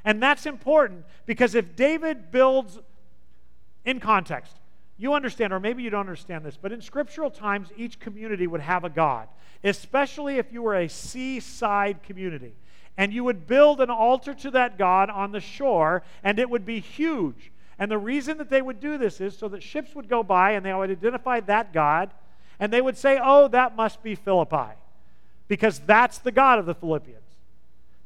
And 0.04 0.22
that's 0.22 0.46
important 0.46 1.06
because 1.26 1.56
if 1.56 1.76
David 1.76 2.32
builds 2.32 2.80
in 3.84 4.00
context, 4.00 4.56
you 4.98 5.14
understand, 5.14 5.54
or 5.54 5.60
maybe 5.60 5.84
you 5.84 5.90
don't 5.90 6.02
understand 6.02 6.46
this, 6.46 6.58
but 6.58 6.72
in 6.72 6.82
scriptural 6.82 7.30
times, 7.30 7.70
each 7.78 8.00
community 8.00 8.48
would 8.48 8.62
have 8.62 8.84
a 8.84 8.90
God, 8.90 9.28
especially 9.64 10.38
if 10.38 10.52
you 10.52 10.62
were 10.62 10.76
a 10.76 10.88
seaside 10.88 12.04
community. 12.04 12.56
And 12.98 13.14
you 13.14 13.24
would 13.24 13.46
build 13.46 13.80
an 13.80 13.92
altar 13.92 14.34
to 14.34 14.52
that 14.52 14.78
God 14.78 15.12
on 15.12 15.32
the 15.32 15.40
shore, 15.40 16.04
and 16.24 16.40
it 16.40 16.50
would 16.50 16.66
be 16.66 16.80
huge. 16.80 17.52
And 17.78 17.92
the 17.92 17.98
reason 18.00 18.38
that 18.40 18.50
they 18.50 18.62
would 18.62 18.80
do 18.80 18.98
this 18.98 19.22
is 19.22 19.38
so 19.38 19.48
that 19.50 19.62
ships 19.62 19.94
would 19.94 20.10
go 20.10 20.24
by 20.24 20.52
and 20.52 20.66
they 20.66 20.74
would 20.74 20.90
identify 20.90 21.42
that 21.42 21.74
God, 21.74 22.12
and 22.60 22.74
they 22.74 22.82
would 22.82 22.98
say, 22.98 23.20
Oh, 23.22 23.48
that 23.50 23.76
must 23.76 24.02
be 24.02 24.16
Philippi 24.16 24.74
because 25.48 25.80
that's 25.80 26.20
the 26.20 26.32
God 26.32 26.60
of 26.60 26.66
the 26.66 26.76
Philippians. 26.76 27.22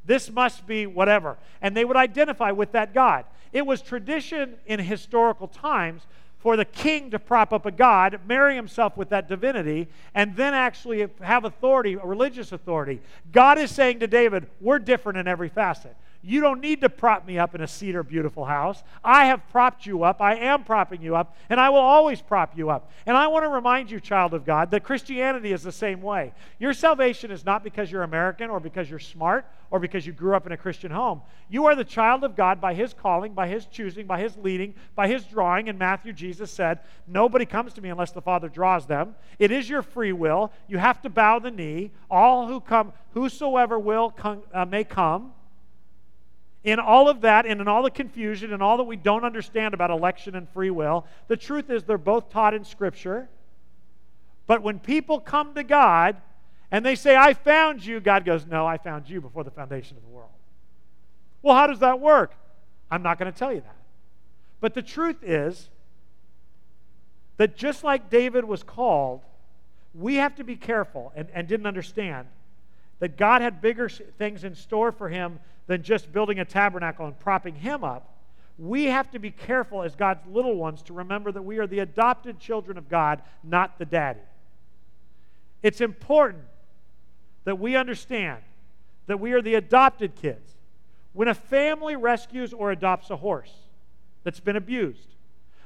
This 0.04 0.30
must 0.30 0.66
be 0.66 0.86
whatever. 0.86 1.36
And 1.60 1.76
they 1.76 1.84
would 1.84 1.96
identify 1.96 2.50
with 2.50 2.72
that 2.72 2.92
God. 2.92 3.24
It 3.52 3.66
was 3.66 3.82
tradition 3.82 4.54
in 4.66 4.80
historical 4.80 5.48
times 5.48 6.02
for 6.38 6.56
the 6.56 6.64
king 6.64 7.12
to 7.12 7.20
prop 7.20 7.52
up 7.52 7.66
a 7.66 7.70
god, 7.70 8.18
marry 8.26 8.56
himself 8.56 8.96
with 8.96 9.10
that 9.10 9.28
divinity, 9.28 9.86
and 10.12 10.34
then 10.34 10.54
actually 10.54 11.08
have 11.20 11.44
authority, 11.44 11.94
a 11.94 12.04
religious 12.04 12.50
authority. 12.50 13.00
God 13.30 13.58
is 13.58 13.70
saying 13.70 14.00
to 14.00 14.08
David, 14.08 14.46
We're 14.60 14.80
different 14.80 15.18
in 15.18 15.28
every 15.28 15.48
facet. 15.48 15.94
You 16.24 16.40
don't 16.40 16.60
need 16.60 16.80
to 16.82 16.88
prop 16.88 17.26
me 17.26 17.36
up 17.36 17.52
in 17.56 17.62
a 17.62 17.66
cedar 17.66 18.04
beautiful 18.04 18.44
house. 18.44 18.84
I 19.02 19.26
have 19.26 19.48
propped 19.48 19.86
you 19.86 20.04
up. 20.04 20.22
I 20.22 20.36
am 20.36 20.62
propping 20.62 21.02
you 21.02 21.16
up, 21.16 21.36
and 21.50 21.58
I 21.58 21.68
will 21.70 21.78
always 21.78 22.22
prop 22.22 22.56
you 22.56 22.70
up. 22.70 22.92
And 23.06 23.16
I 23.16 23.26
want 23.26 23.44
to 23.44 23.48
remind 23.48 23.90
you, 23.90 23.98
child 23.98 24.32
of 24.32 24.44
God, 24.44 24.70
that 24.70 24.84
Christianity 24.84 25.52
is 25.52 25.64
the 25.64 25.72
same 25.72 26.00
way. 26.00 26.32
Your 26.60 26.74
salvation 26.74 27.32
is 27.32 27.44
not 27.44 27.64
because 27.64 27.90
you're 27.90 28.04
American 28.04 28.50
or 28.50 28.60
because 28.60 28.88
you're 28.88 29.00
smart 29.00 29.46
or 29.72 29.80
because 29.80 30.06
you 30.06 30.12
grew 30.12 30.36
up 30.36 30.46
in 30.46 30.52
a 30.52 30.56
Christian 30.56 30.92
home. 30.92 31.22
You 31.48 31.66
are 31.66 31.74
the 31.74 31.84
child 31.84 32.22
of 32.22 32.36
God 32.36 32.60
by 32.60 32.74
His 32.74 32.94
calling, 32.94 33.32
by 33.32 33.48
His 33.48 33.66
choosing, 33.66 34.06
by 34.06 34.20
His 34.20 34.36
leading, 34.36 34.74
by 34.94 35.08
His 35.08 35.24
drawing. 35.24 35.66
In 35.66 35.76
Matthew, 35.76 36.12
Jesus 36.12 36.52
said, 36.52 36.78
Nobody 37.08 37.46
comes 37.46 37.72
to 37.72 37.80
me 37.80 37.88
unless 37.88 38.12
the 38.12 38.22
Father 38.22 38.48
draws 38.48 38.86
them. 38.86 39.16
It 39.40 39.50
is 39.50 39.68
your 39.68 39.82
free 39.82 40.12
will. 40.12 40.52
You 40.68 40.78
have 40.78 41.02
to 41.02 41.10
bow 41.10 41.40
the 41.40 41.50
knee. 41.50 41.90
All 42.08 42.46
who 42.46 42.60
come, 42.60 42.92
whosoever 43.10 43.76
will 43.76 44.10
come, 44.10 44.44
uh, 44.54 44.64
may 44.64 44.84
come 44.84 45.32
in 46.64 46.78
all 46.78 47.08
of 47.08 47.22
that 47.22 47.46
and 47.46 47.60
in 47.60 47.68
all 47.68 47.82
the 47.82 47.90
confusion 47.90 48.52
and 48.52 48.62
all 48.62 48.76
that 48.76 48.84
we 48.84 48.96
don't 48.96 49.24
understand 49.24 49.74
about 49.74 49.90
election 49.90 50.34
and 50.36 50.48
free 50.50 50.70
will, 50.70 51.06
the 51.28 51.36
truth 51.36 51.70
is 51.70 51.82
they're 51.82 51.98
both 51.98 52.30
taught 52.30 52.54
in 52.54 52.64
Scripture. 52.64 53.28
But 54.46 54.62
when 54.62 54.78
people 54.78 55.20
come 55.20 55.54
to 55.54 55.64
God 55.64 56.16
and 56.70 56.86
they 56.86 56.94
say, 56.94 57.16
I 57.16 57.34
found 57.34 57.84
you, 57.84 58.00
God 58.00 58.24
goes, 58.24 58.46
No, 58.46 58.66
I 58.66 58.78
found 58.78 59.08
you 59.08 59.20
before 59.20 59.44
the 59.44 59.50
foundation 59.50 59.96
of 59.96 60.02
the 60.02 60.08
world. 60.08 60.30
Well, 61.42 61.56
how 61.56 61.66
does 61.66 61.80
that 61.80 62.00
work? 62.00 62.34
I'm 62.90 63.02
not 63.02 63.18
going 63.18 63.32
to 63.32 63.36
tell 63.36 63.52
you 63.52 63.60
that. 63.60 63.76
But 64.60 64.74
the 64.74 64.82
truth 64.82 65.22
is, 65.22 65.68
that 67.38 67.56
just 67.56 67.82
like 67.82 68.10
David 68.10 68.44
was 68.44 68.62
called, 68.62 69.22
we 69.94 70.16
have 70.16 70.36
to 70.36 70.44
be 70.44 70.56
careful 70.56 71.12
and, 71.16 71.28
and 71.34 71.48
didn't 71.48 71.66
understand 71.66 72.28
that 73.00 73.16
God 73.16 73.42
had 73.42 73.60
bigger 73.60 73.88
things 73.88 74.44
in 74.44 74.54
store 74.54 74.92
for 74.92 75.08
him 75.08 75.40
than 75.66 75.82
just 75.82 76.12
building 76.12 76.38
a 76.38 76.44
tabernacle 76.44 77.06
and 77.06 77.18
propping 77.18 77.54
him 77.54 77.84
up. 77.84 78.08
We 78.58 78.84
have 78.84 79.10
to 79.12 79.18
be 79.18 79.30
careful 79.30 79.82
as 79.82 79.94
God's 79.94 80.26
little 80.26 80.56
ones 80.56 80.82
to 80.82 80.92
remember 80.92 81.32
that 81.32 81.42
we 81.42 81.58
are 81.58 81.66
the 81.66 81.80
adopted 81.80 82.38
children 82.38 82.76
of 82.76 82.88
God, 82.88 83.22
not 83.42 83.78
the 83.78 83.84
daddy. 83.84 84.20
It's 85.62 85.80
important 85.80 86.44
that 87.44 87.58
we 87.58 87.76
understand 87.76 88.42
that 89.06 89.20
we 89.20 89.32
are 89.32 89.42
the 89.42 89.54
adopted 89.54 90.14
kids. 90.14 90.54
When 91.12 91.28
a 91.28 91.34
family 91.34 91.96
rescues 91.96 92.52
or 92.52 92.70
adopts 92.70 93.10
a 93.10 93.16
horse 93.16 93.52
that's 94.24 94.40
been 94.40 94.56
abused, 94.56 95.08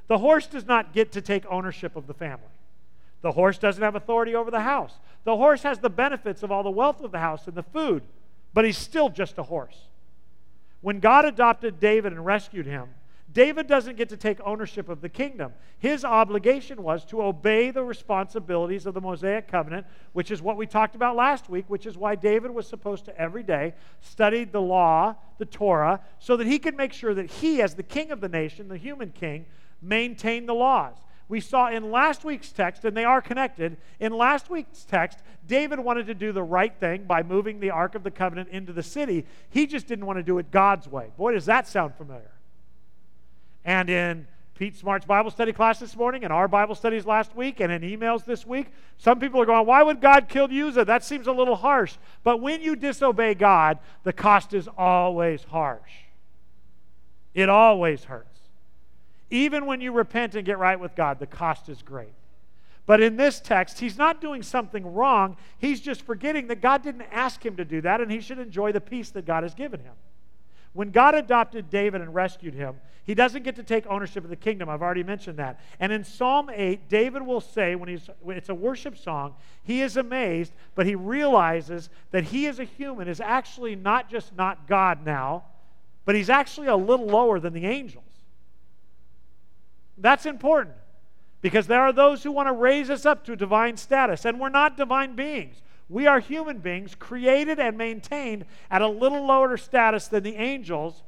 the 0.07 0.19
horse 0.19 0.47
does 0.47 0.67
not 0.67 0.93
get 0.93 1.13
to 1.13 1.21
take 1.21 1.45
ownership 1.47 1.97
of 1.97 2.07
the 2.07 2.15
family. 2.15 2.45
The 3.23 3.33
horse 3.33 3.59
doesn't 3.59 3.83
have 3.83 3.95
authority 3.95 4.35
over 4.35 4.51
the 4.51 4.61
house. 4.61 4.95
The 5.25 5.37
horse 5.37 5.63
has 5.63 5.79
the 5.79 5.91
benefits 5.91 6.43
of 6.43 6.53
all 6.53 6.63
the 6.63 6.71
wealth 6.71 7.01
of 7.01 7.13
the 7.13 7.19
house 7.19 7.47
and 7.47 7.57
the 7.57 7.63
food, 7.63 8.03
but 8.57 8.65
he's 8.65 8.79
still 8.79 9.11
just 9.11 9.37
a 9.37 9.43
horse. 9.43 9.77
When 10.81 10.99
God 10.99 11.27
adopted 11.27 11.79
David 11.79 12.15
and 12.15 12.25
rescued 12.25 12.65
him, 12.65 12.89
David 13.31 13.67
doesn't 13.67 13.99
get 13.99 14.09
to 14.09 14.17
take 14.17 14.39
ownership 14.43 14.89
of 14.89 15.03
the 15.03 15.11
kingdom. 15.11 15.53
His 15.79 16.07
obligation 16.07 16.83
was 16.83 17.05
to 17.07 17.21
obey 17.21 17.71
the 17.71 17.85
responsibilities 17.85 18.87
of 18.87 18.95
the 18.95 19.01
Mosaic 19.03 19.47
covenant, 19.47 19.87
which 20.15 20.31
is 20.31 20.41
what 20.41 20.57
we 20.57 20.67
talked 20.67 20.95
about 20.95 21.17
last 21.17 21.51
week, 21.51 21.67
which 21.69 21.85
is 21.85 21.99
why 21.99 22.15
David 22.15 22.51
was 22.51 22.67
supposed 22.67 23.05
to 23.05 23.21
every 23.21 23.43
day 23.43 23.75
study 24.01 24.45
the 24.45 24.63
law, 24.63 25.15
the 25.37 25.45
Torah, 25.45 26.01
so 26.19 26.35
that 26.39 26.47
he 26.47 26.59
could 26.59 26.79
make 26.79 26.95
sure 26.95 27.13
that 27.13 27.31
he, 27.31 27.61
as 27.61 27.75
the 27.75 27.83
king 27.83 28.11
of 28.11 28.23
the 28.23 28.29
nation, 28.31 28.69
the 28.69 28.79
human 28.79 29.11
king, 29.11 29.45
maintained 29.83 30.49
the 30.49 30.55
laws. 30.55 30.97
We 31.29 31.41
saw 31.41 31.69
in 31.69 31.91
last 31.91 32.25
week's 32.25 32.53
text, 32.53 32.85
and 32.85 32.97
they 32.97 33.05
are 33.05 33.21
connected. 33.21 33.77
In 33.99 34.13
last 34.13 34.49
week's 34.49 34.85
text, 34.85 35.19
David 35.47 35.81
wanted 35.81 36.07
to 36.07 36.15
do 36.15 36.31
the 36.31 36.43
right 36.43 36.73
thing 36.79 37.05
by 37.05 37.23
moving 37.23 37.59
the 37.59 37.71
Ark 37.71 37.95
of 37.97 38.05
the 38.05 38.11
Covenant 38.11 38.51
into 38.51 38.73
the 38.73 38.83
city. 38.83 39.27
He 39.51 39.67
just 39.67 39.89
didn't 39.89 40.07
want 40.07 40.19
to 40.19 40.23
do 40.23 40.39
it 40.39 40.51
God's 40.51 40.87
way. 40.87 41.11
Boy, 41.17 41.33
does 41.33 41.47
that 41.47 41.67
sound 41.67 41.95
familiar. 41.97 42.31
And 43.65 43.91
in 43.91 44.29
Pete 44.57 44.77
Smart's 44.77 45.05
Bible 45.05 45.31
study 45.31 45.53
class 45.53 45.81
this 45.81 45.97
morning, 45.97 46.23
and 46.23 46.33
our 46.33 46.47
Bible 46.47 46.77
studies 46.77 47.05
last 47.05 47.35
week, 47.35 47.59
and 47.59 47.73
in 47.73 47.83
emails 47.83 48.25
this 48.25 48.47
week, 48.47 48.69
some 48.97 49.19
people 49.19 49.41
are 49.41 49.47
going, 49.47 49.67
Why 49.67 49.83
would 49.83 50.01
God 50.01 50.29
kill 50.29 50.49
Uzzah? 50.51 50.85
That 50.85 51.05
seems 51.05 51.27
a 51.27 51.33
little 51.33 51.57
harsh. 51.57 51.97
But 52.23 52.41
when 52.41 52.63
you 52.63 52.77
disobey 52.77 53.35
God, 53.35 53.79
the 54.05 54.13
cost 54.13 54.55
is 54.55 54.69
always 54.79 55.43
harsh. 55.45 55.91
It 57.35 57.49
always 57.49 58.05
hurts. 58.05 58.36
Even 59.31 59.67
when 59.67 59.81
you 59.81 59.93
repent 59.93 60.35
and 60.35 60.45
get 60.45 60.59
right 60.59 60.79
with 60.79 60.95
God, 60.95 61.19
the 61.19 61.27
cost 61.27 61.69
is 61.69 61.83
great. 61.83 62.13
But 62.87 63.01
in 63.01 63.17
this 63.17 63.41
text, 63.41 63.81
he's 63.81 63.99
not 63.99 64.21
doing 64.21 64.43
something 64.43 64.95
wrong. 64.95 65.37
He's 65.59 65.81
just 65.81 66.03
forgetting 66.03 66.47
that 66.47 66.61
God 66.61 66.83
didn't 66.83 67.07
ask 67.11 67.45
him 67.45 67.57
to 67.57 67.65
do 67.65 67.81
that, 67.81 68.01
and 68.01 68.11
he 68.11 68.21
should 68.21 68.39
enjoy 68.39 68.71
the 68.71 68.81
peace 68.81 69.11
that 69.11 69.27
God 69.27 69.43
has 69.43 69.55
given 69.55 69.81
him. 69.81 69.95
When 70.73 70.91
God 70.91 71.15
adopted 71.15 71.71
David 71.71 72.03
and 72.03 72.15
rescued 72.15 72.55
him, 72.55 72.77
he 73.05 73.15
doesn't 73.15 73.45
get 73.45 73.57
to 73.57 73.63
take 73.63 73.87
ownership 73.87 74.25
of 74.25 74.31
the 74.31 74.37
kingdom. 74.37 74.69
I've 74.69 74.83
already 74.83 75.03
mentioned 75.03 75.39
that. 75.39 75.59
And 75.81 75.91
in 75.91 76.05
Psalm 76.05 76.51
8, 76.53 76.89
David 76.89 77.23
will 77.23 77.41
say, 77.41 77.75
when 77.77 77.89
he's, 77.89 78.11
it's 78.27 78.51
a 78.51 78.55
worship 78.55 78.99
song, 78.99 79.35
he 79.63 79.81
is 79.81 79.97
amazed, 79.97 80.53
but 80.75 80.87
he 80.87 80.95
realizes 80.95 81.89
that 82.11 82.25
he 82.25 82.47
as 82.47 82.59
a 82.59 82.65
human 82.65 83.09
is 83.09 83.21
actually 83.21 83.75
not 83.75 84.11
just 84.11 84.37
not 84.37 84.69
God 84.69 85.07
now, 85.07 85.45
but 86.05 86.15
he's 86.15 86.31
actually 86.31 86.67
a 86.67 86.77
little 86.77 87.07
lower 87.07 87.41
than 87.41 87.53
the 87.53 87.65
angels. 87.67 88.05
That's 89.99 90.27
important 90.27 90.75
because 91.41 91.67
there 91.67 91.83
are 91.83 91.93
those 91.93 92.23
who 92.23 92.33
want 92.33 92.49
to 92.49 92.53
raise 92.53 92.91
us 92.91 93.07
up 93.07 93.25
to 93.25 93.37
divine 93.37 93.77
status, 93.77 94.25
and 94.25 94.41
we're 94.41 94.49
not 94.49 94.77
divine 94.77 95.15
beings. 95.15 95.63
We 95.89 96.07
are 96.07 96.19
human 96.19 96.59
beings 96.59 96.95
created 96.95 97.61
and 97.61 97.79
maintained 97.79 98.45
at 98.71 98.83
a 98.83 98.89
little 98.89 99.25
lower 99.25 99.57
status 99.57 100.09
than 100.09 100.25
the 100.25 100.35
angels. 100.35 101.03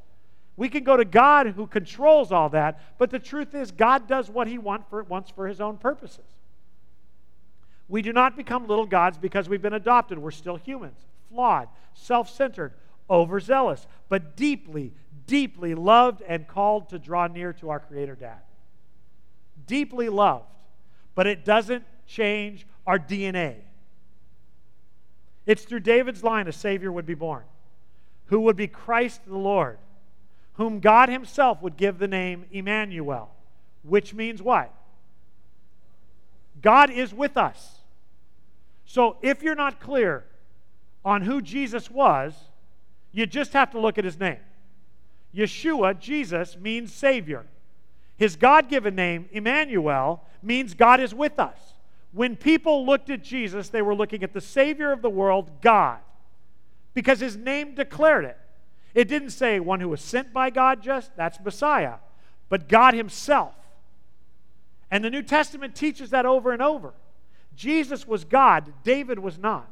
We 0.57 0.69
can 0.69 0.85
go 0.85 0.97
to 0.97 1.05
God 1.05 1.49
who 1.49 1.67
controls 1.67 2.31
all 2.31 2.49
that, 2.51 2.81
but 2.99 3.11
the 3.11 3.19
truth 3.19 3.55
is, 3.55 3.71
God 3.71 4.07
does 4.07 4.31
what 4.31 4.47
He 4.47 4.59
want 4.59 4.89
for, 4.89 5.03
wants 5.03 5.31
for 5.31 5.49
His 5.49 5.61
own 5.61 5.77
purposes. 5.79 6.25
We 7.89 8.03
do 8.03 8.13
not 8.13 8.37
become 8.37 8.67
little 8.67 8.87
gods 8.87 9.19
because 9.19 9.49
we've 9.49 9.63
been 9.63 9.73
adopted. 9.73 10.19
We're 10.19 10.31
still 10.31 10.57
humans, 10.57 10.99
flawed, 11.31 11.69
self 11.95 12.31
centered, 12.31 12.75
overzealous, 13.11 13.87
but 14.09 14.37
deeply, 14.37 14.93
deeply 15.27 15.75
loved 15.75 16.23
and 16.23 16.47
called 16.47 16.91
to 16.91 16.99
draw 16.99 17.27
near 17.27 17.53
to 17.55 17.71
our 17.71 17.81
Creator 17.81 18.17
Dad. 18.17 18.41
Deeply 19.69 20.09
loved, 20.09 20.47
but 21.15 21.29
it 21.29 21.45
doesn't 21.45 21.85
change 22.07 22.67
our 22.85 22.99
DNA. 22.99 23.59
It's 25.47 25.63
through 25.63 25.81
David's 25.81 26.25
line 26.25 26.49
a 26.49 26.53
Savior 26.53 26.91
would 26.91 27.07
be 27.07 27.15
born, 27.15 27.45
who 28.27 28.41
would 28.41 28.57
be 28.57 28.67
Christ 28.67 29.21
the 29.27 29.39
Lord, 29.39 29.79
whom 30.55 30.81
God 30.81 31.09
Himself 31.09 31.63
would 31.63 31.77
give 31.77 31.99
the 31.99 32.09
name 32.09 32.47
Emmanuel, 32.51 33.31
which 33.83 34.13
means 34.13 34.43
what? 34.43 34.75
God 36.61 36.91
is 36.91 37.15
with 37.15 37.37
us. 37.37 37.79
So 38.85 39.19
if 39.23 39.43
you're 39.43 39.55
not 39.55 39.81
clear 39.81 40.25
on 41.05 41.23
who 41.23 41.41
Jesus 41.41 41.91
was, 41.91 42.35
you 43.13 43.27
just 43.27 43.53
have 43.53 43.71
to 43.73 43.81
look 43.81 43.99
at 43.99 44.05
his 44.05 44.19
name. 44.19 44.39
Yeshua, 45.35 45.99
Jesus, 45.99 46.57
means 46.57 46.93
Savior. 46.93 47.47
His 48.19 48.37
God 48.37 48.69
given 48.69 48.95
name, 48.97 49.29
Emmanuel, 49.33 50.23
means 50.43 50.75
God 50.75 51.01
is 51.01 51.15
with 51.15 51.39
us. 51.39 51.57
When 52.13 52.37
people 52.37 52.85
looked 52.85 53.11
at 53.11 53.23
Jesus, 53.23 53.69
they 53.69 53.81
were 53.81 53.95
looking 53.95 54.23
at 54.23 54.33
the 54.33 54.41
Savior 54.41 54.91
of 54.91 55.03
the 55.03 55.11
world, 55.11 55.51
God, 55.63 55.99
because 56.95 57.21
his 57.21 57.37
name 57.37 57.75
declared 57.75 58.25
it. 58.25 58.37
It 58.95 59.07
didn't 59.07 59.31
say 59.31 59.61
one 59.61 59.81
who 59.81 59.89
was 59.89 60.01
sent 60.01 60.33
by 60.33 60.51
God, 60.51 60.83
just 60.83 61.15
that's 61.17 61.39
Messiah, 61.41 61.97
but 62.49 62.69
God 62.69 62.95
himself. 62.95 63.55
And 64.91 65.05
the 65.05 65.11
New 65.11 65.23
Testament 65.23 65.77
teaches 65.77 66.11
that 66.11 66.27
over 66.27 66.51
and 66.51 66.63
over. 66.63 66.95
Jesus 67.55 68.07
was 68.07 68.25
God, 68.25 68.73
David 68.83 69.19
was 69.19 69.39
not. 69.39 69.71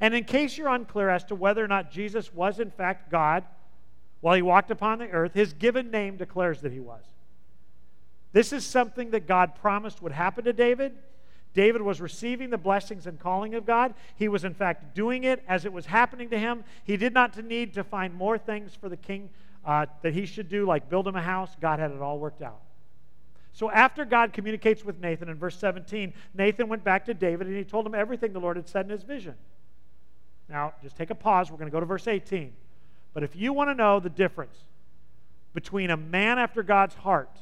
And 0.00 0.14
in 0.14 0.24
case 0.24 0.58
you're 0.58 0.68
unclear 0.68 1.08
as 1.08 1.24
to 1.24 1.34
whether 1.34 1.64
or 1.64 1.68
not 1.68 1.90
Jesus 1.90 2.34
was 2.34 2.60
in 2.60 2.70
fact 2.70 3.10
God 3.10 3.44
while 4.20 4.34
he 4.34 4.42
walked 4.42 4.70
upon 4.70 4.98
the 4.98 5.08
earth, 5.08 5.32
his 5.34 5.52
given 5.52 5.90
name 5.90 6.16
declares 6.16 6.60
that 6.60 6.72
he 6.72 6.80
was. 6.80 7.02
This 8.32 8.52
is 8.52 8.64
something 8.64 9.10
that 9.10 9.26
God 9.26 9.54
promised 9.54 10.02
would 10.02 10.12
happen 10.12 10.44
to 10.44 10.52
David 10.52 10.96
David 11.54 11.82
was 11.82 12.00
receiving 12.00 12.50
the 12.50 12.56
blessings 12.56 13.06
and 13.06 13.18
calling 13.18 13.54
of 13.54 13.66
God. 13.66 13.94
He 14.14 14.28
was, 14.28 14.44
in 14.44 14.54
fact, 14.54 14.94
doing 14.94 15.24
it 15.24 15.42
as 15.48 15.64
it 15.64 15.72
was 15.72 15.86
happening 15.86 16.30
to 16.30 16.38
him. 16.38 16.62
He 16.84 16.96
did 16.96 17.12
not 17.12 17.42
need 17.42 17.74
to 17.74 17.82
find 17.82 18.14
more 18.14 18.38
things 18.38 18.74
for 18.74 18.88
the 18.88 18.96
king 18.96 19.30
uh, 19.64 19.86
that 20.02 20.12
he 20.14 20.24
should 20.24 20.48
do, 20.48 20.66
like 20.66 20.88
build 20.88 21.08
him 21.08 21.16
a 21.16 21.22
house. 21.22 21.56
God 21.60 21.80
had 21.80 21.90
it 21.90 22.00
all 22.00 22.18
worked 22.18 22.42
out. 22.42 22.60
So 23.52 23.70
after 23.70 24.04
God 24.04 24.32
communicates 24.32 24.84
with 24.84 25.00
Nathan 25.00 25.28
in 25.28 25.36
verse 25.36 25.58
17, 25.58 26.12
Nathan 26.32 26.68
went 26.68 26.84
back 26.84 27.06
to 27.06 27.14
David 27.14 27.48
and 27.48 27.56
he 27.56 27.64
told 27.64 27.84
him 27.84 27.94
everything 27.94 28.32
the 28.32 28.38
Lord 28.38 28.56
had 28.56 28.68
said 28.68 28.84
in 28.84 28.90
his 28.90 29.02
vision. 29.02 29.34
Now, 30.48 30.74
just 30.80 30.96
take 30.96 31.10
a 31.10 31.14
pause. 31.14 31.50
We're 31.50 31.56
going 31.58 31.70
to 31.70 31.72
go 31.72 31.80
to 31.80 31.86
verse 31.86 32.06
18. 32.06 32.52
But 33.14 33.24
if 33.24 33.34
you 33.34 33.52
want 33.52 33.70
to 33.70 33.74
know 33.74 33.98
the 33.98 34.10
difference 34.10 34.56
between 35.54 35.90
a 35.90 35.96
man 35.96 36.38
after 36.38 36.62
God's 36.62 36.94
heart 36.94 37.36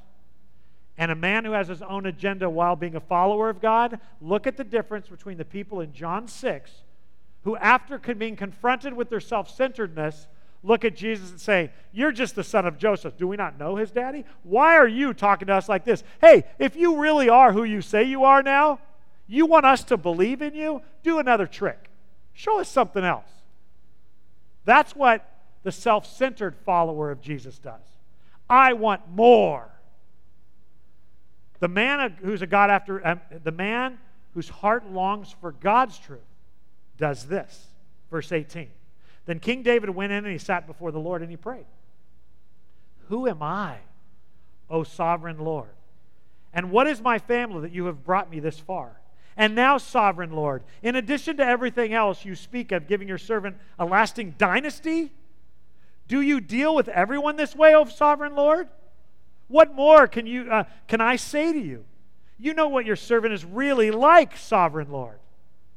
and 0.99 1.11
a 1.11 1.15
man 1.15 1.45
who 1.45 1.53
has 1.53 1.69
his 1.69 1.83
own 1.83 2.07
agenda 2.07 2.49
while 2.49 2.77
being 2.77 2.97
a 2.97 3.01
follower 3.01 3.51
of 3.51 3.61
God, 3.61 4.01
look 4.21 4.47
at 4.47 4.57
the 4.57 4.65
difference 4.65 5.09
between 5.09 5.37
the 5.37 5.45
people 5.45 5.81
in 5.81 5.93
John 5.93 6.27
6 6.29 6.71
who, 7.47 7.57
after 7.59 7.97
being 7.99 8.35
confronted 8.35 8.93
with 8.93 9.09
their 9.09 9.21
self 9.21 9.49
centeredness, 9.49 10.27
look 10.65 10.85
at 10.85 10.97
Jesus 10.97 11.31
and 11.31 11.41
say, 11.41 11.71
You're 11.93 12.11
just 12.11 12.35
the 12.35 12.43
son 12.43 12.67
of 12.67 12.77
Joseph. 12.77 13.17
Do 13.17 13.29
we 13.29 13.37
not 13.37 13.57
know 13.57 13.77
his 13.77 13.93
daddy? 13.93 14.25
Why 14.43 14.75
are 14.75 14.89
you 14.89 15.15
talking 15.15 15.47
to 15.47 15.55
us 15.55 15.69
like 15.69 15.85
this? 15.85 16.03
Hey, 16.21 16.43
if 16.59 16.75
you 16.75 16.99
really 16.99 17.29
are 17.29 17.53
who 17.53 17.63
you 17.63 17.83
say 17.83 18.03
you 18.03 18.25
are 18.25 18.43
now, 18.43 18.81
you 19.29 19.47
want 19.47 19.65
us 19.65 19.85
to 19.85 19.97
believe 19.97 20.43
in 20.43 20.57
you? 20.57 20.83
Do 21.05 21.21
another 21.21 21.47
trick. 21.47 21.89
Show 22.35 22.59
us 22.59 22.69
something 22.69 23.05
else. 23.05 23.31
That's 24.65 24.97
what 24.97 25.31
the 25.63 25.71
self 25.71 26.05
centered 26.05 26.57
follower 26.57 27.13
of 27.13 27.21
Jesus 27.21 27.61
does. 27.61 27.85
I 28.51 28.73
want 28.73 29.03
more. 29.09 29.71
The 31.61 31.69
man 31.69 32.17
who's 32.23 32.43
a 32.43 32.47
God 32.47 32.71
after, 32.71 33.07
um, 33.07 33.21
the 33.43 33.53
man 33.53 33.99
whose 34.35 34.49
heart 34.49 34.91
longs 34.91 35.35
for 35.41 35.53
God's 35.53 35.99
truth 35.99 36.21
does 36.99 37.27
this. 37.27 37.67
Verse 38.11 38.31
18. 38.33 38.69
Then 39.25 39.41
King 39.41 39.63
David 39.63 39.91
went 39.91 40.13
in 40.13 40.25
and 40.25 40.33
he 40.33 40.39
sat 40.39 40.67
before 40.67 40.93
the 40.93 41.01
Lord 41.01 41.23
and 41.23 41.31
he 41.31 41.37
prayed. 41.37 41.67
Who 43.09 43.27
am 43.29 43.43
I, 43.43 43.79
O 44.69 44.83
sovereign 44.83 45.39
Lord? 45.39 45.71
And 46.53 46.71
what 46.71 46.87
is 46.87 47.01
my 47.01 47.19
family 47.19 47.61
that 47.63 47.73
you 47.73 47.87
have 47.87 48.05
brought 48.05 48.31
me 48.31 48.41
this 48.41 48.59
far? 48.59 49.01
And 49.37 49.55
now, 49.55 49.77
sovereign 49.77 50.33
Lord, 50.33 50.63
in 50.83 50.97
addition 50.97 51.37
to 51.37 51.45
everything 51.45 51.93
else 51.93 52.25
you 52.25 52.35
speak 52.35 52.73
of 52.73 52.89
giving 52.89 53.07
your 53.07 53.19
servant 53.19 53.57
a 53.79 53.85
lasting 53.85 54.35
dynasty, 54.39 55.13
do 56.09 56.23
you 56.23 56.41
deal 56.41 56.75
with 56.75 56.89
everyone 56.89 57.37
this 57.37 57.55
way, 57.55 57.75
O 57.75 57.85
sovereign 57.85 58.35
Lord? 58.35 58.69
What 59.49 59.75
more 59.75 60.07
can, 60.07 60.27
you, 60.27 60.51
uh, 60.51 60.65
can 60.89 61.01
I 61.01 61.17
say 61.17 61.53
to 61.53 61.59
you? 61.59 61.85
You 62.39 62.55
know 62.55 62.69
what 62.69 62.85
your 62.85 62.97
servant 62.97 63.33
is 63.33 63.45
really 63.45 63.91
like, 63.91 64.37
sovereign 64.37 64.91
Lord. 64.91 65.19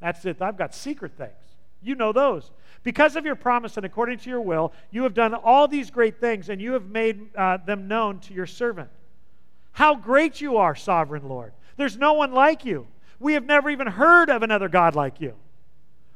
That's 0.02 0.26
it. 0.26 0.42
I've 0.42 0.58
got 0.58 0.74
secret 0.74 1.14
things. 1.18 1.34
You 1.82 1.96
know 1.96 2.12
those. 2.12 2.52
Because 2.84 3.16
of 3.16 3.26
your 3.26 3.36
promise 3.36 3.78
and 3.78 3.86
according 3.86 4.20
to 4.20 4.30
your 4.30 4.42
will, 4.42 4.74
you 4.92 5.04
have 5.04 5.14
done 5.14 5.34
all 5.34 5.68
these 5.68 5.92
great 5.92 6.20
things, 6.20 6.50
and 6.50 6.62
you 6.62 6.74
have 6.74 6.86
made 6.86 7.36
uh, 7.36 7.58
them 7.58 7.88
known 7.88 8.20
to 8.22 8.34
your 8.34 8.46
servant. 8.46 8.90
How 9.72 9.96
great 9.96 10.42
you 10.42 10.58
are, 10.58 10.76
sovereign 10.76 11.28
Lord. 11.28 11.54
There's 11.78 11.98
no 11.98 12.14
one 12.14 12.34
like 12.34 12.66
you. 12.66 12.88
We 13.20 13.34
have 13.34 13.46
never 13.46 13.70
even 13.70 13.88
heard 13.88 14.30
of 14.30 14.44
another 14.44 14.70
God 14.70 14.96
like 14.96 15.22
you. 15.22 15.36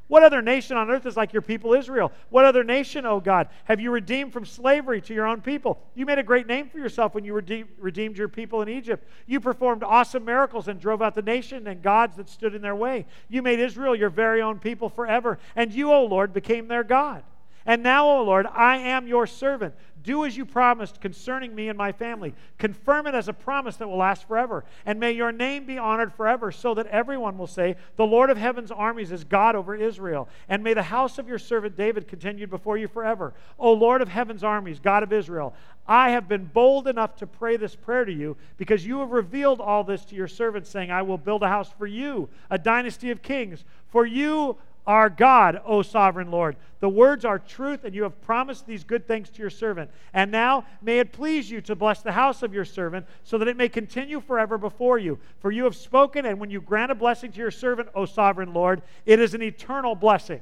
What 0.08 0.24
other 0.24 0.42
nation 0.42 0.76
on 0.76 0.92
earth 0.92 1.06
is 1.06 1.16
like 1.16 1.32
your 1.32 1.42
people 1.42 1.74
Israel? 1.74 2.12
What 2.30 2.44
other 2.46 2.64
nation, 2.64 3.06
O 3.06 3.12
oh 3.12 3.20
God, 3.20 3.48
have 3.64 3.80
you 3.80 3.90
redeemed 3.90 4.34
from 4.34 4.46
slavery 4.46 5.02
to 5.02 5.14
your 5.14 5.26
own 5.26 5.42
people? 5.42 5.82
You 5.96 6.06
made 6.06 6.20
a 6.20 6.24
great 6.24 6.46
name 6.46 6.68
for 6.68 6.78
yourself 6.78 7.16
when 7.16 7.24
you 7.24 7.34
redeemed 7.34 8.18
your 8.18 8.28
people 8.28 8.62
in 8.62 8.70
Egypt. 8.70 9.08
You 9.28 9.40
performed 9.40 9.82
awesome 9.82 10.26
miracles 10.26 10.68
and 10.68 10.80
drove 10.80 11.02
out 11.02 11.16
the 11.16 11.22
nation 11.22 11.68
and 11.68 11.82
gods 11.82 12.18
that 12.18 12.30
stood 12.30 12.54
in 12.54 12.62
their 12.62 12.76
way. 12.76 13.06
You 13.30 13.42
made 13.42 13.60
Israel 13.60 13.96
your 13.96 14.10
very 14.10 14.42
own 14.42 14.60
people 14.60 14.90
forever, 14.90 15.40
and 15.56 15.74
you, 15.74 15.92
O 15.92 16.06
Lord, 16.06 16.34
became 16.34 16.68
their 16.68 16.84
God. 16.84 17.24
And 17.66 17.82
now, 17.82 18.06
O 18.06 18.24
Lord, 18.24 18.46
I 18.46 18.78
am 18.78 19.08
your 19.08 19.26
servant. 19.26 19.74
Do 20.04 20.26
as 20.26 20.36
you 20.36 20.46
promised 20.46 21.00
concerning 21.00 21.56
me 21.56 21.70
and 21.70 21.78
my 21.78 21.92
family. 21.92 22.34
Confirm 22.58 23.08
it 23.08 23.16
as 23.16 23.30
a 23.30 23.34
promise 23.34 23.78
that 23.78 23.88
will 23.88 23.98
last 23.98 24.28
forever. 24.28 24.66
And 24.86 25.00
may 25.00 25.14
your 25.14 25.32
name 25.32 25.66
be 25.66 25.78
honored 25.78 26.14
forever, 26.14 26.52
so 26.52 26.74
that 26.74 26.88
everyone 26.88 27.38
will 27.38 27.48
say, 27.48 27.78
The 27.96 28.06
Lord 28.06 28.30
of 28.30 28.38
heaven's 28.38 28.72
armies 28.72 29.12
is 29.12 29.24
God 29.24 29.56
over 29.56 29.74
Israel. 29.74 30.28
And 30.50 30.64
may 30.64 30.74
the 30.74 30.84
house 30.84 31.18
of 31.18 31.28
your 31.28 31.40
servant 31.40 31.78
David 31.78 32.08
continue 32.08 32.48
before 32.48 32.78
you 32.78 32.88
forever. 32.88 33.34
O 33.58 33.72
Lord 33.72 34.02
of 34.02 34.10
heaven's 34.10 34.44
armies, 34.44 34.80
God 34.80 35.04
of 35.04 35.14
Israel, 35.14 35.56
I 35.88 36.12
have 36.12 36.28
been 36.28 36.46
bold 36.46 36.88
enough 36.88 37.16
to 37.18 37.28
pray 37.28 37.58
this 37.58 37.76
prayer 37.76 38.06
to 38.06 38.14
you 38.14 38.38
because 38.58 38.86
you 38.86 39.00
have 39.00 39.12
revealed 39.12 39.60
all 39.60 39.84
this 39.84 40.06
to 40.06 40.16
your 40.16 40.28
servant, 40.28 40.68
saying, 40.68 40.92
I 40.92 41.02
will 41.02 41.18
build 41.18 41.44
a 41.44 41.50
house 41.50 41.72
for 41.78 41.88
you, 41.88 42.30
a 42.50 42.58
dynasty 42.58 43.12
of 43.12 43.22
kings. 43.22 43.64
For 43.90 44.06
you 44.06 44.58
our 44.86 45.10
God, 45.10 45.62
O 45.66 45.82
sovereign 45.82 46.32
Lord. 46.32 46.56
The 46.80 46.90
words 46.90 47.24
are 47.24 47.40
truth, 47.40 47.86
and 47.86 47.96
you 47.96 48.04
have 48.04 48.22
promised 48.22 48.68
these 48.68 48.84
good 48.84 49.08
things 49.08 49.30
to 49.30 49.40
your 49.40 49.50
servant. 49.50 49.90
And 50.14 50.32
now 50.32 50.66
may 50.82 51.00
it 51.00 51.14
please 51.14 51.50
you 51.50 51.62
to 51.62 51.76
bless 51.76 52.02
the 52.02 52.12
house 52.12 52.44
of 52.44 52.54
your 52.54 52.66
servant, 52.66 53.06
so 53.24 53.38
that 53.38 53.48
it 53.48 53.56
may 53.56 53.70
continue 53.70 54.20
forever 54.20 54.58
before 54.58 54.98
you. 54.98 55.20
For 55.40 55.52
you 55.52 55.64
have 55.64 55.76
spoken, 55.76 56.26
and 56.26 56.40
when 56.40 56.50
you 56.50 56.60
grant 56.60 56.92
a 56.92 56.96
blessing 56.96 57.32
to 57.32 57.40
your 57.40 57.52
servant, 57.52 57.90
O 57.96 58.06
sovereign 58.06 58.54
Lord, 58.54 58.82
it 59.06 59.20
is 59.20 59.34
an 59.34 59.42
eternal 59.42 59.96
blessing. 59.96 60.42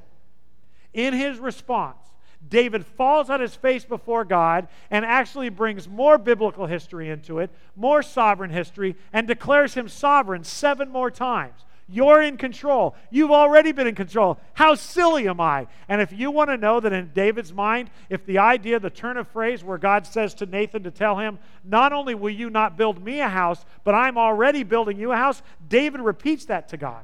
In 0.93 1.13
his 1.13 1.37
response, 1.37 1.97
David 2.49 2.85
falls 2.85 3.29
on 3.29 3.39
his 3.39 3.55
face 3.55 3.85
before 3.85 4.25
God 4.25 4.67
and 4.89 5.05
actually 5.05 5.49
brings 5.49 5.87
more 5.87 6.17
biblical 6.17 6.65
history 6.65 7.09
into 7.09 7.37
it, 7.37 7.51
more 7.75 8.01
sovereign 8.01 8.49
history, 8.49 8.95
and 9.13 9.27
declares 9.27 9.75
him 9.75 9.87
sovereign 9.87 10.43
seven 10.43 10.89
more 10.89 11.11
times. 11.11 11.65
You're 11.91 12.21
in 12.21 12.37
control. 12.37 12.95
You've 13.09 13.31
already 13.31 13.73
been 13.73 13.85
in 13.85 13.95
control. 13.95 14.39
How 14.53 14.75
silly 14.75 15.27
am 15.27 15.41
I? 15.41 15.67
And 15.89 15.99
if 15.99 16.13
you 16.13 16.31
want 16.31 16.49
to 16.49 16.55
know 16.55 16.79
that 16.79 16.93
in 16.93 17.11
David's 17.13 17.51
mind, 17.51 17.89
if 18.09 18.25
the 18.25 18.37
idea, 18.37 18.79
the 18.79 18.89
turn 18.89 19.17
of 19.17 19.27
phrase 19.27 19.61
where 19.61 19.77
God 19.77 20.07
says 20.07 20.33
to 20.35 20.45
Nathan 20.45 20.83
to 20.83 20.91
tell 20.91 21.19
him, 21.19 21.37
not 21.65 21.91
only 21.91 22.15
will 22.15 22.29
you 22.29 22.49
not 22.49 22.77
build 22.77 23.03
me 23.03 23.19
a 23.19 23.27
house, 23.27 23.65
but 23.83 23.93
I'm 23.93 24.17
already 24.17 24.63
building 24.63 24.97
you 24.97 25.11
a 25.11 25.17
house, 25.17 25.41
David 25.67 25.99
repeats 25.99 26.45
that 26.45 26.69
to 26.69 26.77
God. 26.77 27.03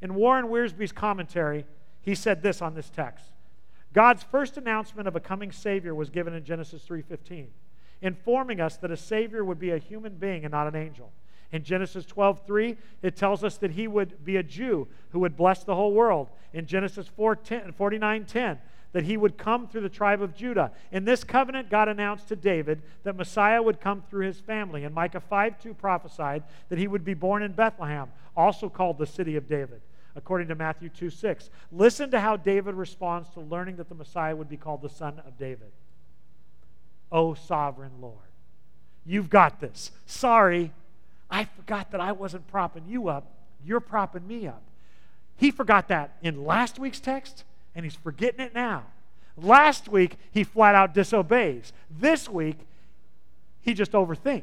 In 0.00 0.16
Warren 0.16 0.46
Wiersbe's 0.46 0.90
commentary, 0.90 1.64
he 2.00 2.16
said 2.16 2.42
this 2.42 2.60
on 2.60 2.74
this 2.74 2.90
text. 2.90 3.24
God's 3.92 4.24
first 4.24 4.56
announcement 4.56 5.06
of 5.06 5.14
a 5.14 5.20
coming 5.20 5.52
Savior 5.52 5.94
was 5.94 6.10
given 6.10 6.34
in 6.34 6.44
Genesis 6.44 6.84
3:15, 6.84 7.52
informing 8.00 8.60
us 8.60 8.76
that 8.78 8.90
a 8.90 8.96
Savior 8.96 9.44
would 9.44 9.60
be 9.60 9.70
a 9.70 9.78
human 9.78 10.16
being 10.16 10.44
and 10.44 10.50
not 10.50 10.66
an 10.66 10.74
angel. 10.74 11.12
In 11.52 11.62
Genesis 11.62 12.06
12:3, 12.06 12.78
it 13.02 13.14
tells 13.14 13.44
us 13.44 13.58
that 13.58 13.72
he 13.72 13.86
would 13.86 14.24
be 14.24 14.36
a 14.36 14.42
Jew 14.42 14.88
who 15.10 15.20
would 15.20 15.36
bless 15.36 15.62
the 15.62 15.74
whole 15.74 15.92
world. 15.92 16.30
In 16.54 16.66
Genesis 16.66 17.08
49:10, 17.08 18.58
that 18.92 19.04
he 19.04 19.16
would 19.16 19.36
come 19.36 19.66
through 19.66 19.80
the 19.82 19.88
tribe 19.88 20.22
of 20.22 20.34
Judah. 20.34 20.70
In 20.90 21.04
this 21.04 21.24
covenant, 21.24 21.70
God 21.70 21.88
announced 21.88 22.28
to 22.28 22.36
David 22.36 22.82
that 23.02 23.16
Messiah 23.16 23.62
would 23.62 23.80
come 23.80 24.02
through 24.02 24.26
his 24.26 24.40
family. 24.40 24.84
And 24.84 24.94
Micah 24.94 25.20
5 25.20 25.58
2 25.58 25.74
prophesied 25.74 26.44
that 26.68 26.78
he 26.78 26.88
would 26.88 27.04
be 27.04 27.14
born 27.14 27.42
in 27.42 27.52
Bethlehem, 27.52 28.10
also 28.36 28.68
called 28.68 28.98
the 28.98 29.06
city 29.06 29.36
of 29.36 29.46
David, 29.46 29.80
according 30.14 30.48
to 30.48 30.54
Matthew 30.54 30.88
2 30.88 31.10
6. 31.10 31.50
Listen 31.70 32.10
to 32.10 32.20
how 32.20 32.36
David 32.36 32.74
responds 32.74 33.28
to 33.30 33.40
learning 33.40 33.76
that 33.76 33.88
the 33.88 33.94
Messiah 33.94 34.36
would 34.36 34.48
be 34.48 34.56
called 34.56 34.82
the 34.82 34.88
son 34.88 35.20
of 35.26 35.38
David. 35.38 35.72
O 37.10 37.34
sovereign 37.34 38.00
Lord, 38.00 38.16
you've 39.04 39.28
got 39.28 39.60
this. 39.60 39.90
Sorry, 40.06 40.72
I 41.32 41.46
forgot 41.46 41.90
that 41.92 42.00
I 42.00 42.12
wasn't 42.12 42.46
propping 42.46 42.84
you 42.86 43.08
up. 43.08 43.24
You're 43.64 43.80
propping 43.80 44.26
me 44.28 44.46
up. 44.46 44.62
He 45.34 45.50
forgot 45.50 45.88
that 45.88 46.18
in 46.22 46.44
last 46.44 46.78
week's 46.78 47.00
text, 47.00 47.44
and 47.74 47.86
he's 47.86 47.96
forgetting 47.96 48.40
it 48.40 48.54
now. 48.54 48.84
Last 49.38 49.88
week, 49.88 50.18
he 50.30 50.44
flat 50.44 50.74
out 50.74 50.92
disobeys. 50.92 51.72
This 51.90 52.28
week, 52.28 52.58
he 53.62 53.72
just 53.72 53.92
overthinks. 53.92 54.42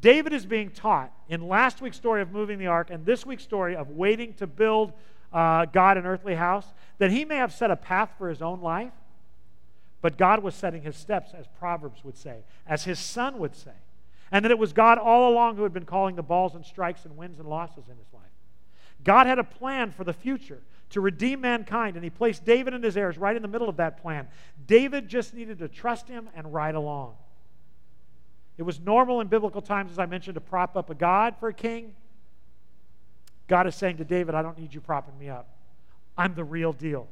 David 0.00 0.32
is 0.32 0.46
being 0.46 0.70
taught 0.70 1.12
in 1.28 1.46
last 1.46 1.82
week's 1.82 1.98
story 1.98 2.22
of 2.22 2.32
moving 2.32 2.58
the 2.58 2.68
ark 2.68 2.88
and 2.90 3.04
this 3.04 3.26
week's 3.26 3.42
story 3.42 3.76
of 3.76 3.90
waiting 3.90 4.32
to 4.34 4.46
build 4.46 4.92
uh, 5.32 5.66
God 5.66 5.98
an 5.98 6.06
earthly 6.06 6.36
house 6.36 6.64
that 6.98 7.10
he 7.10 7.26
may 7.26 7.36
have 7.36 7.52
set 7.52 7.70
a 7.70 7.76
path 7.76 8.12
for 8.16 8.30
his 8.30 8.40
own 8.40 8.62
life, 8.62 8.92
but 10.00 10.16
God 10.16 10.42
was 10.42 10.54
setting 10.54 10.82
his 10.82 10.96
steps, 10.96 11.32
as 11.38 11.46
Proverbs 11.58 12.02
would 12.02 12.16
say, 12.16 12.38
as 12.66 12.84
his 12.84 12.98
son 12.98 13.38
would 13.38 13.54
say 13.54 13.72
and 14.30 14.44
that 14.44 14.50
it 14.50 14.58
was 14.58 14.72
God 14.72 14.98
all 14.98 15.30
along 15.30 15.56
who 15.56 15.62
had 15.62 15.72
been 15.72 15.84
calling 15.84 16.16
the 16.16 16.22
balls 16.22 16.54
and 16.54 16.64
strikes 16.64 17.04
and 17.04 17.16
wins 17.16 17.38
and 17.38 17.48
losses 17.48 17.84
in 17.90 17.96
his 17.96 18.12
life. 18.12 18.22
God 19.04 19.26
had 19.26 19.38
a 19.38 19.44
plan 19.44 19.90
for 19.90 20.04
the 20.04 20.12
future 20.12 20.60
to 20.90 21.00
redeem 21.00 21.40
mankind, 21.40 21.96
and 21.96 22.04
he 22.04 22.10
placed 22.10 22.44
David 22.44 22.74
and 22.74 22.82
his 22.82 22.96
heirs 22.96 23.18
right 23.18 23.36
in 23.36 23.42
the 23.42 23.48
middle 23.48 23.68
of 23.68 23.76
that 23.76 24.00
plan. 24.00 24.26
David 24.66 25.08
just 25.08 25.34
needed 25.34 25.58
to 25.58 25.68
trust 25.68 26.08
him 26.08 26.28
and 26.34 26.52
ride 26.52 26.74
along. 26.74 27.14
It 28.56 28.62
was 28.62 28.80
normal 28.80 29.20
in 29.20 29.28
biblical 29.28 29.62
times, 29.62 29.92
as 29.92 29.98
I 29.98 30.06
mentioned, 30.06 30.34
to 30.34 30.40
prop 30.40 30.76
up 30.76 30.90
a 30.90 30.94
God 30.94 31.36
for 31.38 31.48
a 31.48 31.54
king. 31.54 31.94
God 33.46 33.66
is 33.66 33.74
saying 33.74 33.98
to 33.98 34.04
David, 34.04 34.34
I 34.34 34.42
don't 34.42 34.58
need 34.58 34.74
you 34.74 34.80
propping 34.80 35.18
me 35.18 35.28
up. 35.28 35.48
I'm 36.16 36.34
the 36.34 36.44
real 36.44 36.72
deal. 36.72 37.06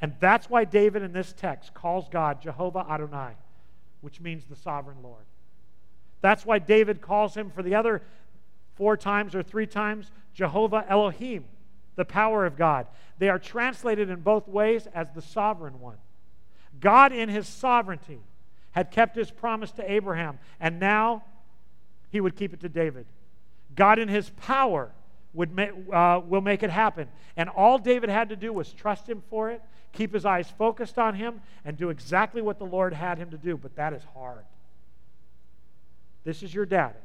And 0.00 0.14
that's 0.18 0.50
why 0.50 0.64
David 0.64 1.02
in 1.02 1.12
this 1.12 1.32
text 1.32 1.72
calls 1.72 2.08
God 2.10 2.42
Jehovah 2.42 2.84
Adonai, 2.90 3.32
which 4.00 4.20
means 4.20 4.44
the 4.44 4.56
sovereign 4.56 4.98
Lord. 5.02 5.24
That's 6.24 6.46
why 6.46 6.58
David 6.58 7.02
calls 7.02 7.36
him 7.36 7.50
for 7.50 7.62
the 7.62 7.74
other 7.74 8.00
four 8.76 8.96
times 8.96 9.34
or 9.34 9.42
three 9.42 9.66
times 9.66 10.10
Jehovah 10.32 10.86
Elohim, 10.88 11.44
the 11.96 12.06
power 12.06 12.46
of 12.46 12.56
God. 12.56 12.86
They 13.18 13.28
are 13.28 13.38
translated 13.38 14.08
in 14.08 14.22
both 14.22 14.48
ways 14.48 14.88
as 14.94 15.08
the 15.14 15.20
sovereign 15.20 15.80
one. 15.80 15.98
God, 16.80 17.12
in 17.12 17.28
his 17.28 17.46
sovereignty, 17.46 18.20
had 18.70 18.90
kept 18.90 19.14
his 19.14 19.30
promise 19.30 19.70
to 19.72 19.92
Abraham, 19.92 20.38
and 20.60 20.80
now 20.80 21.24
he 22.10 22.22
would 22.22 22.36
keep 22.36 22.54
it 22.54 22.60
to 22.60 22.70
David. 22.70 23.04
God, 23.76 23.98
in 23.98 24.08
his 24.08 24.30
power, 24.30 24.92
would 25.34 25.50
uh, 25.92 26.22
will 26.26 26.40
make 26.40 26.62
it 26.62 26.70
happen. 26.70 27.06
And 27.36 27.50
all 27.50 27.76
David 27.76 28.08
had 28.08 28.30
to 28.30 28.36
do 28.36 28.50
was 28.50 28.72
trust 28.72 29.06
him 29.06 29.22
for 29.28 29.50
it, 29.50 29.60
keep 29.92 30.14
his 30.14 30.24
eyes 30.24 30.50
focused 30.56 30.98
on 30.98 31.16
him, 31.16 31.42
and 31.66 31.76
do 31.76 31.90
exactly 31.90 32.40
what 32.40 32.58
the 32.58 32.64
Lord 32.64 32.94
had 32.94 33.18
him 33.18 33.28
to 33.28 33.36
do. 33.36 33.58
But 33.58 33.76
that 33.76 33.92
is 33.92 34.04
hard. 34.14 34.44
This 36.24 36.42
is 36.42 36.54
your 36.54 36.66
daddy. 36.66 36.98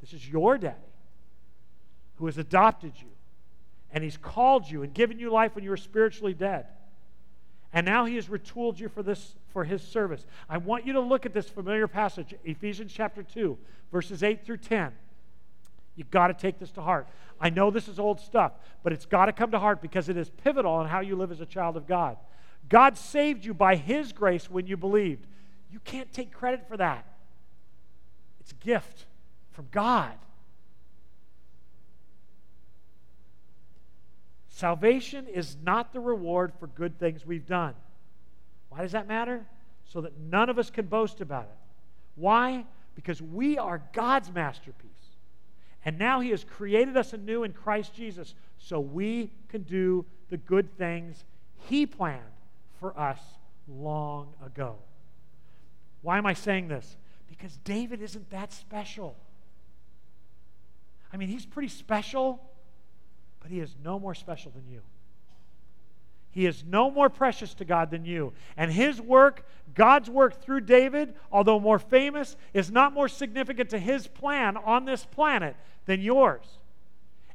This 0.00 0.12
is 0.12 0.28
your 0.28 0.58
daddy 0.58 0.76
who 2.16 2.26
has 2.26 2.38
adopted 2.38 2.92
you 3.00 3.08
and 3.92 4.02
he's 4.02 4.16
called 4.16 4.68
you 4.68 4.82
and 4.82 4.92
given 4.92 5.18
you 5.18 5.30
life 5.30 5.54
when 5.54 5.62
you 5.62 5.70
were 5.70 5.76
spiritually 5.76 6.34
dead. 6.34 6.66
And 7.72 7.86
now 7.86 8.04
he 8.04 8.16
has 8.16 8.26
retooled 8.26 8.78
you 8.78 8.88
for 8.88 9.02
this 9.02 9.36
for 9.52 9.64
his 9.64 9.82
service. 9.82 10.26
I 10.48 10.58
want 10.58 10.84
you 10.84 10.94
to 10.94 11.00
look 11.00 11.26
at 11.26 11.32
this 11.32 11.48
familiar 11.48 11.86
passage, 11.86 12.34
Ephesians 12.44 12.92
chapter 12.92 13.22
2, 13.22 13.56
verses 13.92 14.22
8 14.22 14.44
through 14.44 14.58
10. 14.58 14.92
You've 15.94 16.10
got 16.10 16.26
to 16.26 16.34
take 16.34 16.58
this 16.58 16.72
to 16.72 16.82
heart. 16.82 17.06
I 17.40 17.50
know 17.50 17.70
this 17.70 17.86
is 17.86 18.00
old 18.00 18.20
stuff, 18.20 18.52
but 18.82 18.92
it's 18.92 19.06
got 19.06 19.26
to 19.26 19.32
come 19.32 19.52
to 19.52 19.60
heart 19.60 19.80
because 19.80 20.08
it 20.08 20.16
is 20.16 20.28
pivotal 20.28 20.80
in 20.80 20.88
how 20.88 21.00
you 21.00 21.14
live 21.14 21.30
as 21.30 21.40
a 21.40 21.46
child 21.46 21.76
of 21.76 21.86
God. 21.86 22.16
God 22.68 22.96
saved 22.96 23.44
you 23.44 23.54
by 23.54 23.76
his 23.76 24.12
grace 24.12 24.50
when 24.50 24.66
you 24.66 24.76
believed. 24.76 25.26
You 25.70 25.78
can't 25.80 26.12
take 26.12 26.32
credit 26.32 26.66
for 26.68 26.76
that. 26.76 27.06
It's 28.44 28.52
a 28.52 28.64
gift 28.64 29.06
from 29.52 29.66
God. 29.70 30.12
Salvation 34.48 35.26
is 35.26 35.56
not 35.64 35.92
the 35.92 36.00
reward 36.00 36.52
for 36.60 36.66
good 36.68 36.98
things 36.98 37.26
we've 37.26 37.46
done. 37.46 37.74
Why 38.68 38.82
does 38.82 38.92
that 38.92 39.08
matter? 39.08 39.44
So 39.86 40.02
that 40.02 40.18
none 40.18 40.48
of 40.48 40.58
us 40.58 40.70
can 40.70 40.86
boast 40.86 41.20
about 41.20 41.44
it. 41.44 41.58
Why? 42.16 42.64
Because 42.94 43.20
we 43.20 43.58
are 43.58 43.82
God's 43.92 44.32
masterpiece. 44.32 44.90
And 45.84 45.98
now 45.98 46.20
He 46.20 46.30
has 46.30 46.44
created 46.44 46.96
us 46.96 47.12
anew 47.12 47.44
in 47.44 47.52
Christ 47.52 47.94
Jesus 47.94 48.34
so 48.58 48.78
we 48.78 49.30
can 49.48 49.62
do 49.62 50.04
the 50.28 50.36
good 50.36 50.76
things 50.76 51.24
He 51.68 51.86
planned 51.86 52.22
for 52.78 52.98
us 52.98 53.20
long 53.66 54.34
ago. 54.44 54.76
Why 56.02 56.18
am 56.18 56.26
I 56.26 56.34
saying 56.34 56.68
this? 56.68 56.96
Because 57.36 57.56
David 57.64 58.00
isn't 58.00 58.30
that 58.30 58.52
special. 58.52 59.16
I 61.12 61.16
mean, 61.16 61.28
he's 61.28 61.44
pretty 61.44 61.68
special, 61.68 62.40
but 63.40 63.50
he 63.50 63.60
is 63.60 63.74
no 63.84 63.98
more 63.98 64.14
special 64.14 64.52
than 64.52 64.66
you. 64.72 64.82
He 66.30 66.46
is 66.46 66.64
no 66.64 66.90
more 66.90 67.08
precious 67.08 67.54
to 67.54 67.64
God 67.64 67.90
than 67.90 68.04
you. 68.04 68.32
And 68.56 68.70
his 68.70 69.00
work, 69.00 69.46
God's 69.74 70.08
work 70.08 70.42
through 70.42 70.62
David, 70.62 71.14
although 71.30 71.60
more 71.60 71.78
famous, 71.78 72.36
is 72.52 72.70
not 72.70 72.92
more 72.92 73.08
significant 73.08 73.70
to 73.70 73.78
his 73.78 74.06
plan 74.06 74.56
on 74.56 74.84
this 74.84 75.04
planet 75.04 75.56
than 75.86 76.00
yours. 76.00 76.44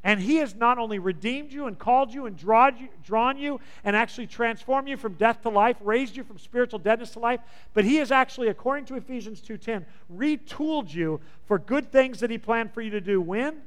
And 0.04 0.22
he 0.22 0.38
has 0.38 0.56
not 0.56 0.78
only 0.78 0.97
redeemed 0.97 1.52
you 1.52 1.68
and 1.68 1.78
called 1.78 2.14
you 2.14 2.26
and 2.26 2.38
drawn 2.38 2.78
you, 2.78 2.88
drawn 3.04 3.38
you 3.38 3.60
and 3.84 3.95
actually 3.95 4.28
transformed 4.28 4.88
you 4.88 4.95
from 4.95 5.16
death 5.16 5.41
to 5.41 5.50
life, 5.50 5.76
raised 5.82 6.16
you 6.16 6.24
from 6.24 6.38
spiritual 6.38 6.80
deadness 6.80 7.12
to 7.12 7.20
life, 7.20 7.41
but 7.74 7.84
he 7.84 7.97
has 7.97 8.10
actually, 8.10 8.47
according 8.47 8.86
to 8.86 8.95
Ephesians 8.95 9.41
2:10, 9.41 9.86
retooled 10.14 10.93
you 10.93 11.20
for 11.45 11.60
good 11.60 11.91
things 11.91 12.22
that 12.22 12.30
he 12.30 12.38
planned 12.38 12.74
for 12.74 12.82
you 12.82 12.91
to 12.91 13.02
do. 13.02 13.20
When? 13.20 13.62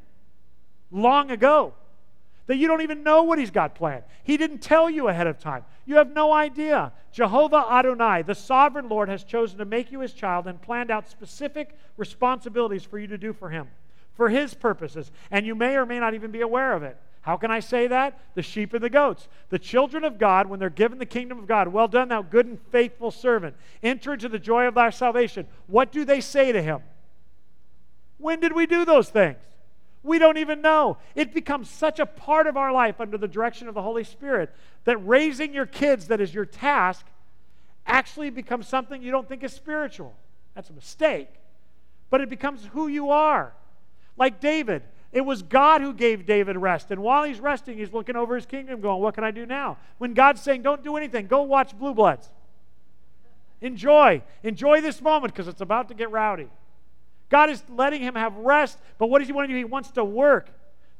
Long 0.91 1.31
ago. 1.31 1.75
That 2.47 2.57
you 2.57 2.67
don't 2.67 2.81
even 2.81 3.03
know 3.03 3.23
what 3.23 3.39
he's 3.39 3.53
got 3.53 3.75
planned. 3.75 4.03
He 4.25 4.37
didn't 4.37 4.59
tell 4.59 4.91
you 4.91 5.09
ahead 5.09 5.27
of 5.27 5.39
time. 5.39 5.65
You 5.85 5.97
have 5.97 6.11
no 6.11 6.33
idea. 6.33 6.93
Jehovah 7.13 7.67
Adonai, 7.71 8.23
the 8.23 8.35
sovereign 8.35 8.89
Lord, 8.89 9.09
has 9.09 9.23
chosen 9.23 9.59
to 9.59 9.65
make 9.65 9.93
you 9.93 10.01
his 10.01 10.13
child 10.13 10.47
and 10.47 10.61
planned 10.61 10.91
out 10.91 11.09
specific 11.09 11.77
responsibilities 11.97 12.83
for 12.83 12.99
you 12.99 13.07
to 13.07 13.19
do 13.19 13.33
for 13.33 13.51
him 13.51 13.69
for 14.15 14.29
His 14.29 14.55
purposes. 14.55 15.11
And 15.31 15.47
you 15.47 15.55
may 15.55 15.77
or 15.77 15.87
may 15.87 15.99
not 15.99 16.15
even 16.15 16.31
be 16.31 16.41
aware 16.41 16.73
of 16.73 16.83
it. 16.83 16.97
How 17.23 17.37
can 17.37 17.53
I 17.53 17.61
say 17.61 17.87
that? 17.87 18.19
The 18.35 18.43
sheep 18.43 18.75
and 18.75 18.83
the 18.83 18.91
goats. 18.91 19.29
The 19.49 19.59
children 19.59 20.03
of 20.03 20.19
God, 20.19 20.49
when 20.49 20.59
they're 20.59 20.71
given 20.71 20.99
the 20.99 21.07
kingdom 21.07 21.39
of 21.39 21.47
God, 21.47 21.69
well 21.69 21.87
done, 21.87 22.09
thou 22.09 22.23
good 22.23 22.47
and 22.47 22.59
faithful 22.71 23.13
servant. 23.13 23.55
Enter 23.83 24.13
into 24.13 24.29
the 24.29 24.41
joy 24.41 24.67
of 24.67 24.75
thy 24.75 24.91
salvation. 24.91 25.47
What 25.69 25.93
do 25.93 26.05
they 26.05 26.21
say 26.21 26.51
to 26.51 26.61
him? 26.61 26.81
When 28.19 28.41
did 28.41 28.53
we 28.53 28.67
do 28.67 28.85
those 28.85 29.09
things? 29.09 29.39
We 30.03 30.19
don't 30.19 30.37
even 30.37 30.63
know. 30.63 30.99
It 31.15 31.33
becomes 31.33 31.71
such 31.71 32.01
a 32.01 32.07
part 32.07 32.49
of 32.49 32.57
our 32.57 32.73
life 32.73 33.01
under 33.01 33.17
the 33.17 33.29
direction 33.29 33.69
of 33.69 33.75
the 33.75 33.83
Holy 33.83 34.03
Spirit 34.03 34.53
that 34.85 34.97
raising 34.99 35.55
your 35.55 35.67
kids, 35.67 36.09
that 36.09 36.21
is 36.21 36.35
your 36.35 36.45
task, 36.45 37.07
actually 37.87 38.31
becomes 38.31 38.67
something 38.67 39.01
you 39.01 39.13
don't 39.13 39.29
think 39.29 39.45
is 39.45 39.53
spiritual. 39.53 40.15
That's 40.57 40.71
a 40.71 40.73
mistake. 40.73 41.29
But 42.11 42.21
it 42.21 42.29
becomes 42.29 42.69
who 42.73 42.89
you 42.89 43.11
are. 43.11 43.55
Like 44.17 44.41
David, 44.41 44.83
it 45.13 45.23
was 45.23 45.43
God 45.43 45.81
who 45.81 45.93
gave 45.93 46.27
David 46.27 46.57
rest. 46.57 46.91
And 46.91 47.03
while 47.03 47.25
he's 47.25 47.41
resting, 47.41 47.77
he's 47.77 47.93
looking 47.93 48.17
over 48.17 48.35
his 48.35 48.47
kingdom 48.47 48.81
going, 48.81 49.03
What 49.03 49.15
can 49.15 49.25
I 49.25 49.31
do 49.31 49.47
now? 49.47 49.79
When 49.99 50.15
God's 50.15 50.41
saying, 50.41 50.63
Don't 50.63 50.83
do 50.83 50.97
anything, 50.97 51.27
go 51.27 51.43
watch 51.43 51.79
Blue 51.79 51.95
Bloods. 51.95 52.29
Enjoy. 53.61 54.23
Enjoy 54.43 54.81
this 54.81 55.01
moment 55.01 55.33
because 55.33 55.49
it's 55.49 55.61
about 55.61 55.89
to 55.89 55.95
get 55.95 56.11
rowdy. 56.11 56.49
God 57.29 57.49
is 57.49 57.63
letting 57.69 58.03
him 58.03 58.15
have 58.15 58.37
rest, 58.37 58.79
but 58.99 59.07
what 59.07 59.21
does 59.21 59.29
he 59.29 59.33
want 59.33 59.49
to 59.49 59.53
do? 59.53 59.57
He 59.57 59.65
wants 59.65 59.91
to 59.93 60.05
work. 60.05 60.51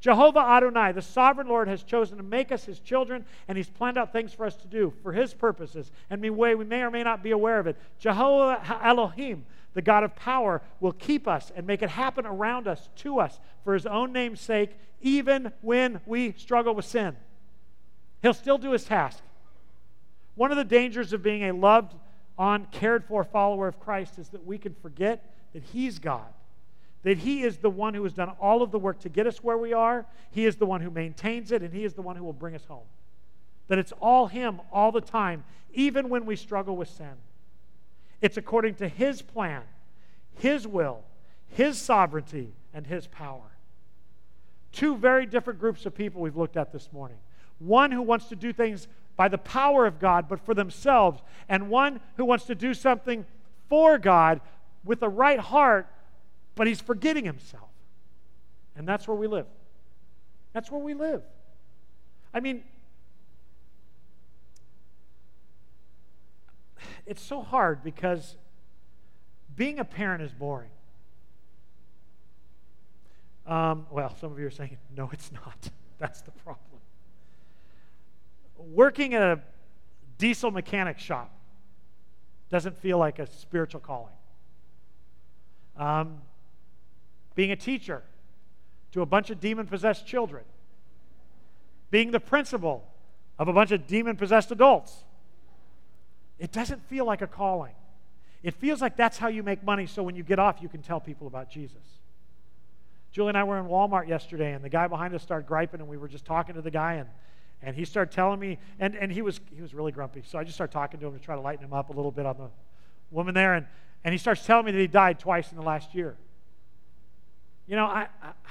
Jehovah 0.03 0.41
Adonai, 0.41 0.91
the 0.91 1.01
sovereign 1.01 1.47
Lord, 1.47 1.69
has 1.69 1.85
chosen 1.85 2.17
to 2.17 2.25
make 2.25 2.51
us 2.51 2.65
his 2.65 2.81
children, 2.81 3.25
and 3.47 3.57
he's 3.57 3.71
planned 3.71 3.97
out 3.97 4.13
things 4.13 4.35
for 4.35 4.45
us 4.45 4.57
to 4.57 4.67
do 4.67 4.93
for 5.01 5.13
his 5.13 5.33
purposes. 5.33 5.93
And 6.11 6.21
we 6.21 6.29
may 6.65 6.83
or 6.83 6.91
may 6.91 7.05
not 7.05 7.23
be 7.23 7.31
aware 7.31 7.61
of 7.61 7.69
it. 7.69 7.77
Jehovah 8.01 8.81
Elohim, 8.83 9.47
the 9.75 9.81
God 9.81 10.03
of 10.03 10.17
power, 10.17 10.61
will 10.81 10.91
keep 10.91 11.29
us 11.29 11.53
and 11.55 11.69
make 11.69 11.83
it 11.83 11.89
happen 11.91 12.27
around 12.27 12.67
us, 12.67 12.89
to 12.97 13.21
us, 13.21 13.39
for 13.63 13.75
his 13.75 13.87
own 13.87 14.13
name's 14.13 14.41
sake, 14.41 14.71
even 15.03 15.53
when 15.61 16.01
we 16.05 16.33
struggle 16.33 16.75
with 16.75 16.85
sin. 16.85 17.17
He'll 18.23 18.35
still 18.35 18.59
do 18.59 18.73
his 18.73 18.83
task. 18.83 19.23
One 20.35 20.51
of 20.51 20.57
the 20.57 20.65
dangers 20.65 21.13
of 21.13 21.23
being 21.23 21.45
a 21.45 21.53
loved 21.53 21.95
on, 22.37 22.67
cared 22.73 23.05
for 23.05 23.23
follower 23.23 23.69
of 23.69 23.79
Christ 23.79 24.19
is 24.19 24.31
that 24.31 24.45
we 24.45 24.59
can 24.59 24.75
forget 24.83 25.33
that 25.53 25.63
he's 25.63 26.01
God. 26.01 26.27
That 27.03 27.19
he 27.19 27.43
is 27.43 27.59
the 27.59 27.71
one 27.71 27.95
who 27.95 28.05
has 28.05 28.13
done 28.13 28.31
all 28.41 28.63
of 28.63 28.71
the 28.71 28.79
work 28.79 29.01
to 29.01 29.09
get 29.09 29.27
us 29.27 29.43
where 29.43 29.59
we 29.59 29.73
are. 29.73 30.07
He 30.31 30.47
is 30.47 30.57
the 30.57 30.67
one 30.67 30.81
who 30.81 30.91
maintains 30.91 31.51
it, 31.51 31.63
and 31.63 31.73
he 31.73 31.85
is 31.85 31.95
the 31.95 32.03
one 32.03 32.17
who 32.17 32.25
will 32.25 32.33
bring 32.33 32.55
us 32.55 32.65
home. 32.65 32.87
That 33.69 33.79
it's 33.79 33.93
all 34.01 34.27
him 34.27 34.61
all 34.73 34.93
the 34.93 35.01
time, 35.01 35.45
even 35.73 36.09
when 36.09 36.27
we 36.27 36.37
struggle 36.37 36.77
with 36.77 36.89
sin. 36.89 37.17
It's 38.23 38.37
according 38.37 38.77
to 38.77 38.89
His 38.89 39.21
plan, 39.21 39.63
His 40.37 40.67
will, 40.67 41.01
His 41.49 41.77
sovereignty, 41.77 42.55
and 42.73 42.87
His 42.87 43.09
power. 43.09 43.59
Two 44.71 44.97
very 44.97 45.27
different 45.27 45.59
groups 45.59 45.85
of 45.85 45.95
people 45.95 46.23
we've 46.23 46.37
looked 46.37 46.57
at 46.57 46.73
this 46.73 46.91
morning. 46.93 47.19
One 47.59 47.91
who 47.91 48.01
wants 48.01 48.27
to 48.27 48.37
do 48.37 48.53
things 48.53 48.87
by 49.17 49.29
the 49.29 49.39
power 49.39 49.85
of 49.87 49.99
God, 49.99 50.29
but 50.29 50.41
for 50.41 50.55
themselves, 50.55 51.21
and 51.49 51.69
one 51.69 52.01
who 52.17 52.25
wants 52.25 52.45
to 52.47 52.55
do 52.55 52.73
something 52.73 53.27
for 53.69 53.99
God 53.99 54.41
with 54.85 55.01
the 55.01 55.09
right 55.09 55.39
heart, 55.39 55.89
but 56.55 56.67
he's 56.67 56.81
forgetting 56.81 57.25
himself. 57.25 57.69
And 58.77 58.87
that's 58.87 59.07
where 59.07 59.17
we 59.17 59.27
live. 59.27 59.47
That's 60.53 60.71
where 60.71 60.81
we 60.81 60.95
live. 60.95 61.23
I 62.35 62.41
mean, 62.41 62.63
it's 67.07 67.23
so 67.23 67.43
hard 67.43 67.83
because 67.83 68.37
being 69.57 69.79
a 69.79 69.85
parent 69.85 70.23
is 70.23 70.33
boring. 70.33 70.71
Um, 73.47 73.87
well, 73.91 74.15
some 74.21 74.33
of 74.33 74.39
you 74.39 74.47
are 74.47 74.51
saying, 74.51 74.79
no, 74.97 75.11
it's 75.13 75.33
not. 75.33 75.71
That's 75.99 76.23
the 76.23 76.31
problem. 76.31 76.81
Working 78.57 79.15
at 79.15 79.23
a 79.23 79.41
diesel 80.19 80.51
mechanic 80.51 80.99
shop 80.99 81.35
doesn't 82.51 82.79
feel 82.79 82.99
like 82.99 83.19
a 83.19 83.27
spiritual 83.27 83.81
calling. 83.81 84.13
Um, 85.77 86.19
being 87.35 87.51
a 87.51 87.57
teacher 87.57 88.03
to 88.93 89.03
a 89.03 89.07
bunch 89.07 89.31
of 89.31 89.41
demon 89.41 89.67
possessed 89.67 90.07
children, 90.07 90.45
being 91.91 92.11
the 92.11 92.21
principal 92.21 92.85
of 93.39 93.49
a 93.49 93.53
bunch 93.53 93.71
of 93.73 93.87
demon 93.87 94.17
possessed 94.17 94.51
adults 94.51 95.05
it 96.43 96.51
doesn't 96.51 96.85
feel 96.89 97.05
like 97.05 97.23
a 97.23 97.29
calling. 97.29 97.75
It 98.43 98.55
feels 98.55 98.81
like 98.81 98.97
that's 98.97 99.17
how 99.17 99.29
you 99.29 99.45
make 99.45 99.63
money, 99.63 99.87
so 99.87 100.03
when 100.03 100.17
you 100.17 100.25
get 100.25 100.41
off, 100.41 100.61
you 100.61 100.69
can 100.69 100.83
tell 100.83 100.99
people 100.99 101.29
about 101.29 101.49
Jesus. 101.49 101.79
Julie 103.13 103.29
and 103.29 103.39
I 103.39 103.45
were 103.45 103.59
in 103.59 103.67
Walmart 103.67 104.09
yesterday, 104.09 104.53
and 104.53 104.65
the 104.65 104.69
guy 104.69 104.89
behind 104.89 105.15
us 105.15 105.23
started 105.23 105.47
griping, 105.47 105.79
and 105.79 105.89
we 105.89 105.97
were 105.97 106.09
just 106.09 106.25
talking 106.25 106.57
to 106.57 106.61
the 106.61 106.73
guy, 106.73 106.95
and, 106.95 107.09
and 107.63 107.77
he 107.77 107.85
started 107.85 108.13
telling 108.13 108.41
me, 108.41 108.59
and, 108.81 108.97
and 108.97 109.13
he, 109.13 109.23
was, 109.23 109.41
he 109.55 109.63
was 109.63 109.73
really 109.73 109.93
grumpy. 109.93 110.25
So 110.27 110.37
I 110.37 110.43
just 110.43 110.57
started 110.57 110.73
talking 110.73 110.99
to 110.99 111.07
him 111.07 111.17
to 111.17 111.25
try 111.25 111.37
to 111.37 111.41
lighten 111.41 111.65
him 111.65 111.73
up 111.73 111.91
a 111.91 111.93
little 111.93 112.11
bit 112.11 112.27
on 112.27 112.37
the 112.37 112.49
woman 113.13 113.35
there, 113.35 113.55
and, 113.55 113.67
and 114.03 114.11
he 114.11 114.19
starts 114.19 114.45
telling 114.45 114.67
me 114.67 114.73
that 114.73 114.79
he 114.79 114.89
died 114.89 115.21
twice 115.21 115.53
in 115.53 115.57
the 115.57 115.63
last 115.63 115.95
year. 115.95 116.17
You 117.67 117.77
know, 117.77 117.87
I, 117.87 118.09
I 118.23 118.33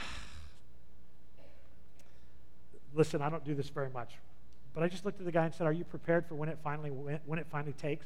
listen, 2.94 3.22
I 3.22 3.30
don't 3.30 3.46
do 3.46 3.56
this 3.56 3.70
very 3.70 3.90
much. 3.90 4.12
But 4.74 4.84
I 4.84 4.88
just 4.88 5.06
looked 5.06 5.20
at 5.20 5.26
the 5.26 5.32
guy 5.32 5.46
and 5.46 5.54
said, 5.54 5.68
Are 5.68 5.74
you 5.74 5.84
prepared 5.84 6.26
for 6.26 6.36
when 6.36 6.50
it 6.50 6.58
finally, 6.64 6.90
when 6.90 7.40
it 7.40 7.48
finally 7.52 7.74
takes? 7.74 8.06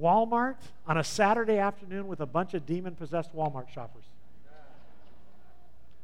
Walmart 0.00 0.56
on 0.86 0.96
a 0.96 1.04
Saturday 1.04 1.58
afternoon 1.58 2.06
with 2.06 2.20
a 2.20 2.26
bunch 2.26 2.54
of 2.54 2.64
demon 2.64 2.94
possessed 2.94 3.34
Walmart 3.34 3.68
shoppers. 3.68 4.04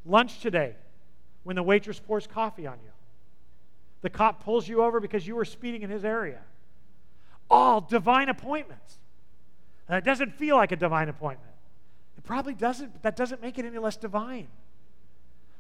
Lunch 0.05 0.41
today 0.41 0.75
when 1.45 1.57
the 1.57 1.63
waitress 1.63 2.01
pours 2.01 2.27
coffee 2.27 2.67
on 2.67 2.79
you. 2.85 2.91
The 4.03 4.11
cop 4.11 4.45
pulls 4.45 4.69
you 4.69 4.83
over 4.83 5.01
because 5.01 5.27
you 5.27 5.35
were 5.35 5.45
speeding 5.45 5.83
in 5.83 5.91
his 5.91 6.05
area. 6.05 6.41
All 7.49 7.81
divine 7.81 8.29
appointments. 8.29 8.99
And 9.89 9.97
it 9.97 10.05
doesn't 10.05 10.35
feel 10.35 10.57
like 10.57 10.73
a 10.73 10.77
divine 10.77 11.09
appointment. 11.09 11.54
It 12.25 12.27
probably 12.27 12.55
doesn't, 12.55 12.93
but 12.93 13.03
that 13.03 13.17
doesn't 13.17 13.43
make 13.43 13.59
it 13.59 13.65
any 13.65 13.79
less 13.79 13.97
divine 13.97 14.49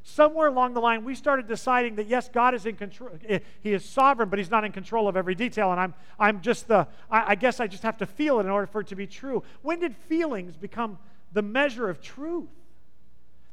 somewhere 0.04 0.48
along 0.48 0.74
the 0.74 0.80
line, 0.80 1.04
we 1.04 1.14
started 1.14 1.48
deciding 1.48 1.96
that 1.96 2.06
yes, 2.06 2.28
God 2.28 2.54
is 2.54 2.66
in 2.66 2.76
control. 2.76 3.10
Eh, 3.26 3.40
he 3.62 3.72
is 3.72 3.84
sovereign, 3.84 4.28
but 4.28 4.38
He's 4.38 4.50
not 4.50 4.64
in 4.64 4.70
control 4.70 5.08
of 5.08 5.16
every 5.16 5.34
detail. 5.34 5.72
And 5.72 5.80
I'm, 5.80 5.94
I'm 6.18 6.40
just 6.42 6.68
the, 6.68 6.86
I, 7.10 7.32
I 7.32 7.34
guess 7.34 7.58
I 7.58 7.66
just 7.66 7.82
have 7.82 7.96
to 7.98 8.06
feel 8.06 8.38
it 8.38 8.44
in 8.44 8.50
order 8.50 8.66
for 8.66 8.82
it 8.82 8.86
to 8.88 8.96
be 8.96 9.06
true. 9.06 9.42
When 9.62 9.80
did 9.80 9.96
feelings 9.96 10.56
become 10.56 10.98
the 11.32 11.42
measure 11.42 11.88
of 11.88 12.00
truth? 12.00 12.50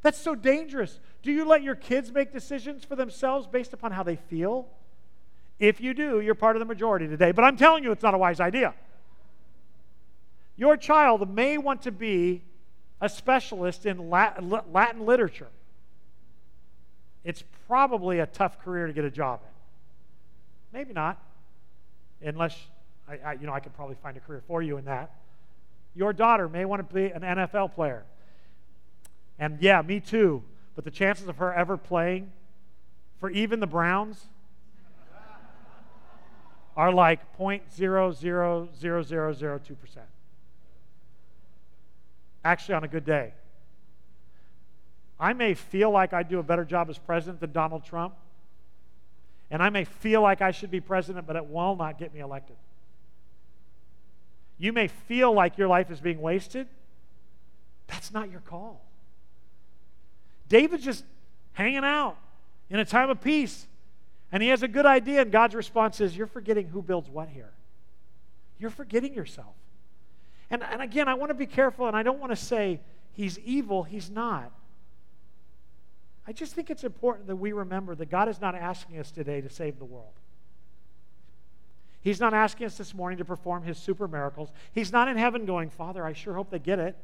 That's 0.03 0.19
so 0.19 0.35
dangerous. 0.35 0.99
Do 1.23 1.31
you 1.31 1.45
let 1.45 1.63
your 1.63 1.75
kids 1.75 2.11
make 2.11 2.33
decisions 2.33 2.83
for 2.83 2.95
themselves 2.95 3.47
based 3.47 3.73
upon 3.73 3.91
how 3.91 4.03
they 4.03 4.17
feel? 4.17 4.67
If 5.59 5.79
you 5.79 5.93
do, 5.93 6.21
you're 6.21 6.35
part 6.35 6.55
of 6.55 6.59
the 6.59 6.65
majority 6.65 7.07
today. 7.07 7.31
But 7.31 7.45
I'm 7.45 7.55
telling 7.55 7.83
you, 7.83 7.91
it's 7.91 8.03
not 8.03 8.13
a 8.13 8.17
wise 8.17 8.39
idea. 8.39 8.73
Your 10.57 10.75
child 10.75 11.33
may 11.33 11.57
want 11.57 11.83
to 11.83 11.91
be 11.91 12.41
a 13.01 13.09
specialist 13.09 13.85
in 13.85 14.09
Latin 14.09 15.05
literature 15.05 15.49
it's 17.23 17.43
probably 17.67 18.17
a 18.19 18.25
tough 18.25 18.59
career 18.59 18.87
to 18.87 18.93
get 18.93 19.05
a 19.05 19.11
job 19.11 19.41
in. 19.43 19.49
Maybe 20.79 20.91
not, 20.93 21.21
unless 22.21 22.57
I, 23.07 23.17
I, 23.17 23.33
you 23.33 23.45
know 23.45 23.53
I 23.53 23.59
could 23.59 23.75
probably 23.75 23.95
find 24.01 24.17
a 24.17 24.19
career 24.19 24.41
for 24.47 24.63
you 24.63 24.77
in 24.77 24.85
that. 24.85 25.11
Your 25.93 26.13
daughter 26.13 26.47
may 26.47 26.63
want 26.65 26.87
to 26.87 26.93
be 26.93 27.07
an 27.07 27.21
NFL 27.21 27.73
player, 27.75 28.05
and 29.37 29.57
yeah, 29.61 29.81
me 29.81 29.99
too. 29.99 30.43
But 30.75 30.85
the 30.85 30.91
chances 30.91 31.27
of 31.27 31.35
her 31.37 31.53
ever 31.53 31.75
playing 31.77 32.31
for 33.19 33.29
even 33.29 33.59
the 33.59 33.67
Browns 33.67 34.27
are 36.77 36.93
like 36.93 37.37
0.00002%. 37.37 39.77
Actually, 42.43 42.75
on 42.75 42.83
a 42.83 42.87
good 42.87 43.05
day. 43.05 43.33
I 45.19 45.33
may 45.33 45.53
feel 45.53 45.91
like 45.91 46.13
I 46.13 46.23
do 46.23 46.39
a 46.39 46.43
better 46.43 46.65
job 46.65 46.89
as 46.89 46.97
president 46.97 47.39
than 47.39 47.51
Donald 47.51 47.83
Trump, 47.85 48.15
and 49.51 49.61
I 49.61 49.69
may 49.69 49.85
feel 49.85 50.21
like 50.21 50.41
I 50.41 50.51
should 50.51 50.71
be 50.71 50.79
president, 50.79 51.27
but 51.27 51.35
it 51.35 51.45
will 51.45 51.75
not 51.75 51.99
get 51.99 52.13
me 52.13 52.21
elected. 52.21 52.55
You 54.57 54.73
may 54.73 54.87
feel 54.87 55.33
like 55.33 55.57
your 55.57 55.67
life 55.67 55.91
is 55.91 55.99
being 55.99 56.21
wasted. 56.21 56.67
That's 57.87 58.13
not 58.13 58.31
your 58.31 58.41
call. 58.41 58.81
David's 60.47 60.83
just 60.83 61.03
hanging 61.53 61.83
out 61.83 62.17
in 62.69 62.79
a 62.79 62.85
time 62.85 63.09
of 63.09 63.21
peace. 63.21 63.67
And 64.31 64.41
he 64.41 64.49
has 64.49 64.63
a 64.63 64.67
good 64.67 64.85
idea, 64.85 65.21
and 65.21 65.31
God's 65.31 65.55
response 65.55 65.99
is, 65.99 66.15
You're 66.15 66.27
forgetting 66.27 66.67
who 66.67 66.81
builds 66.81 67.09
what 67.09 67.27
here. 67.29 67.51
You're 68.59 68.69
forgetting 68.69 69.13
yourself. 69.13 69.53
And, 70.51 70.63
and 70.63 70.81
again, 70.81 71.07
I 71.07 71.13
want 71.13 71.29
to 71.29 71.33
be 71.33 71.45
careful, 71.47 71.87
and 71.87 71.95
I 71.95 72.03
don't 72.03 72.19
want 72.19 72.33
to 72.33 72.35
say 72.35 72.81
he's 73.13 73.39
evil. 73.39 73.83
He's 73.83 74.09
not. 74.09 74.51
I 76.27 76.33
just 76.33 76.53
think 76.53 76.69
it's 76.69 76.83
important 76.83 77.27
that 77.27 77.37
we 77.37 77.53
remember 77.53 77.95
that 77.95 78.11
God 78.11 78.27
is 78.27 78.39
not 78.39 78.53
asking 78.53 78.99
us 78.99 79.11
today 79.11 79.41
to 79.41 79.49
save 79.49 79.79
the 79.79 79.85
world. 79.85 80.13
He's 82.01 82.19
not 82.19 82.33
asking 82.33 82.65
us 82.65 82.77
this 82.77 82.93
morning 82.93 83.17
to 83.19 83.25
perform 83.25 83.63
his 83.63 83.77
super 83.77 84.07
miracles. 84.07 84.51
He's 84.73 84.91
not 84.91 85.07
in 85.07 85.17
heaven 85.17 85.45
going, 85.45 85.69
Father, 85.69 86.05
I 86.05 86.13
sure 86.13 86.33
hope 86.33 86.49
they 86.49 86.59
get 86.59 86.79
it. 86.79 86.97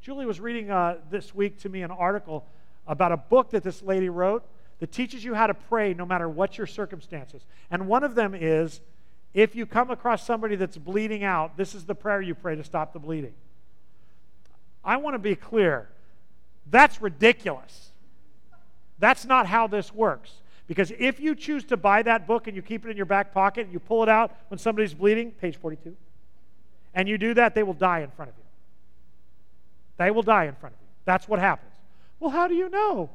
Julie 0.00 0.26
was 0.26 0.40
reading 0.40 0.70
uh, 0.70 0.96
this 1.10 1.34
week 1.34 1.58
to 1.60 1.68
me 1.68 1.82
an 1.82 1.90
article 1.90 2.46
about 2.86 3.12
a 3.12 3.16
book 3.16 3.50
that 3.50 3.62
this 3.62 3.82
lady 3.82 4.08
wrote 4.08 4.44
that 4.78 4.90
teaches 4.92 5.22
you 5.22 5.34
how 5.34 5.46
to 5.46 5.54
pray 5.54 5.92
no 5.92 6.06
matter 6.06 6.28
what 6.28 6.56
your 6.56 6.66
circumstances. 6.66 7.44
And 7.70 7.86
one 7.86 8.02
of 8.02 8.14
them 8.14 8.34
is 8.34 8.80
if 9.32 9.54
you 9.54 9.66
come 9.66 9.90
across 9.90 10.26
somebody 10.26 10.56
that's 10.56 10.76
bleeding 10.76 11.22
out, 11.24 11.56
this 11.56 11.74
is 11.74 11.84
the 11.84 11.94
prayer 11.94 12.20
you 12.20 12.34
pray 12.34 12.56
to 12.56 12.64
stop 12.64 12.92
the 12.92 12.98
bleeding. 12.98 13.34
I 14.84 14.96
want 14.96 15.14
to 15.14 15.18
be 15.18 15.34
clear 15.34 15.88
that's 16.70 17.02
ridiculous. 17.02 17.90
That's 18.98 19.24
not 19.24 19.46
how 19.46 19.66
this 19.66 19.92
works. 19.94 20.32
Because 20.66 20.92
if 20.98 21.18
you 21.18 21.34
choose 21.34 21.64
to 21.64 21.76
buy 21.76 22.02
that 22.02 22.28
book 22.28 22.46
and 22.46 22.54
you 22.54 22.62
keep 22.62 22.84
it 22.84 22.90
in 22.90 22.96
your 22.96 23.06
back 23.06 23.32
pocket 23.32 23.64
and 23.64 23.72
you 23.72 23.80
pull 23.80 24.04
it 24.04 24.08
out 24.08 24.36
when 24.48 24.58
somebody's 24.58 24.94
bleeding, 24.94 25.32
page 25.32 25.56
42, 25.56 25.96
and 26.94 27.08
you 27.08 27.18
do 27.18 27.34
that, 27.34 27.54
they 27.54 27.64
will 27.64 27.74
die 27.74 28.00
in 28.00 28.10
front 28.10 28.30
of 28.30 28.36
you. 28.36 28.44
They 29.96 30.10
will 30.10 30.22
die 30.22 30.44
in 30.44 30.54
front 30.54 30.76
of 30.76 30.80
you. 30.80 30.86
That's 31.04 31.26
what 31.26 31.40
happens. 31.40 31.72
Well, 32.20 32.30
how 32.30 32.46
do 32.46 32.54
you 32.54 32.68
know? 32.68 33.10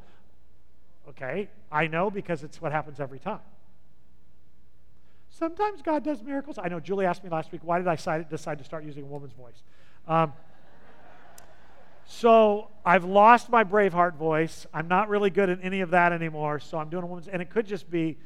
Okay, 1.09 1.47
I 1.71 1.87
know 1.87 2.09
because 2.09 2.43
it's 2.43 2.61
what 2.61 2.71
happens 2.71 2.99
every 2.99 3.19
time. 3.19 3.39
Sometimes 5.37 5.81
God 5.81 6.05
does 6.05 6.23
miracles. 6.23 6.57
I 6.57 6.69
know 6.69 6.79
Julie 6.79 7.05
asked 7.05 7.21
me 7.21 7.29
last 7.29 7.51
week, 7.51 7.59
why 7.61 7.77
did 7.77 7.87
I 7.89 8.23
decide 8.23 8.57
to 8.57 8.63
start 8.63 8.85
using 8.85 9.03
a 9.03 9.05
woman's 9.05 9.33
voice? 9.33 9.63
Um, 10.07 10.31
so 12.05 12.69
I've 12.85 13.03
lost 13.03 13.49
my 13.49 13.65
Braveheart 13.65 14.15
voice. 14.15 14.65
I'm 14.73 14.87
not 14.87 15.09
really 15.09 15.29
good 15.29 15.49
at 15.49 15.59
any 15.61 15.81
of 15.81 15.89
that 15.89 16.13
anymore. 16.13 16.59
So 16.59 16.77
I'm 16.77 16.87
doing 16.87 17.03
a 17.03 17.05
woman's, 17.05 17.27
and 17.27 17.41
it 17.41 17.49
could 17.49 17.67
just 17.67 17.91
be 17.91 18.17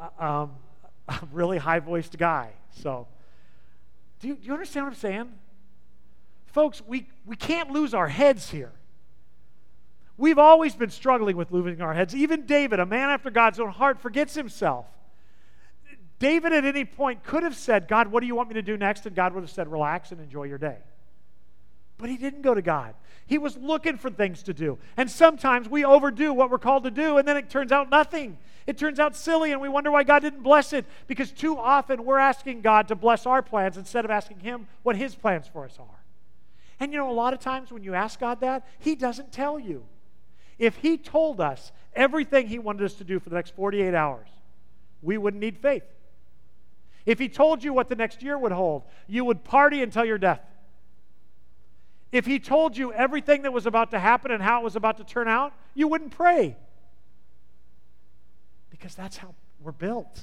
uh, 0.00 0.24
um, 0.24 0.52
a 1.08 1.20
really 1.32 1.58
high 1.58 1.80
voiced 1.80 2.16
guy. 2.16 2.52
So, 2.70 3.06
do 4.20 4.28
you, 4.28 4.34
do 4.36 4.46
you 4.46 4.52
understand 4.54 4.86
what 4.86 4.94
I'm 4.94 4.98
saying? 4.98 5.32
Folks, 6.46 6.80
we, 6.86 7.08
we 7.26 7.36
can't 7.36 7.72
lose 7.72 7.92
our 7.92 8.08
heads 8.08 8.50
here. 8.50 8.72
We've 10.16 10.38
always 10.38 10.74
been 10.74 10.90
struggling 10.90 11.36
with 11.36 11.52
losing 11.52 11.82
our 11.82 11.92
heads. 11.92 12.14
Even 12.14 12.46
David, 12.46 12.80
a 12.80 12.86
man 12.86 13.10
after 13.10 13.30
God's 13.30 13.60
own 13.60 13.70
heart, 13.70 14.00
forgets 14.00 14.34
himself. 14.34 14.86
David 16.18 16.52
at 16.52 16.64
any 16.64 16.84
point 16.84 17.22
could 17.22 17.42
have 17.42 17.54
said, 17.54 17.86
God, 17.86 18.08
what 18.08 18.20
do 18.20 18.26
you 18.26 18.34
want 18.34 18.48
me 18.48 18.54
to 18.54 18.62
do 18.62 18.76
next? 18.76 19.06
And 19.06 19.14
God 19.14 19.34
would 19.34 19.42
have 19.42 19.50
said, 19.50 19.70
relax 19.70 20.10
and 20.10 20.20
enjoy 20.20 20.44
your 20.44 20.58
day. 20.58 20.78
But 21.96 22.10
he 22.10 22.16
didn't 22.16 22.42
go 22.42 22.54
to 22.54 22.62
God. 22.62 22.94
He 23.26 23.38
was 23.38 23.56
looking 23.56 23.98
for 23.98 24.08
things 24.08 24.42
to 24.44 24.54
do. 24.54 24.78
And 24.96 25.10
sometimes 25.10 25.68
we 25.68 25.84
overdo 25.84 26.32
what 26.32 26.50
we're 26.50 26.58
called 26.58 26.84
to 26.84 26.90
do, 26.90 27.18
and 27.18 27.28
then 27.28 27.36
it 27.36 27.50
turns 27.50 27.72
out 27.72 27.90
nothing. 27.90 28.38
It 28.66 28.78
turns 28.78 28.98
out 28.98 29.16
silly, 29.16 29.52
and 29.52 29.60
we 29.60 29.68
wonder 29.68 29.90
why 29.90 30.04
God 30.04 30.20
didn't 30.20 30.42
bless 30.42 30.72
it. 30.72 30.86
Because 31.06 31.30
too 31.30 31.58
often 31.58 32.04
we're 32.04 32.18
asking 32.18 32.62
God 32.62 32.88
to 32.88 32.94
bless 32.94 33.26
our 33.26 33.42
plans 33.42 33.76
instead 33.76 34.04
of 34.04 34.10
asking 34.10 34.40
Him 34.40 34.66
what 34.82 34.96
His 34.96 35.14
plans 35.14 35.46
for 35.46 35.64
us 35.64 35.76
are. 35.78 36.04
And 36.80 36.92
you 36.92 36.98
know, 36.98 37.10
a 37.10 37.12
lot 37.12 37.34
of 37.34 37.40
times 37.40 37.72
when 37.72 37.82
you 37.82 37.94
ask 37.94 38.18
God 38.18 38.40
that, 38.40 38.66
He 38.78 38.94
doesn't 38.94 39.32
tell 39.32 39.58
you. 39.58 39.84
If 40.58 40.76
He 40.76 40.96
told 40.96 41.40
us 41.40 41.72
everything 41.94 42.46
He 42.46 42.58
wanted 42.58 42.84
us 42.84 42.94
to 42.94 43.04
do 43.04 43.18
for 43.20 43.28
the 43.28 43.36
next 43.36 43.54
48 43.54 43.94
hours, 43.94 44.28
we 45.02 45.18
wouldn't 45.18 45.40
need 45.40 45.58
faith. 45.58 45.82
If 47.08 47.18
He 47.18 47.30
told 47.30 47.64
you 47.64 47.72
what 47.72 47.88
the 47.88 47.96
next 47.96 48.22
year 48.22 48.36
would 48.36 48.52
hold, 48.52 48.82
you 49.06 49.24
would 49.24 49.42
party 49.42 49.82
until 49.82 50.04
your 50.04 50.18
death. 50.18 50.42
If 52.12 52.26
he 52.26 52.38
told 52.38 52.76
you 52.76 52.92
everything 52.92 53.42
that 53.42 53.52
was 53.52 53.64
about 53.64 53.90
to 53.92 53.98
happen 53.98 54.30
and 54.30 54.42
how 54.42 54.60
it 54.60 54.64
was 54.64 54.76
about 54.76 54.98
to 54.98 55.04
turn 55.04 55.26
out, 55.26 55.54
you 55.74 55.88
wouldn't 55.88 56.10
pray. 56.10 56.54
Because 58.68 58.94
that's 58.94 59.16
how 59.16 59.34
we're 59.60 59.72
built. 59.72 60.22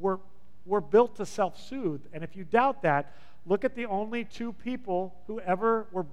We're, 0.00 0.18
we're 0.64 0.80
built 0.80 1.16
to 1.16 1.26
self 1.26 1.60
soothe. 1.60 2.00
And 2.14 2.24
if 2.24 2.36
you 2.36 2.44
doubt 2.44 2.82
that, 2.82 3.14
look 3.44 3.66
at 3.66 3.74
the 3.74 3.84
only 3.84 4.24
two 4.24 4.54
people 4.54 5.14
who 5.26 5.40
ever 5.40 5.86
were 5.92 6.06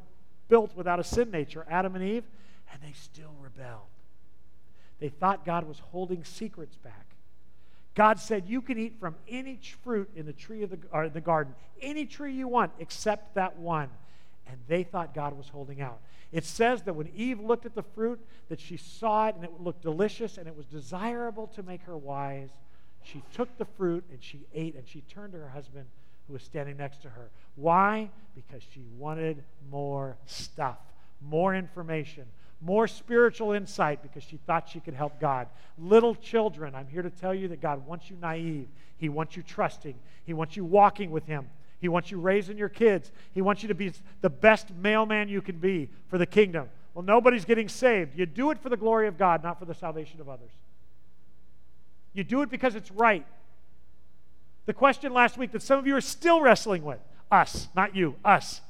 built 0.49 0.75
without 0.75 0.99
a 0.99 1.05
sin 1.05 1.31
nature 1.31 1.65
Adam 1.69 1.95
and 1.95 2.03
Eve, 2.03 2.25
and 2.73 2.81
they 2.81 2.93
still 2.93 3.33
rebelled. 3.41 3.87
They 4.99 5.09
thought 5.09 5.45
God 5.45 5.65
was 5.65 5.79
holding 5.79 6.25
secrets 6.25 6.75
back. 6.75 7.14
God 7.95 8.19
said, 8.19 8.43
You 8.47 8.61
can 8.61 8.77
eat 8.77 8.99
from 8.99 9.15
any 9.27 9.59
fruit 9.83 10.09
in 10.15 10.25
the 10.25 10.33
tree 10.33 10.63
of 10.63 10.69
the, 10.69 10.79
or 10.91 11.09
the 11.09 11.21
garden, 11.21 11.55
any 11.81 12.05
tree 12.05 12.33
you 12.33 12.47
want, 12.47 12.71
except 12.79 13.35
that 13.35 13.57
one 13.57 13.89
and 14.47 14.57
they 14.67 14.83
thought 14.83 15.13
God 15.13 15.37
was 15.37 15.49
holding 15.49 15.81
out. 15.81 15.99
It 16.31 16.43
says 16.43 16.83
that 16.83 16.95
when 16.95 17.09
Eve 17.15 17.39
looked 17.39 17.65
at 17.65 17.75
the 17.75 17.83
fruit, 17.83 18.19
that 18.49 18.59
she 18.59 18.77
saw 18.77 19.27
it 19.27 19.35
and 19.35 19.43
it 19.43 19.51
looked 19.59 19.81
delicious 19.81 20.37
and 20.37 20.47
it 20.47 20.55
was 20.55 20.65
desirable 20.65 21.47
to 21.55 21.63
make 21.63 21.81
her 21.83 21.97
wise. 21.97 22.49
She 23.03 23.23
took 23.33 23.57
the 23.57 23.65
fruit 23.65 24.03
and 24.11 24.21
she 24.21 24.41
ate 24.53 24.75
and 24.75 24.87
she 24.87 25.01
turned 25.01 25.33
to 25.33 25.39
her 25.39 25.49
husband 25.49 25.85
who 26.27 26.33
was 26.33 26.43
standing 26.43 26.77
next 26.77 27.01
to 27.03 27.09
her. 27.09 27.29
Why? 27.55 28.09
Because 28.35 28.63
she 28.73 28.81
wanted 28.97 29.43
more 29.71 30.17
stuff, 30.25 30.77
more 31.21 31.55
information, 31.55 32.25
more 32.61 32.87
spiritual 32.87 33.51
insight 33.51 34.01
because 34.01 34.23
she 34.23 34.37
thought 34.37 34.69
she 34.69 34.79
could 34.79 34.93
help 34.93 35.19
God. 35.19 35.47
Little 35.77 36.15
children, 36.15 36.73
I'm 36.73 36.87
here 36.87 37.01
to 37.01 37.09
tell 37.09 37.33
you 37.33 37.47
that 37.49 37.61
God 37.61 37.85
wants 37.85 38.09
you 38.09 38.17
naive. 38.21 38.67
He 38.97 39.09
wants 39.09 39.35
you 39.35 39.43
trusting. 39.43 39.95
He 40.25 40.33
wants 40.33 40.55
you 40.55 40.65
walking 40.65 41.11
with 41.11 41.25
Him. 41.25 41.49
He 41.79 41.89
wants 41.89 42.09
you 42.09 42.19
raising 42.19 42.57
your 42.57 42.69
kids. 42.69 43.11
He 43.33 43.41
wants 43.41 43.61
you 43.61 43.67
to 43.67 43.75
be 43.75 43.91
the 44.21 44.29
best 44.29 44.73
mailman 44.73 45.29
you 45.29 45.41
can 45.41 45.57
be 45.57 45.89
for 46.07 46.17
the 46.17 46.25
kingdom. 46.25 46.69
Well, 46.93 47.03
nobody's 47.03 47.45
getting 47.45 47.67
saved. 47.67 48.17
You 48.17 48.25
do 48.25 48.51
it 48.51 48.59
for 48.59 48.69
the 48.69 48.77
glory 48.77 49.07
of 49.07 49.17
God, 49.17 49.43
not 49.43 49.59
for 49.59 49.65
the 49.65 49.73
salvation 49.73 50.21
of 50.21 50.29
others. 50.29 50.51
You 52.13 52.23
do 52.23 52.41
it 52.41 52.49
because 52.49 52.75
it's 52.75 52.89
right. 52.91 53.25
The 54.65 54.73
question 54.73 55.13
last 55.13 55.37
week 55.37 55.51
that 55.51 55.61
some 55.61 55.77
of 55.77 55.85
you 55.85 55.95
are 55.95 56.01
still 56.01 56.41
wrestling 56.41 56.83
with 56.83 56.99
us, 57.29 57.67
not 57.75 57.95
you, 57.95 58.15
us. 58.23 58.61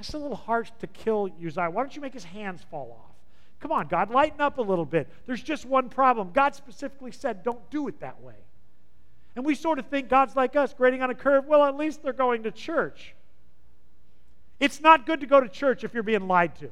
That's 0.00 0.14
a 0.14 0.18
little 0.18 0.34
harsh 0.34 0.70
to 0.78 0.86
kill 0.86 1.28
Uzziah. 1.44 1.68
Why 1.68 1.82
don't 1.82 1.94
you 1.94 2.00
make 2.00 2.14
his 2.14 2.24
hands 2.24 2.62
fall 2.70 2.96
off? 2.98 3.14
Come 3.60 3.70
on, 3.70 3.86
God, 3.86 4.10
lighten 4.10 4.40
up 4.40 4.56
a 4.56 4.62
little 4.62 4.86
bit. 4.86 5.06
There's 5.26 5.42
just 5.42 5.66
one 5.66 5.90
problem. 5.90 6.30
God 6.32 6.54
specifically 6.54 7.12
said, 7.12 7.42
don't 7.42 7.68
do 7.68 7.86
it 7.86 8.00
that 8.00 8.18
way. 8.22 8.36
And 9.36 9.44
we 9.44 9.54
sort 9.54 9.78
of 9.78 9.84
think 9.88 10.08
God's 10.08 10.34
like 10.34 10.56
us, 10.56 10.72
grading 10.72 11.02
on 11.02 11.10
a 11.10 11.14
curve. 11.14 11.44
Well, 11.44 11.62
at 11.64 11.76
least 11.76 12.02
they're 12.02 12.14
going 12.14 12.44
to 12.44 12.50
church. 12.50 13.14
It's 14.58 14.80
not 14.80 15.04
good 15.04 15.20
to 15.20 15.26
go 15.26 15.38
to 15.38 15.50
church 15.50 15.84
if 15.84 15.92
you're 15.92 16.02
being 16.02 16.26
lied 16.26 16.56
to. 16.60 16.70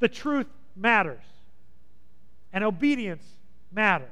The 0.00 0.08
truth 0.08 0.48
matters, 0.76 1.24
and 2.52 2.62
obedience 2.62 3.24
matters. 3.72 4.10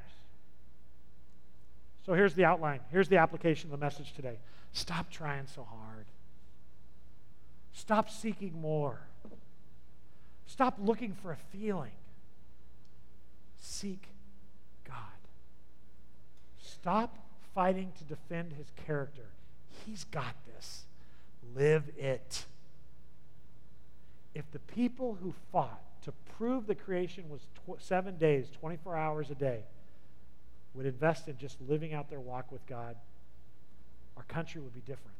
So 2.07 2.15
here's 2.15 2.33
the 2.33 2.45
outline. 2.45 2.79
Here's 2.91 3.09
the 3.09 3.17
application 3.17 3.71
of 3.71 3.79
the 3.79 3.85
message 3.85 4.13
today. 4.13 4.39
Stop 4.73 5.11
trying 5.11 5.45
so 5.45 5.63
hard. 5.63 6.05
Stop 7.75 8.09
seeking 8.09 8.59
more. 8.61 9.01
Stop 10.47 10.77
looking 10.79 11.13
for 11.13 11.33
a 11.33 11.37
feeling. 11.51 11.91
Seek 13.59 14.07
God. 14.87 14.95
Stop 16.57 17.17
fighting 17.53 17.91
to 17.97 18.05
defend 18.05 18.53
his 18.53 18.67
character. 18.85 19.25
He's 19.85 20.05
got 20.05 20.35
this. 20.47 20.83
Live 21.53 21.83
it. 21.97 22.45
If 24.33 24.49
the 24.51 24.59
people 24.59 25.17
who 25.21 25.33
fought 25.51 25.81
to 26.03 26.13
prove 26.37 26.67
the 26.67 26.75
creation 26.75 27.25
was 27.29 27.41
tw- 27.55 27.81
seven 27.81 28.17
days, 28.17 28.47
24 28.57 28.95
hours 28.95 29.29
a 29.31 29.35
day, 29.35 29.63
would 30.73 30.85
invest 30.85 31.27
in 31.27 31.37
just 31.37 31.57
living 31.67 31.93
out 31.93 32.09
their 32.09 32.21
walk 32.21 32.53
with 32.53 32.65
God, 32.67 32.95
our 34.15 34.23
country 34.23 34.61
would 34.61 34.73
be 34.73 34.81
different. 34.81 35.17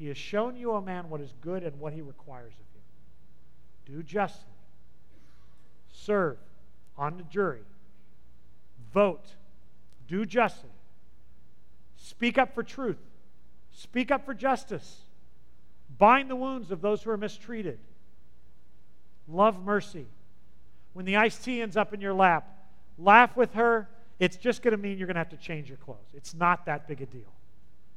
He 0.00 0.08
has 0.08 0.16
shown 0.16 0.56
you, 0.56 0.72
a 0.72 0.80
man, 0.80 1.10
what 1.10 1.20
is 1.20 1.34
good 1.42 1.62
and 1.62 1.78
what 1.78 1.92
he 1.92 2.00
requires 2.00 2.54
of 2.54 2.64
you. 2.74 3.96
Do 3.96 4.02
justly, 4.02 4.54
serve 5.92 6.38
on 6.96 7.18
the 7.18 7.22
jury, 7.24 7.60
vote 8.94 9.26
do 10.08 10.24
justly, 10.24 10.70
speak 11.96 12.38
up 12.38 12.54
for 12.54 12.62
truth, 12.62 12.96
speak 13.72 14.10
up 14.10 14.24
for 14.24 14.32
justice, 14.32 15.02
bind 15.98 16.30
the 16.30 16.36
wounds 16.36 16.70
of 16.70 16.80
those 16.80 17.02
who 17.02 17.10
are 17.10 17.18
mistreated, 17.18 17.78
love 19.28 19.62
mercy. 19.62 20.06
When 20.94 21.04
the 21.04 21.16
iced 21.16 21.44
tea 21.44 21.60
ends 21.60 21.76
up 21.76 21.92
in 21.92 22.00
your 22.00 22.14
lap, 22.14 22.48
laugh 22.98 23.36
with 23.36 23.52
her. 23.52 23.86
It's 24.18 24.38
just 24.38 24.62
going 24.62 24.72
to 24.72 24.78
mean 24.78 24.96
you're 24.96 25.06
going 25.06 25.14
to 25.16 25.20
have 25.20 25.28
to 25.28 25.36
change 25.36 25.68
your 25.68 25.76
clothes. 25.76 26.08
It's 26.14 26.32
not 26.32 26.64
that 26.64 26.88
big 26.88 27.02
a 27.02 27.06
deal. 27.06 27.32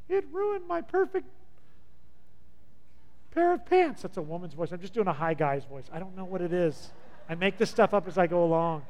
It 0.10 0.26
ruined 0.34 0.68
my 0.68 0.82
perfect 0.82 1.28
pair 3.34 3.54
of 3.54 3.66
pants. 3.66 4.02
That's 4.02 4.18
a 4.18 4.22
woman's 4.22 4.54
voice. 4.54 4.72
I'm 4.72 4.80
just 4.80 4.94
doing 4.94 5.08
a 5.08 5.14
high 5.14 5.34
guy's 5.34 5.66
voice. 5.66 5.86
I 5.92 6.00
don't 6.00 6.16
know 6.16 6.26
what 6.26 6.42
it 6.42 6.54
is. 6.54 6.92
I 7.28 7.36
make 7.36 7.58
this 7.58 7.70
stuff 7.70 7.94
up 7.94 8.08
as 8.08 8.18
I 8.18 8.28
go 8.28 8.44
along. 8.44 8.84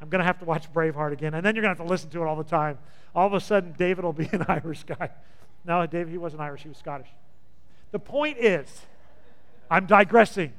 I'm 0.00 0.08
going 0.08 0.20
to 0.20 0.24
have 0.24 0.38
to 0.38 0.44
watch 0.44 0.72
Braveheart 0.72 1.12
again, 1.12 1.34
and 1.34 1.44
then 1.44 1.54
you're 1.54 1.62
going 1.62 1.74
to 1.74 1.78
have 1.80 1.86
to 1.86 1.90
listen 1.90 2.10
to 2.10 2.22
it 2.22 2.26
all 2.26 2.36
the 2.36 2.44
time. 2.44 2.78
All 3.14 3.26
of 3.26 3.34
a 3.34 3.40
sudden, 3.40 3.74
David 3.76 4.04
will 4.04 4.12
be 4.12 4.28
an 4.32 4.44
Irish 4.48 4.84
guy. 4.84 5.10
No, 5.64 5.84
David, 5.86 6.10
he 6.10 6.18
wasn't 6.18 6.42
Irish, 6.42 6.62
he 6.62 6.68
was 6.68 6.78
Scottish. 6.78 7.08
The 7.90 7.98
point 7.98 8.38
is, 8.38 8.86
I'm 9.70 9.86
digressing. 9.86 10.52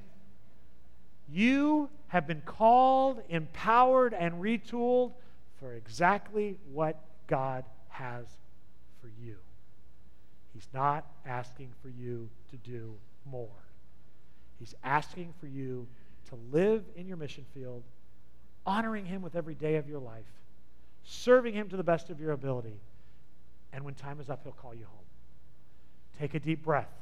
You 1.32 1.90
have 2.10 2.28
been 2.28 2.42
called, 2.42 3.22
empowered, 3.30 4.14
and 4.14 4.36
retooled 4.36 5.14
for 5.60 5.74
exactly 5.74 6.58
what 6.72 7.00
God 7.28 7.64
has 7.90 8.26
for 9.02 9.10
you. 9.24 9.38
He's 10.62 10.74
not 10.76 11.08
asking 11.26 11.70
for 11.82 11.90
you 11.90 12.30
to 12.52 12.58
do 12.58 12.94
more. 13.26 13.48
He's 14.60 14.76
asking 14.84 15.34
for 15.40 15.48
you 15.48 15.88
to 16.30 16.38
live 16.52 16.84
in 16.96 17.08
your 17.08 17.18
mission 17.18 17.46
field, 17.52 17.82
honoring 18.64 19.06
Him 19.06 19.24
with 19.24 19.36
every 19.36 19.56
day 19.56 19.78
of 19.78 19.90
your 19.90 19.98
life, 20.00 20.32
serving 21.04 21.56
Him 21.56 21.68
to 21.70 21.78
the 21.78 21.84
best 21.84 22.12
of 22.12 22.20
your 22.20 22.34
ability. 22.34 22.80
And 23.74 23.84
when 23.84 23.96
time 23.96 24.20
is 24.20 24.30
up, 24.30 24.42
He'll 24.44 24.52
call 24.52 24.76
you 24.76 24.86
home. 24.86 25.06
Take 26.20 26.36
a 26.36 26.40
deep 26.40 26.64
breath. 26.64 26.94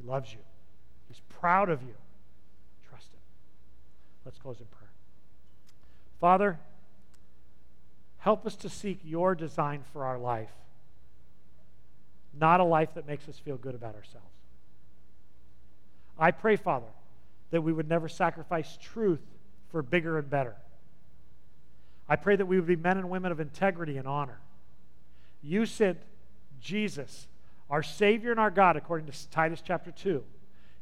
He 0.00 0.08
loves 0.08 0.32
you, 0.32 0.40
He's 1.08 1.20
proud 1.28 1.68
of 1.68 1.82
you. 1.82 1.94
Trust 2.88 3.12
Him. 3.12 3.20
Let's 4.24 4.38
close 4.38 4.60
in 4.60 4.66
prayer. 4.66 4.92
Father, 6.18 6.58
help 8.16 8.46
us 8.46 8.56
to 8.56 8.70
seek 8.70 9.00
your 9.04 9.34
design 9.34 9.82
for 9.92 10.06
our 10.06 10.18
life, 10.18 10.52
not 12.38 12.60
a 12.60 12.64
life 12.64 12.94
that 12.94 13.06
makes 13.06 13.28
us 13.28 13.38
feel 13.38 13.56
good 13.56 13.74
about 13.74 13.94
ourselves. 13.94 14.26
I 16.18 16.30
pray, 16.30 16.56
Father, 16.56 16.86
that 17.50 17.62
we 17.62 17.72
would 17.72 17.88
never 17.88 18.08
sacrifice 18.08 18.78
truth 18.80 19.22
for 19.70 19.82
bigger 19.82 20.18
and 20.18 20.28
better. 20.28 20.56
I 22.08 22.16
pray 22.16 22.36
that 22.36 22.46
we 22.46 22.56
would 22.56 22.66
be 22.66 22.76
men 22.76 22.98
and 22.98 23.08
women 23.08 23.32
of 23.32 23.40
integrity 23.40 23.96
and 23.96 24.06
honor. 24.06 24.38
You 25.42 25.64
sent 25.64 25.98
Jesus, 26.60 27.26
our 27.70 27.82
Savior 27.82 28.30
and 28.30 28.40
our 28.40 28.50
God, 28.50 28.76
according 28.76 29.10
to 29.10 29.30
Titus 29.30 29.62
chapter 29.64 29.90
2. 29.90 30.22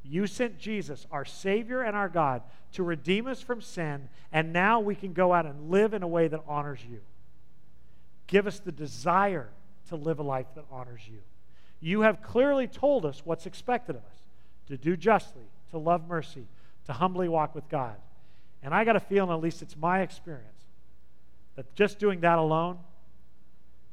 You 0.03 0.27
sent 0.27 0.59
Jesus, 0.59 1.07
our 1.12 1.25
Savior 1.25 1.83
and 1.83 1.95
our 1.95 2.09
God, 2.09 2.43
to 2.73 2.83
redeem 2.83 3.27
us 3.27 3.41
from 3.43 3.61
sin, 3.61 4.09
and 4.33 4.53
now 4.53 4.81
we 4.81 4.95
can 4.95 5.12
go 5.12 5.33
out 5.33 5.47
and 5.47 5.70
live 5.70 5.93
in 5.93 6.03
a 6.03 6.09
way 6.09 6.29
that 6.29 6.41
honors 6.49 6.81
you. 6.89 7.01
Give 8.27 8.47
us 8.47 8.59
the 8.59 8.73
desire 8.73 9.49
to 9.89 9.97
live 9.97 10.19
a 10.19 10.23
life 10.23 10.47
that 10.55 10.65
honors 10.70 11.03
you. 11.07 11.19
You 11.80 12.02
have 12.02 12.22
clearly 12.22 12.66
told 12.66 13.06
us 13.06 13.22
what's 13.24 13.46
expected 13.46 13.96
of 13.96 14.02
us 14.02 14.24
to 14.66 14.76
do 14.76 14.96
justly, 14.96 15.44
to 15.70 15.78
love 15.78 16.09
mercy, 16.09 16.46
to 16.86 16.92
humbly 16.92 17.28
walk 17.28 17.55
with 17.55 17.68
God. 17.68 17.96
And 18.62 18.74
I 18.74 18.84
got 18.84 18.96
a 18.96 19.00
feeling, 19.00 19.30
at 19.30 19.40
least 19.40 19.62
it's 19.62 19.76
my 19.76 20.00
experience, 20.00 20.64
that 21.55 21.74
just 21.74 21.98
doing 21.98 22.20
that 22.20 22.38
alone 22.38 22.78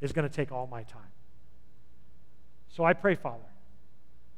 is 0.02 0.12
going 0.12 0.28
to 0.28 0.34
take 0.34 0.52
all 0.52 0.68
my 0.68 0.84
time. 0.84 1.02
So 2.70 2.84
I 2.84 2.94
pray, 2.94 3.16
Father, 3.16 3.44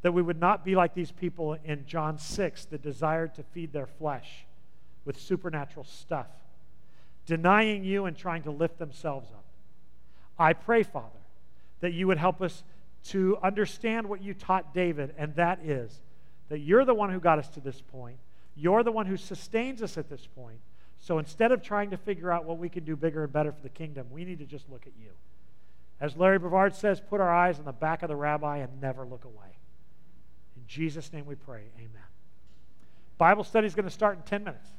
that 0.02 0.12
we 0.12 0.22
would 0.22 0.40
not 0.40 0.64
be 0.64 0.76
like 0.76 0.94
these 0.94 1.12
people 1.12 1.58
in 1.64 1.86
John 1.86 2.18
6 2.18 2.66
that 2.66 2.82
desired 2.82 3.34
to 3.36 3.44
feed 3.44 3.74
their 3.74 3.88
flesh 3.88 4.46
with 5.06 5.20
supernatural 5.20 5.86
stuff, 5.86 6.28
denying 7.26 7.84
you 7.84 8.06
and 8.06 8.16
trying 8.16 8.44
to 8.44 8.52
lift 8.52 8.78
themselves 8.78 9.32
up. 9.32 9.46
I 10.38 10.54
pray, 10.54 10.84
Father, 10.84 11.08
that 11.80 11.94
you 11.94 12.08
would 12.08 12.18
help 12.18 12.42
us 12.42 12.64
to 13.06 13.38
understand 13.42 14.08
what 14.08 14.22
you 14.22 14.34
taught 14.34 14.74
David, 14.74 15.14
and 15.18 15.36
that 15.36 15.60
is 15.64 16.02
that 16.50 16.60
you're 16.60 16.86
the 16.86 16.94
one 16.94 17.12
who 17.12 17.20
got 17.20 17.40
us 17.40 17.48
to 17.50 17.60
this 17.60 17.82
point. 17.82 18.18
You're 18.56 18.84
the 18.84 18.92
one 18.92 19.06
who 19.06 19.18
sustains 19.18 19.82
us 19.82 19.98
at 19.98 20.10
this 20.10 20.28
point. 20.36 20.60
So 21.00 21.20
instead 21.20 21.52
of 21.52 21.62
trying 21.62 21.92
to 21.92 21.98
figure 21.98 22.32
out 22.32 22.46
what 22.46 22.58
we 22.58 22.70
can 22.70 22.84
do 22.84 22.96
bigger 22.96 23.24
and 23.24 23.32
better 23.32 23.52
for 23.52 23.62
the 23.62 23.70
kingdom, 23.70 24.08
we 24.12 24.26
need 24.26 24.40
to 24.40 24.46
just 24.46 24.70
look 24.70 24.88
at 24.88 24.94
you. 25.00 25.10
As 26.00 26.16
Larry 26.16 26.40
Brevard 26.40 26.76
says, 26.76 27.02
put 27.02 27.22
our 27.22 27.34
eyes 27.34 27.60
on 27.60 27.66
the 27.66 27.72
back 27.72 28.04
of 28.04 28.10
the 28.10 28.16
rabbi 28.16 28.58
and 28.58 28.82
never 28.82 29.06
look 29.06 29.26
away. 29.26 29.58
In 30.56 30.64
Jesus' 30.68 31.12
name 31.12 31.26
we 31.26 31.36
pray. 31.36 31.64
Amen. 31.78 31.90
Bible 33.18 33.44
study 33.44 33.68
is 33.68 33.76
going 33.76 33.86
to 33.86 33.92
start 33.92 34.18
in 34.18 34.24
10 34.24 34.44
minutes. 34.44 34.70